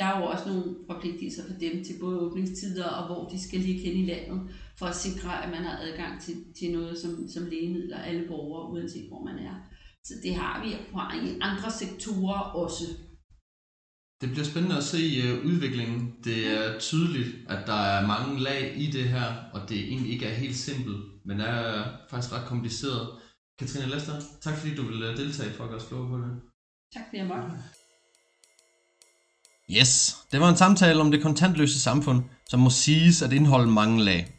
der 0.00 0.06
er 0.06 0.18
jo 0.18 0.24
også 0.24 0.48
nogle 0.48 0.64
forpligtelser 0.90 1.42
for 1.46 1.58
dem 1.64 1.84
til 1.84 1.94
både 2.00 2.20
åbningstider 2.20 2.88
og 2.88 3.06
hvor 3.06 3.28
de 3.28 3.48
skal 3.48 3.60
ligge 3.60 3.82
hen 3.82 3.96
i 3.96 4.06
landet, 4.06 4.40
for 4.78 4.86
at 4.86 4.96
sikre, 4.96 5.44
at 5.44 5.50
man 5.50 5.62
har 5.68 5.78
adgang 5.86 6.22
til, 6.22 6.34
til 6.58 6.72
noget 6.72 6.98
som, 6.98 7.28
som 7.28 7.46
lægemidler, 7.46 7.98
alle 7.98 8.28
borgere, 8.28 8.70
uanset 8.72 9.08
hvor 9.08 9.24
man 9.24 9.38
er. 9.38 9.54
Så 10.04 10.14
det 10.22 10.34
har 10.34 10.64
vi 10.64 10.68
på 10.92 10.98
andre 11.40 11.70
sektorer 11.70 12.40
også. 12.62 12.84
Det 14.20 14.28
bliver 14.30 14.44
spændende 14.44 14.76
at 14.76 14.82
se 14.82 15.02
uh, 15.22 15.46
udviklingen. 15.48 16.14
Det 16.24 16.38
er 16.58 16.78
tydeligt, 16.78 17.30
at 17.48 17.66
der 17.66 17.80
er 17.94 18.06
mange 18.06 18.40
lag 18.40 18.74
i 18.76 18.86
det 18.86 19.08
her, 19.08 19.26
og 19.52 19.68
det 19.68 19.78
egentlig 19.78 20.12
ikke 20.12 20.26
er 20.26 20.34
helt 20.34 20.56
simpelt, 20.56 21.00
men 21.24 21.40
er 21.40 21.84
faktisk 22.10 22.32
ret 22.32 22.46
kompliceret. 22.46 23.20
Katrine 23.58 23.90
Lester, 23.90 24.16
tak 24.40 24.56
fordi 24.56 24.74
du 24.74 24.82
ville 24.82 25.16
deltage 25.16 25.52
for 25.52 25.64
at 25.64 25.70
gøre 25.70 25.80
os 25.80 25.86
på 25.86 25.96
det. 25.96 26.40
Tak 26.94 27.02
fordi 27.08 27.16
jeg 27.16 27.26
måtte. 27.26 27.79
Yes, 29.78 30.16
det 30.32 30.40
var 30.40 30.48
en 30.48 30.56
samtale 30.56 31.00
om 31.00 31.10
det 31.10 31.22
kontantløse 31.22 31.80
samfund, 31.80 32.22
som 32.48 32.60
må 32.60 32.70
siges 32.70 33.22
at 33.22 33.32
indeholde 33.32 33.70
mange 33.70 34.04
lag. 34.04 34.34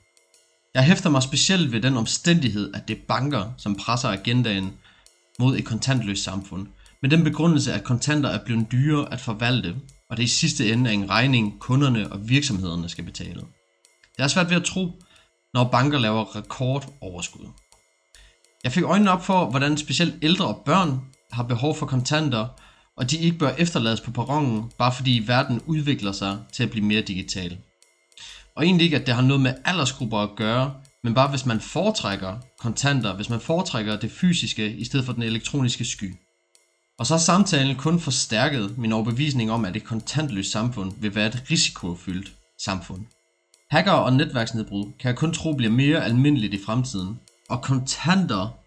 Jeg 0.74 0.84
hæfter 0.84 1.10
mig 1.10 1.24
specielt 1.24 1.72
ved 1.72 1.82
den 1.82 1.98
omstændighed, 1.98 2.74
at 2.74 2.88
det 2.88 2.98
er 2.98 3.02
banker, 3.08 3.52
som 3.58 3.76
presser 3.76 4.10
agendaen 4.10 4.74
mod 5.40 5.58
et 5.58 5.66
kontantløst 5.66 6.24
samfund, 6.24 6.68
med 7.02 7.10
den 7.10 7.24
begrundelse, 7.24 7.74
at 7.74 7.84
kontanter 7.84 8.30
er 8.30 8.46
blevet 8.46 8.72
dyre 8.72 9.14
at 9.14 9.22
forvalte, 9.22 9.76
og 10.10 10.18
det 10.18 10.24
i 10.24 10.28
sidste 10.28 10.72
ende 10.72 10.90
er 10.90 10.94
en 10.94 11.10
regning, 11.10 11.60
kunderne 11.60 12.12
og 12.12 12.30
virksomhederne 12.30 12.90
skal 12.90 13.04
betale. 13.04 13.42
Det 14.18 14.24
er 14.24 14.28
svært 14.28 14.50
ved 14.50 14.58
at 14.58 14.64
tro, 14.64 14.92
når 15.54 15.64
banker 15.64 16.00
laver 16.00 16.36
rekordoverskud. 16.36 17.46
Jeg 18.64 18.72
fik 18.72 18.84
øjnene 18.84 19.12
op 19.12 19.26
for, 19.26 19.46
hvordan 19.46 19.78
specielt 19.78 20.16
ældre 20.22 20.46
og 20.46 20.62
børn 20.66 21.02
har 21.32 21.44
behov 21.44 21.76
for 21.76 21.86
kontanter, 21.86 22.48
og 22.98 23.12
de 23.12 23.18
ikke 23.18 23.38
bør 23.38 23.56
efterlades 23.58 24.02
på 24.02 24.12
perronen, 24.12 24.72
bare 24.78 24.94
fordi 24.94 25.24
verden 25.28 25.62
udvikler 25.66 26.12
sig 26.12 26.38
til 26.54 26.64
at 26.64 26.72
blive 26.72 26.86
mere 26.86 27.02
digital. 27.02 27.58
Og 28.56 28.66
egentlig 28.66 28.86
ikke, 28.86 28.98
at 28.98 29.06
det 29.06 29.16
har 29.16 29.22
noget 29.22 29.42
med 29.42 29.54
aldersgrupper 29.66 30.18
at 30.18 30.36
gøre, 30.36 30.74
men 31.04 31.14
bare 31.14 31.30
hvis 31.30 31.46
man 31.46 31.62
foretrækker 31.62 32.38
kontanter, 32.60 33.16
hvis 33.16 33.30
man 33.30 33.40
foretrækker 33.40 34.00
det 34.00 34.12
fysiske 34.12 34.76
i 34.76 34.86
stedet 34.86 35.06
for 35.06 35.14
den 35.14 35.24
elektroniske 35.24 35.86
sky. 35.86 36.16
Og 37.00 37.06
så 37.06 37.14
har 37.14 37.20
samtalen 37.20 37.76
kun 37.76 38.00
forstærket 38.00 38.78
min 38.78 38.92
overbevisning 38.92 39.52
om, 39.52 39.66
at 39.66 39.76
et 39.76 39.84
kontantløst 39.84 40.52
samfund 40.52 40.94
vil 40.98 41.16
være 41.16 41.28
et 41.28 41.44
risikofyldt 41.52 42.34
samfund. 42.60 43.06
Hacker 43.72 43.92
og 43.92 44.14
netværksnedbrud 44.14 44.86
kan 45.00 45.08
jeg 45.08 45.18
kun 45.18 45.34
tro 45.34 45.54
bliver 45.54 45.72
mere 45.72 46.06
almindeligt 46.06 46.54
i 46.54 46.64
fremtiden, 46.66 47.20
og 47.50 47.62
kontanter 47.62 48.58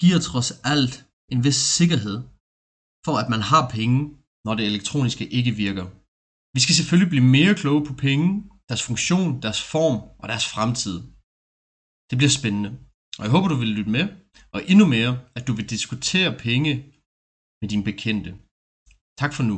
giver 0.00 0.18
trods 0.18 0.52
alt 0.64 1.04
en 1.28 1.44
vis 1.44 1.56
sikkerhed 1.56 2.22
for 3.06 3.14
at 3.22 3.28
man 3.34 3.42
har 3.50 3.64
penge, 3.76 3.98
når 4.44 4.54
det 4.54 4.66
elektroniske 4.66 5.24
ikke 5.38 5.52
virker. 5.64 5.86
Vi 6.54 6.60
skal 6.60 6.74
selvfølgelig 6.74 7.10
blive 7.10 7.30
mere 7.36 7.54
kloge 7.54 7.86
på 7.86 7.94
penge, 8.06 8.28
deres 8.68 8.82
funktion, 8.88 9.42
deres 9.44 9.60
form 9.72 9.96
og 10.20 10.26
deres 10.28 10.46
fremtid. 10.54 10.96
Det 12.10 12.16
bliver 12.18 12.36
spændende, 12.40 12.70
og 13.18 13.22
jeg 13.24 13.32
håber 13.34 13.48
du 13.48 13.56
vil 13.62 13.76
lytte 13.78 13.90
med, 13.90 14.04
og 14.54 14.60
endnu 14.70 14.86
mere, 14.86 15.12
at 15.36 15.46
du 15.46 15.52
vil 15.58 15.70
diskutere 15.74 16.38
penge 16.46 16.70
med 17.60 17.68
dine 17.72 17.84
bekendte. 17.90 18.30
Tak 19.20 19.32
for 19.36 19.42
nu. 19.50 19.56